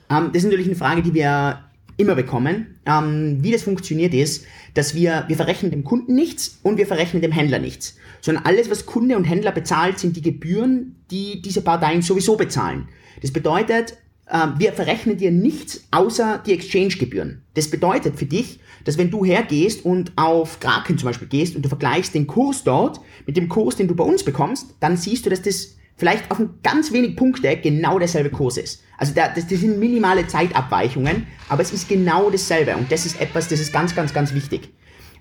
Um, 0.08 0.16
ähm, 0.16 0.30
das 0.32 0.42
ist 0.42 0.50
natürlich 0.50 0.66
eine 0.66 0.76
Frage, 0.76 1.02
die 1.02 1.14
wir 1.14 1.60
immer 1.96 2.14
bekommen. 2.14 2.78
Ähm, 2.86 3.38
wie 3.40 3.52
das 3.52 3.62
funktioniert 3.62 4.14
ist, 4.14 4.44
dass 4.74 4.94
wir, 4.94 5.24
wir 5.28 5.36
verrechnen 5.36 5.70
dem 5.70 5.84
Kunden 5.84 6.14
nichts 6.14 6.58
und 6.62 6.78
wir 6.78 6.86
verrechnen 6.86 7.22
dem 7.22 7.32
Händler 7.32 7.58
nichts. 7.58 7.96
Sondern 8.20 8.44
alles, 8.44 8.70
was 8.70 8.86
Kunde 8.86 9.16
und 9.16 9.24
Händler 9.24 9.52
bezahlt, 9.52 9.98
sind 9.98 10.16
die 10.16 10.22
Gebühren, 10.22 10.96
die 11.10 11.42
diese 11.42 11.62
Parteien 11.62 12.02
sowieso 12.02 12.36
bezahlen. 12.36 12.88
Das 13.22 13.30
bedeutet, 13.30 13.96
äh, 14.26 14.46
wir 14.58 14.72
verrechnen 14.72 15.16
dir 15.16 15.30
nichts 15.30 15.84
außer 15.90 16.42
die 16.44 16.52
Exchange-Gebühren. 16.52 17.42
Das 17.54 17.70
bedeutet 17.70 18.16
für 18.16 18.26
dich, 18.26 18.60
dass 18.84 18.98
wenn 18.98 19.10
du 19.10 19.24
hergehst 19.24 19.84
und 19.84 20.12
auf 20.16 20.60
Kraken 20.60 20.98
zum 20.98 21.08
Beispiel 21.08 21.28
gehst 21.28 21.56
und 21.56 21.62
du 21.62 21.68
vergleichst 21.68 22.14
den 22.14 22.26
Kurs 22.26 22.62
dort 22.64 23.00
mit 23.26 23.36
dem 23.36 23.48
Kurs, 23.48 23.76
den 23.76 23.88
du 23.88 23.94
bei 23.94 24.04
uns 24.04 24.22
bekommst, 24.22 24.74
dann 24.80 24.96
siehst 24.96 25.26
du, 25.26 25.30
dass 25.30 25.42
das 25.42 25.75
vielleicht 25.96 26.30
auf 26.30 26.38
ein 26.38 26.50
ganz 26.62 26.92
wenig 26.92 27.16
Punkte 27.16 27.56
genau 27.56 27.98
derselbe 27.98 28.30
Kurs 28.30 28.56
ist. 28.56 28.82
Also 28.98 29.12
da, 29.14 29.28
das, 29.28 29.46
das 29.46 29.60
sind 29.60 29.78
minimale 29.78 30.26
Zeitabweichungen, 30.26 31.26
aber 31.48 31.62
es 31.62 31.72
ist 31.72 31.88
genau 31.88 32.30
dasselbe 32.30 32.76
und 32.76 32.90
das 32.90 33.06
ist 33.06 33.20
etwas, 33.20 33.48
das 33.48 33.60
ist 33.60 33.72
ganz, 33.72 33.94
ganz, 33.94 34.12
ganz 34.12 34.34
wichtig. 34.34 34.70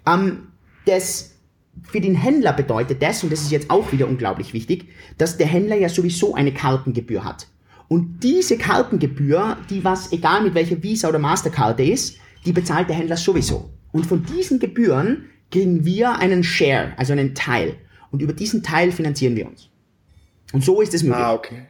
Ähm, 0.06 0.48
das 0.86 1.36
für 1.84 2.00
den 2.00 2.16
Händler 2.16 2.54
bedeutet 2.54 3.02
das, 3.02 3.24
und 3.24 3.32
das 3.32 3.42
ist 3.42 3.52
jetzt 3.52 3.70
auch 3.70 3.92
wieder 3.92 4.08
unglaublich 4.08 4.54
wichtig, 4.54 4.88
dass 5.18 5.38
der 5.38 5.48
Händler 5.48 5.76
ja 5.76 5.90
sowieso 5.90 6.34
eine 6.34 6.54
Kartengebühr 6.54 7.24
hat. 7.24 7.48
Und 7.88 8.24
diese 8.24 8.58
Kartengebühr, 8.58 9.58
die 9.70 9.84
was, 9.84 10.12
egal 10.12 10.44
mit 10.44 10.56
welcher 10.56 10.82
Visa 10.82 11.10
oder 11.10 11.20
Masterkarte 11.20 11.84
ist, 11.84 12.18
die 12.46 12.54
bezahlt 12.54 12.90
der 12.90 12.96
Händler 12.96 13.18
sowieso. 13.18 13.70
Und 13.92 14.06
von 14.06 14.24
diesen 14.24 14.60
Gebühren 14.60 15.26
kriegen 15.52 15.86
wir 15.86 16.18
einen 16.18 16.44
Share, 16.44 16.94
also 16.98 17.14
einen 17.14 17.36
Teil. 17.36 17.76
Und 18.12 18.22
über 18.22 18.34
diesen 18.34 18.64
Teil 18.64 18.92
finanzieren 18.92 19.36
wir 19.36 19.48
uns. 19.48 19.70
Und 20.54 20.64
so 20.64 20.82
ist 20.82 20.94
es 20.94 21.04
möglich. 21.04 21.22
Ah, 21.22 21.34
okay. 21.34 21.66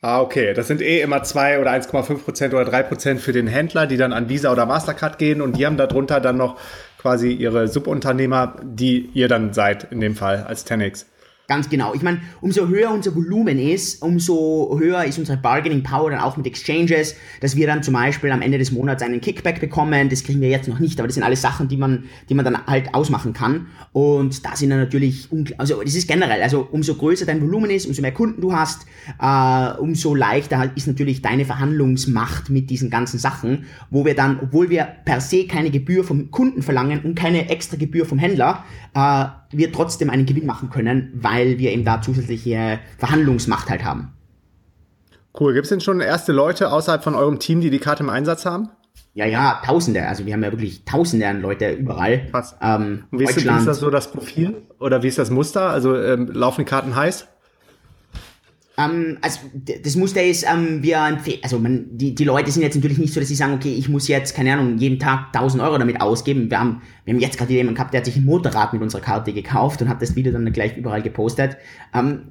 Ah, 0.00 0.20
okay. 0.20 0.52
Das 0.52 0.66
sind 0.66 0.82
eh 0.82 1.00
immer 1.00 1.22
zwei 1.22 1.60
oder 1.60 1.70
1,5 1.70 2.24
Prozent 2.24 2.54
oder 2.54 2.64
drei 2.64 2.82
Prozent 2.82 3.20
für 3.20 3.32
den 3.32 3.46
Händler, 3.46 3.86
die 3.86 3.96
dann 3.96 4.12
an 4.12 4.28
Visa 4.28 4.50
oder 4.50 4.66
Mastercard 4.66 5.18
gehen 5.18 5.40
und 5.40 5.56
die 5.56 5.64
haben 5.64 5.76
darunter 5.76 6.20
dann 6.20 6.36
noch 6.36 6.58
quasi 6.98 7.32
ihre 7.32 7.68
Subunternehmer, 7.68 8.56
die 8.62 9.10
ihr 9.14 9.28
dann 9.28 9.52
seid 9.52 9.92
in 9.92 10.00
dem 10.00 10.16
Fall 10.16 10.42
als 10.42 10.64
Tenix. 10.64 11.06
Ganz 11.48 11.68
genau. 11.68 11.92
Ich 11.92 12.02
meine, 12.02 12.20
umso 12.40 12.68
höher 12.68 12.92
unser 12.92 13.14
Volumen 13.16 13.58
ist, 13.58 14.00
umso 14.00 14.78
höher 14.78 15.04
ist 15.04 15.18
unsere 15.18 15.36
Bargaining 15.36 15.82
Power 15.82 16.10
dann 16.10 16.20
auch 16.20 16.36
mit 16.36 16.46
Exchanges, 16.46 17.16
dass 17.40 17.56
wir 17.56 17.66
dann 17.66 17.82
zum 17.82 17.94
Beispiel 17.94 18.30
am 18.30 18.42
Ende 18.42 18.58
des 18.58 18.70
Monats 18.70 19.02
einen 19.02 19.20
Kickback 19.20 19.60
bekommen. 19.60 20.08
Das 20.08 20.22
kriegen 20.22 20.40
wir 20.40 20.48
jetzt 20.48 20.68
noch 20.68 20.78
nicht, 20.78 21.00
aber 21.00 21.08
das 21.08 21.14
sind 21.14 21.24
alles 21.24 21.42
Sachen, 21.42 21.66
die 21.66 21.76
man, 21.76 22.04
die 22.28 22.34
man 22.34 22.44
dann 22.44 22.64
halt 22.66 22.94
ausmachen 22.94 23.32
kann. 23.32 23.66
Und 23.92 24.46
da 24.46 24.54
sind 24.54 24.70
dann 24.70 24.78
natürlich, 24.78 25.28
also 25.58 25.82
das 25.82 25.96
ist 25.96 26.06
generell, 26.06 26.42
also 26.42 26.68
umso 26.70 26.94
größer 26.94 27.26
dein 27.26 27.42
Volumen 27.42 27.70
ist, 27.70 27.86
umso 27.86 28.02
mehr 28.02 28.12
Kunden 28.12 28.40
du 28.40 28.52
hast, 28.52 28.86
äh, 29.20 29.78
umso 29.80 30.14
leichter 30.14 30.70
ist 30.76 30.86
natürlich 30.86 31.22
deine 31.22 31.44
Verhandlungsmacht 31.44 32.50
mit 32.50 32.70
diesen 32.70 32.88
ganzen 32.88 33.18
Sachen, 33.18 33.64
wo 33.90 34.04
wir 34.04 34.14
dann, 34.14 34.38
obwohl 34.40 34.70
wir 34.70 34.84
per 35.04 35.20
se 35.20 35.46
keine 35.48 35.70
Gebühr 35.70 36.04
vom 36.04 36.30
Kunden 36.30 36.62
verlangen 36.62 37.00
und 37.00 37.16
keine 37.16 37.50
extra 37.50 37.76
Gebühr 37.76 38.06
vom 38.06 38.18
Händler, 38.18 38.64
äh, 38.94 39.24
wir 39.52 39.72
trotzdem 39.72 40.10
einen 40.10 40.26
Gewinn 40.26 40.46
machen 40.46 40.70
können, 40.70 41.10
weil 41.14 41.58
wir 41.58 41.72
eben 41.72 41.84
da 41.84 42.00
zusätzliche 42.02 42.80
Verhandlungsmacht 42.98 43.70
halt 43.70 43.84
haben. 43.84 44.12
Cool. 45.38 45.54
Gibt 45.54 45.64
es 45.64 45.70
denn 45.70 45.80
schon 45.80 46.00
erste 46.00 46.32
Leute 46.32 46.72
außerhalb 46.72 47.02
von 47.02 47.14
eurem 47.14 47.38
Team, 47.38 47.60
die 47.60 47.70
die 47.70 47.78
Karte 47.78 48.02
im 48.02 48.10
Einsatz 48.10 48.44
haben? 48.44 48.70
Ja, 49.14 49.26
ja, 49.26 49.60
Tausende. 49.64 50.06
Also 50.06 50.26
wir 50.26 50.32
haben 50.32 50.42
ja 50.42 50.52
wirklich 50.52 50.84
Tausende 50.84 51.26
an 51.26 51.42
Leute 51.42 51.70
überall. 51.72 52.28
Was? 52.32 52.56
Ähm, 52.62 53.04
wie, 53.10 53.24
ist, 53.24 53.46
das 53.46 53.78
so 53.78 53.90
das 53.90 54.10
Profil? 54.10 54.62
Oder 54.78 55.02
wie 55.02 55.08
ist 55.08 55.18
das 55.18 55.30
Muster? 55.30 55.70
Also 55.70 55.96
ähm, 55.96 56.28
laufen 56.32 56.64
Karten 56.64 56.96
heiß? 56.96 57.28
Ähm, 58.78 59.18
also 59.20 59.40
das 59.64 59.96
Muster 59.96 60.22
ist, 60.22 60.44
ähm, 60.50 60.82
wir 60.82 61.18
also 61.42 61.58
man, 61.58 61.86
die, 61.90 62.14
die 62.14 62.24
Leute 62.24 62.50
sind 62.50 62.62
jetzt 62.62 62.74
natürlich 62.74 62.98
nicht 62.98 63.12
so, 63.12 63.20
dass 63.20 63.28
sie 63.28 63.34
sagen, 63.34 63.54
okay, 63.54 63.74
ich 63.74 63.88
muss 63.88 64.08
jetzt, 64.08 64.34
keine 64.34 64.52
Ahnung, 64.52 64.78
jeden 64.78 64.98
Tag 64.98 65.26
1000 65.34 65.62
Euro 65.62 65.78
damit 65.78 66.00
ausgeben. 66.00 66.50
Wir 66.50 66.58
haben, 66.58 66.82
wir 67.04 67.14
haben 67.14 67.20
jetzt 67.20 67.38
gerade 67.38 67.52
jemanden 67.52 67.74
gehabt, 67.74 67.92
der 67.92 67.98
hat 68.00 68.06
sich 68.06 68.16
ein 68.16 68.24
Motorrad 68.24 68.72
mit 68.72 68.82
unserer 68.82 69.02
Karte 69.02 69.32
gekauft 69.32 69.82
und 69.82 69.88
hat 69.88 70.00
das 70.00 70.16
Video 70.16 70.32
dann 70.32 70.50
gleich 70.52 70.76
überall 70.76 71.02
gepostet. 71.02 71.56
Ähm, 71.94 72.28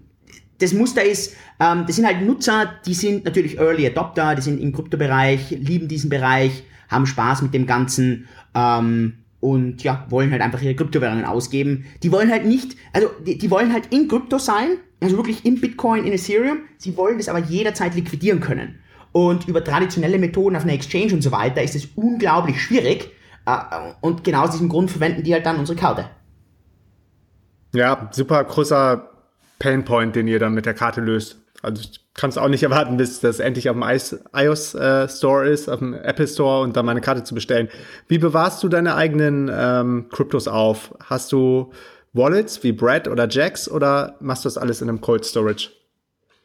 das 0.60 0.74
Muster 0.74 1.04
ist, 1.04 1.36
ähm, 1.60 1.86
das 1.88 1.96
sind 1.96 2.06
halt 2.06 2.22
Nutzer, 2.26 2.72
die 2.86 2.94
sind 2.94 3.26
natürlich 3.26 3.58
Early 3.58 3.86
Adopter, 3.88 4.36
die 4.36 4.42
sind 4.42 4.62
im 4.62 4.74
Kryptobereich, 4.74 5.52
lieben 5.52 5.88
diesen 5.88 6.10
Bereich, 6.10 6.64
haben 6.90 7.06
Spaß 7.06 7.42
mit 7.42 7.54
dem 7.54 7.66
Ganzen 7.66 8.28
ähm, 8.54 9.14
und 9.40 9.84
ja, 9.84 10.06
wollen 10.10 10.32
halt 10.32 10.42
einfach 10.42 10.62
ihre 10.62 10.76
Kryptowährungen 10.76 11.26
ausgeben. 11.26 11.86
Die 12.04 12.12
wollen 12.12 12.30
halt 12.30 12.46
nicht, 12.46 12.76
also 12.94 13.10
die, 13.26 13.38
die 13.38 13.50
wollen 13.50 13.74
halt 13.74 13.88
in 13.92 14.08
Krypto 14.08 14.38
sein, 14.38 14.78
also 15.02 15.18
wirklich 15.18 15.46
in 15.46 15.60
Bitcoin, 15.60 16.06
in 16.06 16.14
Ethereum. 16.14 16.60
Sie 16.78 16.96
wollen 16.96 17.18
das 17.18 17.28
aber 17.28 17.40
jederzeit 17.40 17.96
liquidieren 17.96 18.40
können. 18.40 18.80
Und 19.12 19.48
über 19.48 19.64
traditionelle 19.64 20.20
Methoden 20.20 20.56
auf 20.56 20.64
einer 20.64 20.74
Exchange 20.74 21.14
und 21.14 21.22
so 21.22 21.32
weiter 21.32 21.62
ist 21.62 21.76
es 21.76 21.88
unglaublich 21.96 22.62
schwierig. 22.62 23.12
Äh, 23.46 23.58
und 24.02 24.24
genau 24.24 24.44
aus 24.44 24.52
diesem 24.52 24.70
Grund 24.70 24.92
verwenden 24.92 25.24
die 25.24 25.34
halt 25.34 25.46
dann 25.46 25.58
unsere 25.58 25.78
Karte. 25.78 26.06
Ja, 27.74 28.10
super 28.12 28.44
großer 28.44 29.10
Painpoint, 29.60 30.16
den 30.16 30.28
ihr 30.28 30.40
dann 30.40 30.54
mit 30.54 30.66
der 30.66 30.74
Karte 30.74 31.02
löst. 31.02 31.38
Also 31.62 31.82
ich 31.82 32.00
kann 32.14 32.30
es 32.30 32.38
auch 32.38 32.48
nicht 32.48 32.64
erwarten, 32.64 32.98
bis 32.98 33.20
das 33.20 33.40
endlich 33.40 33.70
auf 33.70 33.76
dem 33.76 33.84
iOS 33.84 34.76
äh, 34.76 35.10
Store 35.10 35.48
ist, 35.48 35.70
auf 35.70 35.80
dem 35.80 35.94
Apple 35.94 36.28
Store 36.28 36.62
und 36.62 36.78
dann 36.78 36.86
meine 36.86 37.02
Karte 37.02 37.24
zu 37.24 37.34
bestellen. 37.34 37.70
Wie 38.08 38.18
bewahrst 38.18 38.62
du 38.64 38.70
deine 38.70 38.96
eigenen 38.96 39.50
ähm, 39.54 40.08
Kryptos 40.10 40.48
auf? 40.48 40.96
Hast 41.04 41.32
du 41.32 41.72
Wallets 42.14 42.64
wie 42.64 42.72
Brad 42.72 43.08
oder 43.08 43.28
Jax 43.30 43.70
oder 43.70 44.16
machst 44.20 44.44
du 44.46 44.48
das 44.48 44.58
alles 44.58 44.82
in 44.82 44.90
einem 44.90 45.02
Cold 45.02 45.26
Storage? 45.26 45.70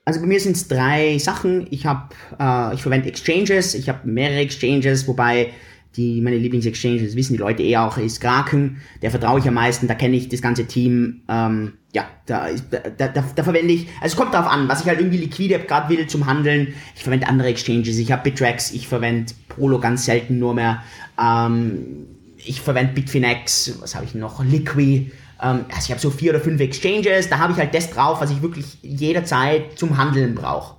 Also 0.04 0.20
bei 0.20 0.26
mir 0.26 0.38
sind 0.38 0.56
es 0.56 0.68
drei 0.68 1.18
Sachen. 1.18 1.66
Ich 1.70 1.84
habe, 1.84 2.14
äh, 2.38 2.74
ich 2.74 2.82
verwende 2.82 3.08
Exchanges, 3.08 3.74
ich 3.74 3.88
habe 3.88 4.08
mehrere 4.08 4.38
Exchanges, 4.38 5.08
wobei 5.08 5.52
die 5.96 6.20
meine 6.20 6.36
Lieblingsexchanges 6.36 7.16
wissen 7.16 7.32
die 7.32 7.38
Leute 7.38 7.62
eher 7.62 7.86
auch 7.86 7.96
ist 7.96 8.20
Kraken. 8.20 8.82
Der 9.02 9.10
vertraue 9.10 9.40
ich 9.40 9.48
am 9.48 9.54
meisten. 9.54 9.88
Da 9.88 9.94
kenne 9.94 10.16
ich 10.16 10.28
das 10.28 10.42
ganze 10.42 10.66
Team. 10.66 11.22
Ähm, 11.28 11.72
ja, 11.92 12.04
da, 12.26 12.48
da, 12.70 13.08
da, 13.08 13.24
da 13.34 13.42
verwende 13.42 13.72
ich. 13.72 13.86
Also 14.00 14.12
es 14.12 14.16
kommt 14.16 14.34
darauf 14.34 14.52
an, 14.52 14.68
was 14.68 14.82
ich 14.82 14.86
halt 14.86 15.00
irgendwie 15.00 15.18
liquide 15.18 15.58
gerade 15.60 15.88
will 15.88 16.06
zum 16.06 16.26
Handeln. 16.26 16.74
Ich 16.94 17.02
verwende 17.02 17.28
andere 17.28 17.48
Exchanges. 17.48 17.96
Ich 17.96 18.12
habe 18.12 18.24
Bittrex. 18.24 18.72
Ich 18.72 18.88
verwende 18.88 19.32
Polo 19.48 19.80
ganz 19.80 20.04
selten 20.04 20.38
nur 20.38 20.54
mehr. 20.54 20.82
Ähm, 21.20 22.06
ich 22.36 22.60
verwende 22.60 22.92
Bitfinex. 22.92 23.78
Was 23.80 23.94
habe 23.94 24.04
ich 24.04 24.14
noch? 24.14 24.44
Liqui. 24.44 25.10
Ähm, 25.46 25.64
also 25.68 25.84
ich 25.84 25.90
habe 25.90 26.00
so 26.00 26.10
vier 26.10 26.32
oder 26.32 26.40
fünf 26.40 26.60
Exchanges, 26.60 27.28
da 27.28 27.38
habe 27.38 27.52
ich 27.52 27.58
halt 27.58 27.74
das 27.74 27.90
drauf, 27.90 28.20
was 28.20 28.30
ich 28.30 28.42
wirklich 28.42 28.78
jederzeit 28.82 29.78
zum 29.78 29.96
Handeln 29.96 30.34
brauche. 30.34 30.76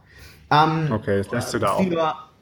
Ähm, 0.51 0.89
okay, 0.91 1.17
das 1.19 1.32
lässt 1.32 1.53
du 1.53 1.60
da 1.60 1.71
auch. 1.71 1.86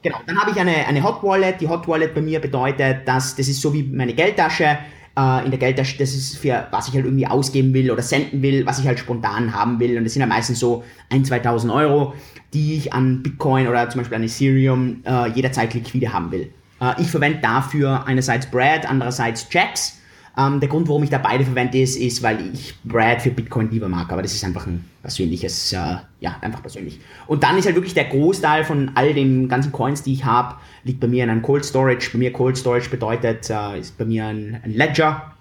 Genau, 0.02 0.18
dann 0.26 0.40
habe 0.40 0.50
ich 0.52 0.60
eine, 0.60 0.86
eine 0.86 1.02
Hot 1.02 1.22
Wallet. 1.22 1.60
Die 1.60 1.68
Hot 1.68 1.88
Wallet 1.88 2.14
bei 2.14 2.20
mir 2.20 2.40
bedeutet, 2.40 3.08
dass 3.08 3.34
das 3.34 3.48
ist 3.48 3.60
so 3.60 3.72
wie 3.72 3.82
meine 3.82 4.12
Geldtasche. 4.12 4.78
Äh, 5.18 5.44
in 5.44 5.50
der 5.50 5.58
Geldtasche, 5.58 5.98
das 5.98 6.14
ist 6.14 6.36
für 6.38 6.66
was 6.70 6.88
ich 6.88 6.94
halt 6.94 7.06
irgendwie 7.06 7.26
ausgeben 7.26 7.72
will 7.74 7.90
oder 7.90 8.02
senden 8.02 8.42
will, 8.42 8.66
was 8.66 8.78
ich 8.78 8.86
halt 8.86 8.98
spontan 8.98 9.52
haben 9.52 9.80
will. 9.80 9.96
Und 9.96 10.04
das 10.04 10.12
sind 10.12 10.20
ja 10.20 10.26
meistens 10.26 10.60
so 10.60 10.84
1.000, 11.10 11.42
2.000 11.42 11.74
Euro, 11.74 12.14
die 12.52 12.76
ich 12.76 12.92
an 12.92 13.22
Bitcoin 13.22 13.66
oder 13.66 13.88
zum 13.88 14.00
Beispiel 14.00 14.16
an 14.16 14.24
Ethereum 14.24 15.02
äh, 15.04 15.28
jederzeit 15.30 15.74
liquide 15.74 16.12
haben 16.12 16.30
will. 16.30 16.52
Äh, 16.80 17.00
ich 17.00 17.10
verwende 17.10 17.38
dafür 17.40 18.06
einerseits 18.06 18.46
Brad, 18.46 18.88
andererseits 18.88 19.48
Jacks. 19.50 19.98
Ähm, 20.38 20.60
der 20.60 20.68
Grund, 20.68 20.86
warum 20.88 21.02
ich 21.02 21.08
da 21.08 21.18
beide 21.18 21.44
verwende, 21.44 21.80
ist, 21.80 21.96
ist, 21.96 22.22
weil 22.22 22.52
ich 22.52 22.74
Brad 22.84 23.22
für 23.22 23.30
Bitcoin 23.30 23.70
lieber 23.70 23.88
mag. 23.88 24.12
Aber 24.12 24.20
das 24.20 24.34
ist 24.34 24.44
einfach 24.44 24.66
ein 24.66 24.84
persönliches, 25.00 25.72
äh, 25.72 25.96
ja, 26.20 26.36
einfach 26.42 26.60
persönlich. 26.60 27.00
Und 27.26 27.42
dann 27.42 27.56
ist 27.56 27.64
halt 27.64 27.74
wirklich 27.74 27.94
der 27.94 28.04
Großteil 28.04 28.64
von 28.64 28.90
all 28.94 29.14
den 29.14 29.48
ganzen 29.48 29.72
Coins, 29.72 30.02
die 30.02 30.12
ich 30.12 30.24
habe, 30.24 30.56
liegt 30.84 31.00
bei 31.00 31.06
mir 31.06 31.24
in 31.24 31.30
einem 31.30 31.42
Cold 31.42 31.64
Storage. 31.64 32.10
Bei 32.12 32.18
mir 32.18 32.32
Cold 32.32 32.58
Storage 32.58 32.90
bedeutet, 32.90 33.48
äh, 33.48 33.80
ist 33.80 33.96
bei 33.96 34.04
mir 34.04 34.26
ein, 34.26 34.60
ein 34.62 34.72
Ledger. 34.72 35.32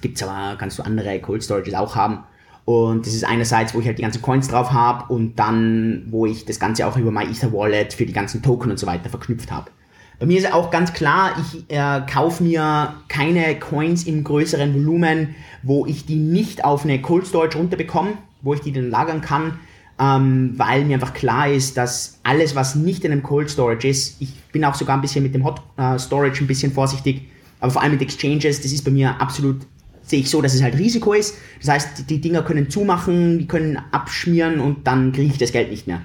Gibt's 0.00 0.22
aber, 0.22 0.56
kannst 0.56 0.78
du 0.78 0.82
andere 0.82 1.20
Cold 1.20 1.44
Storages 1.44 1.74
auch 1.74 1.94
haben. 1.94 2.24
Und 2.64 3.06
das 3.06 3.14
ist 3.14 3.24
einerseits, 3.24 3.74
wo 3.74 3.80
ich 3.80 3.86
halt 3.86 3.98
die 3.98 4.02
ganzen 4.02 4.20
Coins 4.20 4.48
drauf 4.48 4.72
habe 4.72 5.12
und 5.12 5.38
dann, 5.38 6.04
wo 6.10 6.26
ich 6.26 6.44
das 6.44 6.60
Ganze 6.60 6.86
auch 6.86 6.96
über 6.98 7.10
mein 7.10 7.30
Ether 7.30 7.50
Wallet 7.52 7.94
für 7.94 8.04
die 8.04 8.12
ganzen 8.12 8.42
Token 8.42 8.70
und 8.70 8.78
so 8.78 8.86
weiter 8.86 9.08
verknüpft 9.08 9.50
habe. 9.50 9.70
Bei 10.18 10.26
mir 10.26 10.38
ist 10.38 10.52
auch 10.52 10.70
ganz 10.70 10.92
klar, 10.92 11.36
ich 11.40 11.64
äh, 11.68 12.00
kaufe 12.12 12.42
mir 12.42 12.94
keine 13.08 13.56
Coins 13.58 14.02
im 14.04 14.24
größeren 14.24 14.74
Volumen, 14.74 15.36
wo 15.62 15.86
ich 15.86 16.06
die 16.06 16.16
nicht 16.16 16.64
auf 16.64 16.84
eine 16.84 17.00
Cold 17.00 17.26
Storage 17.26 17.56
runterbekomme, 17.56 18.14
wo 18.42 18.52
ich 18.52 18.60
die 18.60 18.72
dann 18.72 18.90
lagern 18.90 19.20
kann, 19.20 19.60
ähm, 20.00 20.54
weil 20.56 20.84
mir 20.84 20.94
einfach 20.94 21.14
klar 21.14 21.48
ist, 21.48 21.76
dass 21.76 22.18
alles, 22.24 22.56
was 22.56 22.74
nicht 22.74 23.04
in 23.04 23.12
einem 23.12 23.22
Cold 23.22 23.48
Storage 23.48 23.86
ist, 23.86 24.20
ich 24.20 24.34
bin 24.52 24.64
auch 24.64 24.74
sogar 24.74 24.96
ein 24.96 25.02
bisschen 25.02 25.22
mit 25.22 25.36
dem 25.36 25.44
Hot 25.44 25.62
äh, 25.76 25.96
Storage 26.00 26.42
ein 26.42 26.48
bisschen 26.48 26.72
vorsichtig, 26.72 27.22
aber 27.60 27.70
vor 27.70 27.82
allem 27.82 27.92
mit 27.92 28.02
Exchanges, 28.02 28.60
das 28.60 28.72
ist 28.72 28.84
bei 28.84 28.90
mir 28.90 29.20
absolut, 29.20 29.58
sehe 30.02 30.18
ich 30.20 30.30
so, 30.30 30.42
dass 30.42 30.52
es 30.52 30.62
halt 30.62 30.76
Risiko 30.76 31.12
ist. 31.12 31.36
Das 31.60 31.68
heißt, 31.68 31.98
die, 31.98 32.02
die 32.04 32.20
Dinger 32.20 32.42
können 32.42 32.70
zumachen, 32.70 33.38
die 33.38 33.46
können 33.46 33.78
abschmieren 33.92 34.58
und 34.58 34.84
dann 34.84 35.12
kriege 35.12 35.30
ich 35.32 35.38
das 35.38 35.52
Geld 35.52 35.70
nicht 35.70 35.86
mehr. 35.86 36.02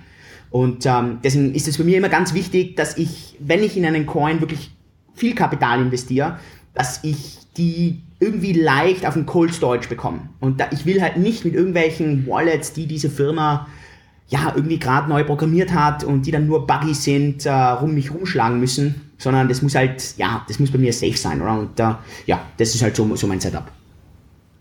Und 0.54 0.86
ähm, 0.86 1.18
deswegen 1.24 1.56
ist 1.56 1.68
es 1.68 1.78
für 1.78 1.84
mich 1.84 1.96
immer 1.96 2.10
ganz 2.10 2.36
wichtig, 2.36 2.76
dass 2.76 2.96
ich, 2.96 3.36
wenn 3.40 3.64
ich 3.64 3.76
in 3.76 3.88
einen 3.88 4.06
Coin 4.06 4.40
wirklich 4.40 4.70
viel 5.16 5.34
Kapital 5.34 5.82
investiere, 5.82 6.38
dass 6.76 7.04
ich 7.04 7.40
die 7.58 8.04
irgendwie 8.20 8.54
leicht 8.54 9.04
auf 9.08 9.16
den 9.16 9.26
Cold 9.26 9.52
Storage 9.52 9.90
bekomme. 9.90 10.30
Und 10.40 10.60
da, 10.60 10.68
ich 10.70 10.86
will 10.86 11.02
halt 11.02 11.18
nicht 11.18 11.44
mit 11.44 11.56
irgendwelchen 11.56 12.28
Wallets, 12.28 12.72
die 12.72 12.86
diese 12.86 13.10
Firma 13.10 13.66
ja 14.28 14.54
irgendwie 14.56 14.78
gerade 14.78 15.10
neu 15.10 15.24
programmiert 15.24 15.74
hat 15.74 16.04
und 16.04 16.28
die 16.28 16.32
dann 16.32 16.46
nur 16.46 16.68
buggy 16.68 16.94
sind, 16.94 17.48
äh, 17.48 17.52
rum 17.52 17.96
mich 17.96 18.14
rumschlagen 18.14 18.60
müssen, 18.60 19.10
sondern 19.18 19.48
das 19.48 19.64
muss 19.64 19.74
halt, 19.74 20.04
ja, 20.18 20.46
das 20.48 20.60
muss 20.60 20.70
bei 20.70 20.78
mir 20.78 20.94
safe 20.94 21.18
sein, 21.18 21.42
oder? 21.42 21.58
Und 21.58 21.80
äh, 21.80 21.96
ja, 22.28 22.42
das 22.58 22.76
ist 22.76 22.84
halt 22.84 22.96
so, 22.96 23.16
so 23.16 23.26
mein 23.26 23.40
Setup. 23.40 23.72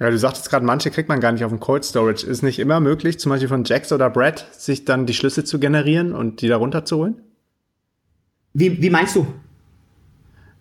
Ja, 0.02 0.10
du 0.10 0.18
sagtest 0.18 0.50
gerade, 0.50 0.66
manche 0.66 0.90
kriegt 0.90 1.08
man 1.08 1.20
gar 1.20 1.30
nicht 1.30 1.44
auf 1.44 1.52
dem 1.52 1.60
Cold 1.60 1.84
Storage. 1.84 2.26
Ist 2.26 2.42
nicht 2.42 2.58
immer 2.58 2.80
möglich, 2.80 3.20
zum 3.20 3.30
Beispiel 3.30 3.46
von 3.46 3.62
Jax 3.62 3.92
oder 3.92 4.10
Brad, 4.10 4.48
sich 4.50 4.84
dann 4.84 5.06
die 5.06 5.14
Schlüssel 5.14 5.44
zu 5.44 5.60
generieren 5.60 6.12
und 6.12 6.40
die 6.40 6.48
da 6.48 6.56
runterzuholen? 6.56 7.22
Wie, 8.52 8.82
wie 8.82 8.90
meinst 8.90 9.14
du? 9.14 9.28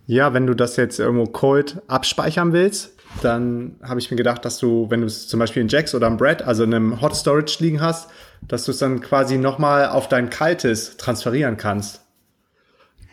Ja, 0.05 0.35
wenn 0.35 0.45
du 0.45 0.53
das 0.53 0.75
jetzt 0.75 0.99
irgendwo 0.99 1.25
cold 1.25 1.81
abspeichern 1.87 2.53
willst, 2.53 2.93
dann 3.23 3.77
habe 3.81 3.99
ich 3.99 4.11
mir 4.11 4.17
gedacht, 4.17 4.45
dass 4.45 4.59
du, 4.59 4.91
wenn 4.91 5.01
du 5.01 5.07
es 5.07 5.27
zum 5.27 5.39
Beispiel 5.39 5.63
in 5.63 5.69
Jax 5.69 5.95
oder 5.95 6.05
in 6.05 6.17
Brad, 6.17 6.43
also 6.43 6.63
in 6.63 6.75
einem 6.75 7.01
Hot 7.01 7.15
Storage 7.15 7.57
liegen 7.61 7.81
hast, 7.81 8.11
dass 8.47 8.65
du 8.65 8.71
es 8.71 8.77
dann 8.77 9.01
quasi 9.01 9.39
nochmal 9.39 9.89
auf 9.89 10.07
dein 10.07 10.29
kaltes 10.29 10.97
transferieren 10.97 11.57
kannst. 11.57 12.00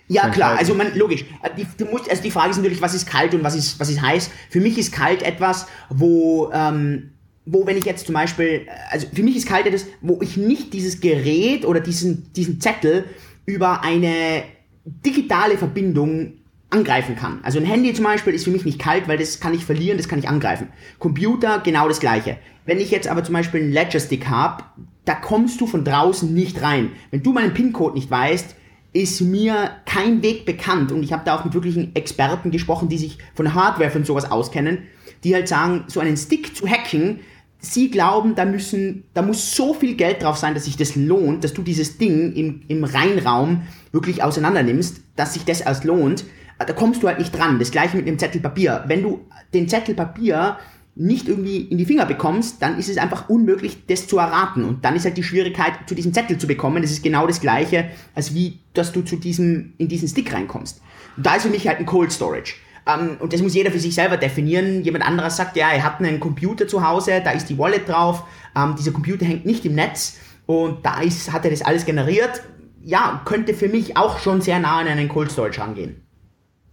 Ja, 0.08 0.30
klar, 0.30 0.58
also 0.58 0.74
man, 0.74 0.96
logisch. 0.96 1.24
Äh, 1.42 1.50
die, 1.56 1.66
du 1.76 1.84
musst, 1.84 2.10
also 2.10 2.22
die 2.22 2.30
Frage 2.30 2.50
ist 2.50 2.56
natürlich, 2.56 2.80
was 2.80 2.94
ist 2.94 3.06
kalt 3.06 3.34
und 3.34 3.44
was 3.44 3.54
ist, 3.54 3.78
was 3.78 3.90
ist 3.90 4.00
heiß. 4.00 4.30
Für 4.50 4.60
mich 4.60 4.78
ist 4.78 4.92
kalt 4.92 5.22
etwas, 5.22 5.66
wo, 5.90 6.50
ähm, 6.52 7.10
wo 7.44 7.66
wenn 7.66 7.76
ich 7.76 7.84
jetzt 7.84 8.06
zum 8.06 8.14
Beispiel, 8.14 8.66
äh, 8.66 8.70
also 8.90 9.06
für 9.12 9.22
mich 9.22 9.36
ist 9.36 9.46
kalt 9.46 9.66
etwas, 9.66 9.86
wo 10.00 10.20
ich 10.22 10.36
nicht 10.36 10.72
dieses 10.72 11.00
Gerät 11.00 11.66
oder 11.66 11.80
diesen, 11.80 12.32
diesen 12.32 12.60
Zettel 12.60 13.04
über 13.44 13.84
eine 13.84 14.44
digitale 14.84 15.58
Verbindung 15.58 16.32
angreifen 16.70 17.16
kann. 17.16 17.40
Also 17.42 17.58
ein 17.58 17.64
Handy 17.64 17.92
zum 17.94 18.04
Beispiel 18.04 18.34
ist 18.34 18.44
für 18.44 18.50
mich 18.50 18.64
nicht 18.64 18.78
kalt, 18.78 19.08
weil 19.08 19.18
das 19.18 19.40
kann 19.40 19.54
ich 19.54 19.64
verlieren, 19.64 19.98
das 19.98 20.08
kann 20.08 20.18
ich 20.18 20.28
angreifen. 20.28 20.68
Computer 20.98 21.60
genau 21.60 21.88
das 21.88 22.00
gleiche. 22.00 22.38
Wenn 22.66 22.78
ich 22.78 22.90
jetzt 22.90 23.08
aber 23.08 23.24
zum 23.24 23.34
Beispiel 23.34 23.62
einen 23.62 23.72
Ledger 23.72 24.00
Stick 24.00 24.28
habe, 24.28 24.64
da 25.04 25.14
kommst 25.14 25.60
du 25.60 25.66
von 25.66 25.84
draußen 25.84 26.32
nicht 26.32 26.60
rein. 26.60 26.90
Wenn 27.10 27.22
du 27.22 27.32
meinen 27.32 27.54
PIN-Code 27.54 27.94
nicht 27.94 28.10
weißt, 28.10 28.54
ist 28.98 29.20
mir 29.20 29.70
kein 29.86 30.22
Weg 30.22 30.44
bekannt 30.44 30.90
und 30.90 31.02
ich 31.02 31.12
habe 31.12 31.22
da 31.24 31.38
auch 31.38 31.44
mit 31.44 31.54
wirklichen 31.54 31.94
Experten 31.94 32.50
gesprochen, 32.50 32.88
die 32.88 32.98
sich 32.98 33.18
von 33.34 33.54
Hardware 33.54 33.90
von 33.90 34.04
sowas 34.04 34.30
auskennen, 34.30 34.78
die 35.22 35.34
halt 35.34 35.46
sagen, 35.46 35.84
so 35.86 36.00
einen 36.00 36.16
Stick 36.16 36.56
zu 36.56 36.66
hacken, 36.66 37.20
sie 37.60 37.90
glauben, 37.90 38.34
da 38.34 38.44
müssen, 38.44 39.04
da 39.14 39.22
muss 39.22 39.54
so 39.54 39.72
viel 39.72 39.94
Geld 39.94 40.22
drauf 40.22 40.36
sein, 40.36 40.54
dass 40.54 40.64
sich 40.64 40.76
das 40.76 40.96
lohnt, 40.96 41.44
dass 41.44 41.54
du 41.54 41.62
dieses 41.62 41.98
Ding 41.98 42.32
im, 42.32 42.62
im 42.66 42.82
Reinraum 42.82 43.62
wirklich 43.92 44.22
auseinander 44.22 44.64
nimmst, 44.64 45.00
dass 45.14 45.34
sich 45.34 45.44
das 45.44 45.60
erst 45.60 45.84
lohnt. 45.84 46.24
Da 46.58 46.72
kommst 46.72 47.02
du 47.02 47.06
halt 47.06 47.20
nicht 47.20 47.36
dran. 47.36 47.60
Das 47.60 47.70
gleiche 47.70 47.96
mit 47.96 48.08
dem 48.08 48.18
Zettel 48.18 48.40
Papier. 48.40 48.82
Wenn 48.88 49.02
du 49.02 49.20
den 49.54 49.68
Zettel 49.68 49.94
Papier 49.94 50.58
nicht 50.98 51.28
irgendwie 51.28 51.58
in 51.58 51.78
die 51.78 51.86
Finger 51.86 52.06
bekommst, 52.06 52.60
dann 52.60 52.78
ist 52.78 52.88
es 52.88 52.98
einfach 52.98 53.28
unmöglich, 53.28 53.86
das 53.86 54.08
zu 54.08 54.18
erraten. 54.18 54.64
Und 54.64 54.84
dann 54.84 54.96
ist 54.96 55.04
halt 55.04 55.16
die 55.16 55.22
Schwierigkeit, 55.22 55.72
zu 55.86 55.94
diesem 55.94 56.12
Zettel 56.12 56.38
zu 56.38 56.46
bekommen. 56.46 56.82
Das 56.82 56.90
ist 56.90 57.02
genau 57.02 57.26
das 57.26 57.40
Gleiche, 57.40 57.90
als 58.14 58.34
wie, 58.34 58.58
dass 58.74 58.92
du 58.92 59.02
zu 59.02 59.16
diesem, 59.16 59.74
in 59.78 59.88
diesen 59.88 60.08
Stick 60.08 60.32
reinkommst. 60.32 60.82
Und 61.16 61.24
da 61.24 61.36
ist 61.36 61.42
für 61.44 61.50
mich 61.50 61.68
halt 61.68 61.78
ein 61.78 61.86
Cold 61.86 62.10
Storage. 62.10 62.54
Ähm, 62.86 63.16
und 63.20 63.32
das 63.32 63.42
muss 63.42 63.54
jeder 63.54 63.70
für 63.70 63.78
sich 63.78 63.94
selber 63.94 64.16
definieren. 64.16 64.82
Jemand 64.82 65.06
anderes 65.06 65.36
sagt, 65.36 65.56
ja, 65.56 65.70
er 65.70 65.84
hat 65.84 66.00
einen 66.00 66.18
Computer 66.18 66.66
zu 66.66 66.86
Hause, 66.86 67.20
da 67.24 67.30
ist 67.30 67.48
die 67.48 67.58
Wallet 67.58 67.88
drauf, 67.88 68.24
ähm, 68.56 68.74
dieser 68.76 68.92
Computer 68.92 69.24
hängt 69.24 69.46
nicht 69.46 69.64
im 69.64 69.74
Netz 69.74 70.18
und 70.46 70.84
da 70.84 71.00
ist, 71.00 71.32
hat 71.32 71.44
er 71.44 71.50
das 71.50 71.62
alles 71.62 71.84
generiert. 71.84 72.42
Ja, 72.82 73.22
könnte 73.24 73.54
für 73.54 73.68
mich 73.68 73.96
auch 73.96 74.18
schon 74.18 74.40
sehr 74.40 74.58
nah 74.58 74.78
an 74.78 74.88
einen 74.88 75.08
Cold 75.08 75.30
Storage 75.30 75.60
rangehen. 75.60 76.02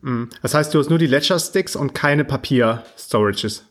Mhm. 0.02 0.30
Das 0.42 0.54
heißt, 0.54 0.74
du 0.74 0.80
hast 0.80 0.90
nur 0.90 1.00
die 1.00 1.08
Ledger 1.08 1.38
Sticks 1.38 1.76
und 1.76 1.94
keine 1.94 2.24
Papier-Storages? 2.24 3.66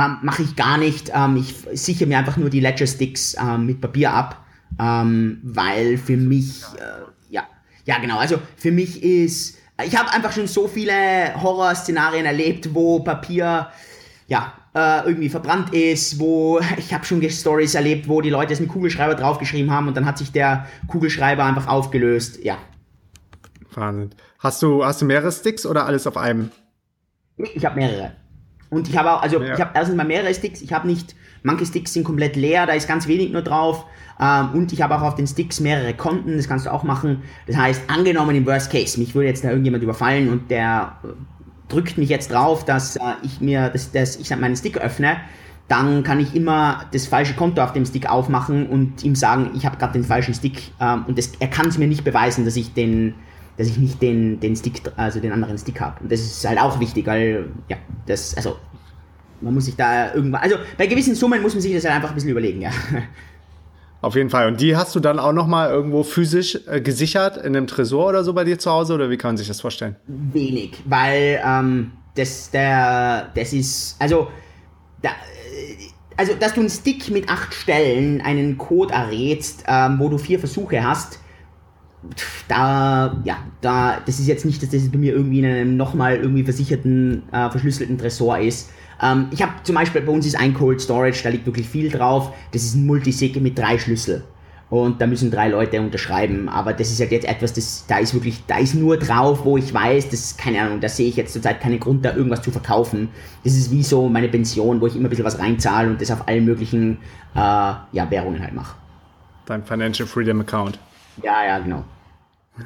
Ähm, 0.00 0.18
Mache 0.22 0.42
ich 0.42 0.56
gar 0.56 0.78
nicht. 0.78 1.10
Ähm, 1.14 1.36
ich 1.36 1.54
sichere 1.72 2.06
mir 2.06 2.18
einfach 2.18 2.36
nur 2.36 2.50
die 2.50 2.60
Ledger 2.60 2.86
Sticks 2.86 3.36
ähm, 3.38 3.66
mit 3.66 3.80
Papier 3.80 4.12
ab, 4.12 4.44
ähm, 4.78 5.40
weil 5.42 5.98
für 5.98 6.16
mich, 6.16 6.62
äh, 6.76 7.32
ja, 7.34 7.42
ja 7.84 7.98
genau, 7.98 8.18
also 8.18 8.38
für 8.56 8.72
mich 8.72 9.02
ist, 9.02 9.58
ich 9.84 9.96
habe 9.96 10.10
einfach 10.12 10.32
schon 10.32 10.46
so 10.46 10.68
viele 10.68 11.34
Horrorszenarien 11.40 12.24
erlebt, 12.24 12.74
wo 12.74 13.00
Papier, 13.00 13.68
ja, 14.28 14.52
äh, 14.74 15.06
irgendwie 15.06 15.28
verbrannt 15.28 15.74
ist, 15.74 16.18
wo 16.18 16.60
ich 16.78 16.94
habe 16.94 17.04
schon 17.04 17.28
Stories 17.28 17.74
erlebt, 17.74 18.08
wo 18.08 18.20
die 18.20 18.30
Leute 18.30 18.52
es 18.52 18.60
mit 18.60 18.70
Kugelschreiber 18.70 19.14
draufgeschrieben 19.14 19.70
haben 19.70 19.88
und 19.88 19.96
dann 19.96 20.06
hat 20.06 20.18
sich 20.18 20.32
der 20.32 20.66
Kugelschreiber 20.86 21.44
einfach 21.44 21.66
aufgelöst. 21.66 22.42
Ja. 22.42 22.56
Wahnsinn. 23.74 24.10
Hast 24.38 24.62
du, 24.62 24.84
hast 24.84 25.02
du 25.02 25.04
mehrere 25.04 25.30
Sticks 25.30 25.66
oder 25.66 25.84
alles 25.84 26.06
auf 26.06 26.16
einem? 26.16 26.50
Ich 27.36 27.64
habe 27.64 27.76
mehrere. 27.76 28.19
Und 28.70 28.88
ich 28.88 28.96
habe 28.96 29.12
auch, 29.12 29.22
also 29.22 29.42
ja. 29.42 29.54
ich 29.54 29.60
habe 29.60 29.72
erstens 29.74 29.96
mal 29.96 30.06
mehrere 30.06 30.32
Sticks. 30.32 30.62
Ich 30.62 30.72
habe 30.72 30.86
nicht, 30.86 31.14
manche 31.42 31.66
Sticks 31.66 31.92
sind 31.92 32.04
komplett 32.04 32.36
leer, 32.36 32.66
da 32.66 32.72
ist 32.72 32.88
ganz 32.88 33.06
wenig 33.08 33.30
nur 33.30 33.42
drauf. 33.42 33.84
Ähm, 34.20 34.50
und 34.54 34.72
ich 34.72 34.80
habe 34.80 34.96
auch 34.96 35.02
auf 35.02 35.14
den 35.16 35.26
Sticks 35.26 35.60
mehrere 35.60 35.94
Konten, 35.94 36.36
das 36.36 36.48
kannst 36.48 36.66
du 36.66 36.72
auch 36.72 36.84
machen. 36.84 37.22
Das 37.46 37.56
heißt, 37.56 37.82
angenommen 37.88 38.36
im 38.36 38.46
Worst 38.46 38.70
Case, 38.70 38.98
mich 38.98 39.14
würde 39.14 39.28
jetzt 39.28 39.44
da 39.44 39.50
irgendjemand 39.50 39.82
überfallen 39.82 40.28
und 40.28 40.50
der 40.50 40.96
äh, 41.02 41.08
drückt 41.68 41.98
mich 41.98 42.08
jetzt 42.08 42.30
drauf, 42.30 42.64
dass 42.64 42.96
äh, 42.96 43.00
ich 43.22 43.40
mir, 43.40 43.70
dass, 43.70 43.92
dass 43.92 44.16
ich 44.16 44.34
meinen 44.36 44.56
Stick 44.56 44.78
öffne, 44.78 45.16
dann 45.68 46.02
kann 46.02 46.18
ich 46.20 46.34
immer 46.34 46.84
das 46.92 47.06
falsche 47.06 47.34
Konto 47.34 47.62
auf 47.62 47.72
dem 47.72 47.86
Stick 47.86 48.10
aufmachen 48.10 48.66
und 48.66 49.04
ihm 49.04 49.14
sagen, 49.14 49.52
ich 49.54 49.64
habe 49.64 49.76
gerade 49.76 49.92
den 49.92 50.04
falschen 50.04 50.34
Stick 50.34 50.72
ähm, 50.80 51.04
und 51.06 51.16
das, 51.16 51.32
er 51.38 51.48
kann 51.48 51.68
es 51.68 51.78
mir 51.78 51.86
nicht 51.86 52.04
beweisen, 52.04 52.44
dass 52.44 52.56
ich 52.56 52.74
den 52.74 53.14
dass 53.60 53.68
ich 53.68 53.76
nicht 53.76 54.00
den, 54.00 54.40
den 54.40 54.56
Stick, 54.56 54.80
also 54.96 55.20
den 55.20 55.32
anderen 55.32 55.58
Stick 55.58 55.82
habe. 55.82 56.00
Und 56.00 56.10
das 56.10 56.20
ist 56.20 56.48
halt 56.48 56.58
auch 56.58 56.80
wichtig, 56.80 57.06
weil, 57.06 57.50
ja, 57.68 57.76
das, 58.06 58.34
also, 58.34 58.56
man 59.42 59.52
muss 59.52 59.66
sich 59.66 59.76
da 59.76 60.14
irgendwann, 60.14 60.40
also 60.40 60.56
bei 60.78 60.86
gewissen 60.86 61.14
Summen 61.14 61.42
muss 61.42 61.52
man 61.52 61.60
sich 61.60 61.74
das 61.74 61.84
halt 61.84 61.96
einfach 61.96 62.08
ein 62.08 62.14
bisschen 62.14 62.30
überlegen, 62.30 62.62
ja. 62.62 62.70
Auf 64.00 64.14
jeden 64.14 64.30
Fall. 64.30 64.48
Und 64.48 64.62
die 64.62 64.78
hast 64.78 64.94
du 64.94 65.00
dann 65.00 65.18
auch 65.18 65.34
nochmal 65.34 65.68
irgendwo 65.68 66.04
physisch 66.04 66.58
äh, 66.68 66.80
gesichert 66.80 67.36
in 67.36 67.54
einem 67.54 67.66
Tresor 67.66 68.08
oder 68.08 68.24
so 68.24 68.32
bei 68.32 68.44
dir 68.44 68.58
zu 68.58 68.70
Hause 68.70 68.94
oder 68.94 69.10
wie 69.10 69.18
kann 69.18 69.32
man 69.32 69.36
sich 69.36 69.48
das 69.48 69.60
vorstellen? 69.60 69.96
Wenig, 70.06 70.82
weil 70.86 71.42
ähm, 71.44 71.92
das, 72.14 72.50
der, 72.50 73.28
das 73.34 73.52
ist, 73.52 73.96
also, 73.98 74.28
da, 75.02 75.10
also, 76.16 76.32
dass 76.32 76.54
du 76.54 76.60
einen 76.60 76.70
Stick 76.70 77.10
mit 77.10 77.28
acht 77.28 77.52
Stellen 77.52 78.22
einen 78.22 78.56
Code 78.56 78.94
errätst, 78.94 79.64
ähm, 79.66 79.98
wo 79.98 80.08
du 80.08 80.16
vier 80.16 80.38
Versuche 80.38 80.82
hast, 80.82 81.20
da, 82.48 83.20
ja, 83.24 83.38
da, 83.60 83.98
das 84.04 84.18
ist 84.18 84.26
jetzt 84.26 84.44
nicht, 84.44 84.62
dass 84.62 84.70
das 84.70 84.90
bei 84.90 84.98
mir 84.98 85.12
irgendwie 85.12 85.40
in 85.40 85.44
einem 85.44 85.76
nochmal 85.76 86.16
irgendwie 86.16 86.44
versicherten, 86.44 87.22
äh, 87.32 87.50
verschlüsselten 87.50 87.98
Tresor 87.98 88.38
ist. 88.38 88.70
Ähm, 89.02 89.28
ich 89.30 89.42
habe 89.42 89.52
zum 89.62 89.74
Beispiel, 89.74 90.00
bei 90.02 90.12
uns 90.12 90.26
ist 90.26 90.38
ein 90.38 90.54
Cold 90.54 90.80
Storage, 90.80 91.22
da 91.22 91.28
liegt 91.28 91.46
wirklich 91.46 91.68
viel 91.68 91.90
drauf. 91.90 92.32
Das 92.52 92.62
ist 92.62 92.74
ein 92.74 92.86
Multisig 92.86 93.40
mit 93.40 93.58
drei 93.58 93.78
Schlüssel. 93.78 94.24
Und 94.70 95.00
da 95.00 95.06
müssen 95.08 95.32
drei 95.32 95.48
Leute 95.48 95.80
unterschreiben. 95.80 96.48
Aber 96.48 96.72
das 96.72 96.90
ist 96.90 97.00
halt 97.00 97.10
jetzt 97.10 97.26
etwas, 97.26 97.52
das, 97.52 97.84
da 97.88 97.98
ist 97.98 98.14
wirklich, 98.14 98.44
da 98.46 98.58
ist 98.58 98.74
nur 98.74 98.96
drauf, 98.96 99.44
wo 99.44 99.56
ich 99.58 99.74
weiß, 99.74 100.10
das 100.10 100.20
ist 100.20 100.38
keine 100.38 100.62
Ahnung, 100.62 100.80
da 100.80 100.88
sehe 100.88 101.08
ich 101.08 101.16
jetzt 101.16 101.32
zurzeit 101.32 101.60
keinen 101.60 101.80
Grund, 101.80 102.04
da 102.04 102.14
irgendwas 102.14 102.42
zu 102.42 102.52
verkaufen. 102.52 103.08
Das 103.42 103.54
ist 103.54 103.72
wie 103.72 103.82
so 103.82 104.08
meine 104.08 104.28
Pension, 104.28 104.80
wo 104.80 104.86
ich 104.86 104.94
immer 104.94 105.08
ein 105.08 105.10
bisschen 105.10 105.24
was 105.24 105.40
reinzahle 105.40 105.90
und 105.90 106.00
das 106.00 106.10
auf 106.12 106.28
allen 106.28 106.44
möglichen, 106.44 106.98
äh, 107.34 107.38
ja, 107.38 108.10
Währungen 108.10 108.40
halt 108.40 108.54
mache. 108.54 108.76
Dein 109.46 109.64
Financial 109.64 110.06
Freedom 110.06 110.40
Account. 110.40 110.78
Ja, 111.22 111.44
ja, 111.44 111.58
genau. 111.58 111.84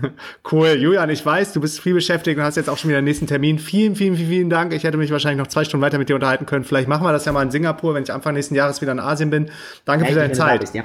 Cool, 0.51 0.69
Julian, 0.79 1.11
ich 1.11 1.25
weiß, 1.25 1.53
du 1.53 1.61
bist 1.61 1.81
viel 1.81 1.95
beschäftigt 1.95 2.39
und 2.39 2.45
hast 2.45 2.57
jetzt 2.57 2.69
auch 2.69 2.79
schon 2.79 2.89
wieder 2.89 3.01
den 3.01 3.05
nächsten 3.05 3.27
Termin. 3.27 3.59
Vielen, 3.59 3.97
vielen, 3.97 4.17
vielen, 4.17 4.29
vielen 4.29 4.51
Dank. 4.51 4.73
Ich 4.73 4.85
hätte 4.85 4.97
mich 4.97 5.11
wahrscheinlich 5.11 5.39
noch 5.39 5.47
zwei 5.47 5.65
Stunden 5.65 5.85
weiter 5.85 5.99
mit 5.99 6.09
dir 6.09 6.15
unterhalten 6.15 6.47
können. 6.47 6.65
Vielleicht 6.65 6.89
machen 6.89 7.05
wir 7.05 7.13
das 7.13 7.25
ja 7.25 7.33
mal 7.33 7.43
in 7.43 7.51
Singapur, 7.51 7.95
wenn 7.95 8.03
ich 8.03 8.13
Anfang 8.13 8.35
nächsten 8.35 8.55
Jahres 8.55 8.81
wieder 8.81 8.93
in 8.93 9.01
Asien 9.01 9.31
bin. 9.31 9.51
Danke 9.85 10.05
ja, 10.05 10.13
für 10.13 10.19
deine 10.19 10.33
Zeit. 10.33 10.61
Bist, 10.61 10.75
ja. 10.75 10.85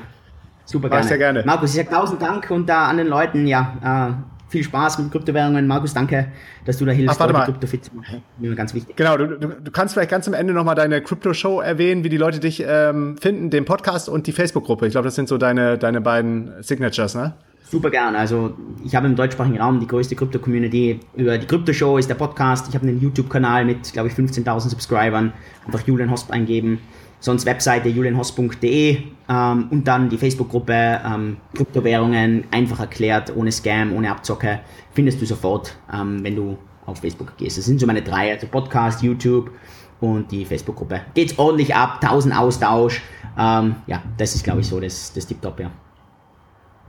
Super 0.66 0.90
gerne. 0.90 1.08
Sehr 1.08 1.18
gerne. 1.18 1.44
Markus, 1.46 1.72
ich 1.72 1.78
sage 1.78 1.90
tausend 1.90 2.22
Dank 2.22 2.52
und 2.52 2.68
da 2.70 2.88
an 2.88 2.98
den 2.98 3.08
Leuten, 3.08 3.48
ja, 3.48 4.14
äh, 4.14 4.52
viel 4.52 4.64
Spaß 4.64 5.00
mit 5.00 5.12
Kryptowährungen. 5.12 5.66
Markus, 5.68 5.94
danke, 5.94 6.32
dass 6.66 6.78
du 6.78 6.86
da 6.86 6.92
hilfst, 6.92 7.16
Ach, 7.16 7.20
warte 7.20 7.34
mal. 7.34 7.46
Kryptofit 7.46 7.86
zu 7.86 7.96
machen. 7.96 8.24
Ganz 8.56 8.74
wichtig. 8.74 8.96
Genau, 8.96 9.18
du, 9.18 9.28
du, 9.28 9.48
du 9.48 9.72
kannst 9.72 9.94
vielleicht 9.94 10.12
ganz 10.12 10.28
am 10.28 10.34
Ende 10.34 10.54
nochmal 10.54 10.76
deine 10.76 11.02
Crypto-Show 11.02 11.62
erwähnen, 11.62 12.04
wie 12.04 12.10
die 12.10 12.18
Leute 12.18 12.40
dich 12.40 12.64
ähm, 12.68 13.18
finden, 13.18 13.50
den 13.50 13.66
Podcast 13.66 14.10
und 14.10 14.28
die 14.28 14.32
Facebook-Gruppe. 14.32 14.88
Ich 14.88 14.92
glaube, 14.92 15.06
das 15.06 15.16
sind 15.16 15.28
so 15.28 15.38
deine, 15.38 15.78
deine 15.78 16.02
beiden 16.02 16.52
Signatures, 16.62 17.16
ne? 17.16 17.34
Super 17.64 17.92
gern. 17.92 18.16
Also 18.16 18.56
ich 18.84 18.96
habe 18.96 19.08
im 19.08 19.16
deutschsprachigen 19.16 19.60
Raum 19.60 19.80
die 19.80 19.88
größte 19.88 20.16
Krypto-Community. 20.16 21.00
Über 21.16 21.38
die 21.38 21.46
Krypto-Show 21.46 21.98
ist 21.98 22.10
der 22.10 22.16
Podcast. 22.16 22.68
Ich 22.70 22.76
habe 22.76 22.88
einen 22.88 23.00
YouTube-Kanal 23.00 23.66
mit, 23.66 23.94
glaube 23.94 24.10
ich, 24.10 24.16
15.000 24.16 24.70
Subscribern. 24.70 25.34
Einfach 25.66 25.86
Julian 25.86 26.10
Hosp 26.10 26.32
eingeben. 26.32 26.80
Sonst 27.22 27.46
Webseite 27.46 27.90
julianhosp.de 27.90 28.98
ähm, 29.28 29.68
und 29.72 29.88
dann 29.88 30.10
die 30.10 30.18
Facebook-Gruppe 30.18 31.02
ähm, 31.06 31.38
Kryptowährungen 31.54 32.46
einfach 32.50 32.80
erklärt, 32.80 33.36
ohne 33.36 33.52
Scam, 33.52 33.94
ohne 33.94 34.10
Abzocke. 34.10 34.62
Findest 34.94 35.22
du 35.22 35.26
sofort, 35.26 35.76
ähm, 35.94 36.24
wenn 36.24 36.38
du 36.38 36.58
auf 36.86 37.00
Facebook 37.00 37.38
gehst. 37.38 37.58
Das 37.58 37.66
sind 37.66 37.80
so 37.80 37.86
meine 37.86 38.02
drei, 38.02 38.32
also 38.32 38.48
Podcast, 38.48 39.04
YouTube 39.04 39.52
und 40.00 40.32
die 40.32 40.46
Facebook-Gruppe. 40.46 41.02
Geht's 41.14 41.38
ordentlich 41.38 41.76
ab, 41.76 42.00
1000 42.02 42.38
Austausch. 42.38 43.02
Ähm, 43.38 43.76
ja, 43.86 44.02
das 44.18 44.36
ist, 44.36 44.46
glaube 44.46 44.62
ich, 44.62 44.68
so 44.68 44.80
das, 44.80 45.12
das 45.14 45.28
Tip-Top, 45.28 45.60
ja. 45.60 45.72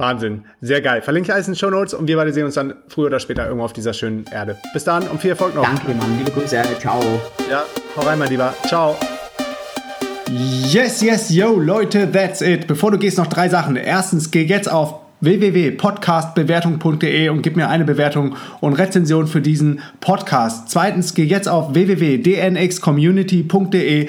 Wahnsinn. 0.01 0.45
Sehr 0.61 0.81
geil. 0.81 1.03
Verlinke 1.03 1.33
alles 1.33 1.47
in 1.47 1.53
den 1.53 1.59
Show 1.59 1.71
Notes 1.71 1.95
und 1.95 2.09
wir 2.09 2.17
beide 2.17 2.33
sehen 2.33 2.47
uns 2.47 2.55
dann 2.55 2.75
früher 2.89 3.07
oder 3.07 3.21
später 3.21 3.45
irgendwo 3.45 3.65
auf 3.65 3.73
dieser 3.73 3.93
schönen 3.93 4.25
Erde. 4.33 4.57
Bis 4.73 4.83
dann 4.85 5.07
und 5.07 5.21
viel 5.21 5.31
Erfolg 5.31 5.55
noch. 5.55 5.63
Danke, 5.63 5.95
Mann. 5.95 6.19
Liebe 6.19 6.33
Grüße. 6.33 6.61
Ciao. 6.81 7.01
Ja, 7.49 7.63
hau 7.97 8.01
rein, 8.01 8.19
mein 8.19 8.31
Lieber. 8.31 8.53
Ciao. 8.67 8.97
Yes, 10.31 11.03
yes, 11.03 11.31
yo, 11.31 11.59
Leute, 11.59 12.11
that's 12.11 12.41
it. 12.41 12.67
Bevor 12.67 12.91
du 12.91 12.99
gehst, 12.99 13.19
noch 13.19 13.27
drei 13.27 13.49
Sachen. 13.49 13.77
Erstens, 13.77 14.31
geh 14.31 14.43
jetzt 14.43 14.71
auf 14.71 14.95
www.podcastbewertung.de 15.21 17.29
und 17.29 17.43
gib 17.43 17.57
mir 17.57 17.69
eine 17.69 17.85
Bewertung 17.85 18.37
und 18.61 18.73
Rezension 18.75 19.27
für 19.27 19.41
diesen 19.43 19.81
Podcast. 20.01 20.71
Zweitens, 20.71 21.15
geh 21.15 21.25
jetzt 21.25 21.49
auf 21.49 21.75
www.dnxcommunity.de 21.75 24.09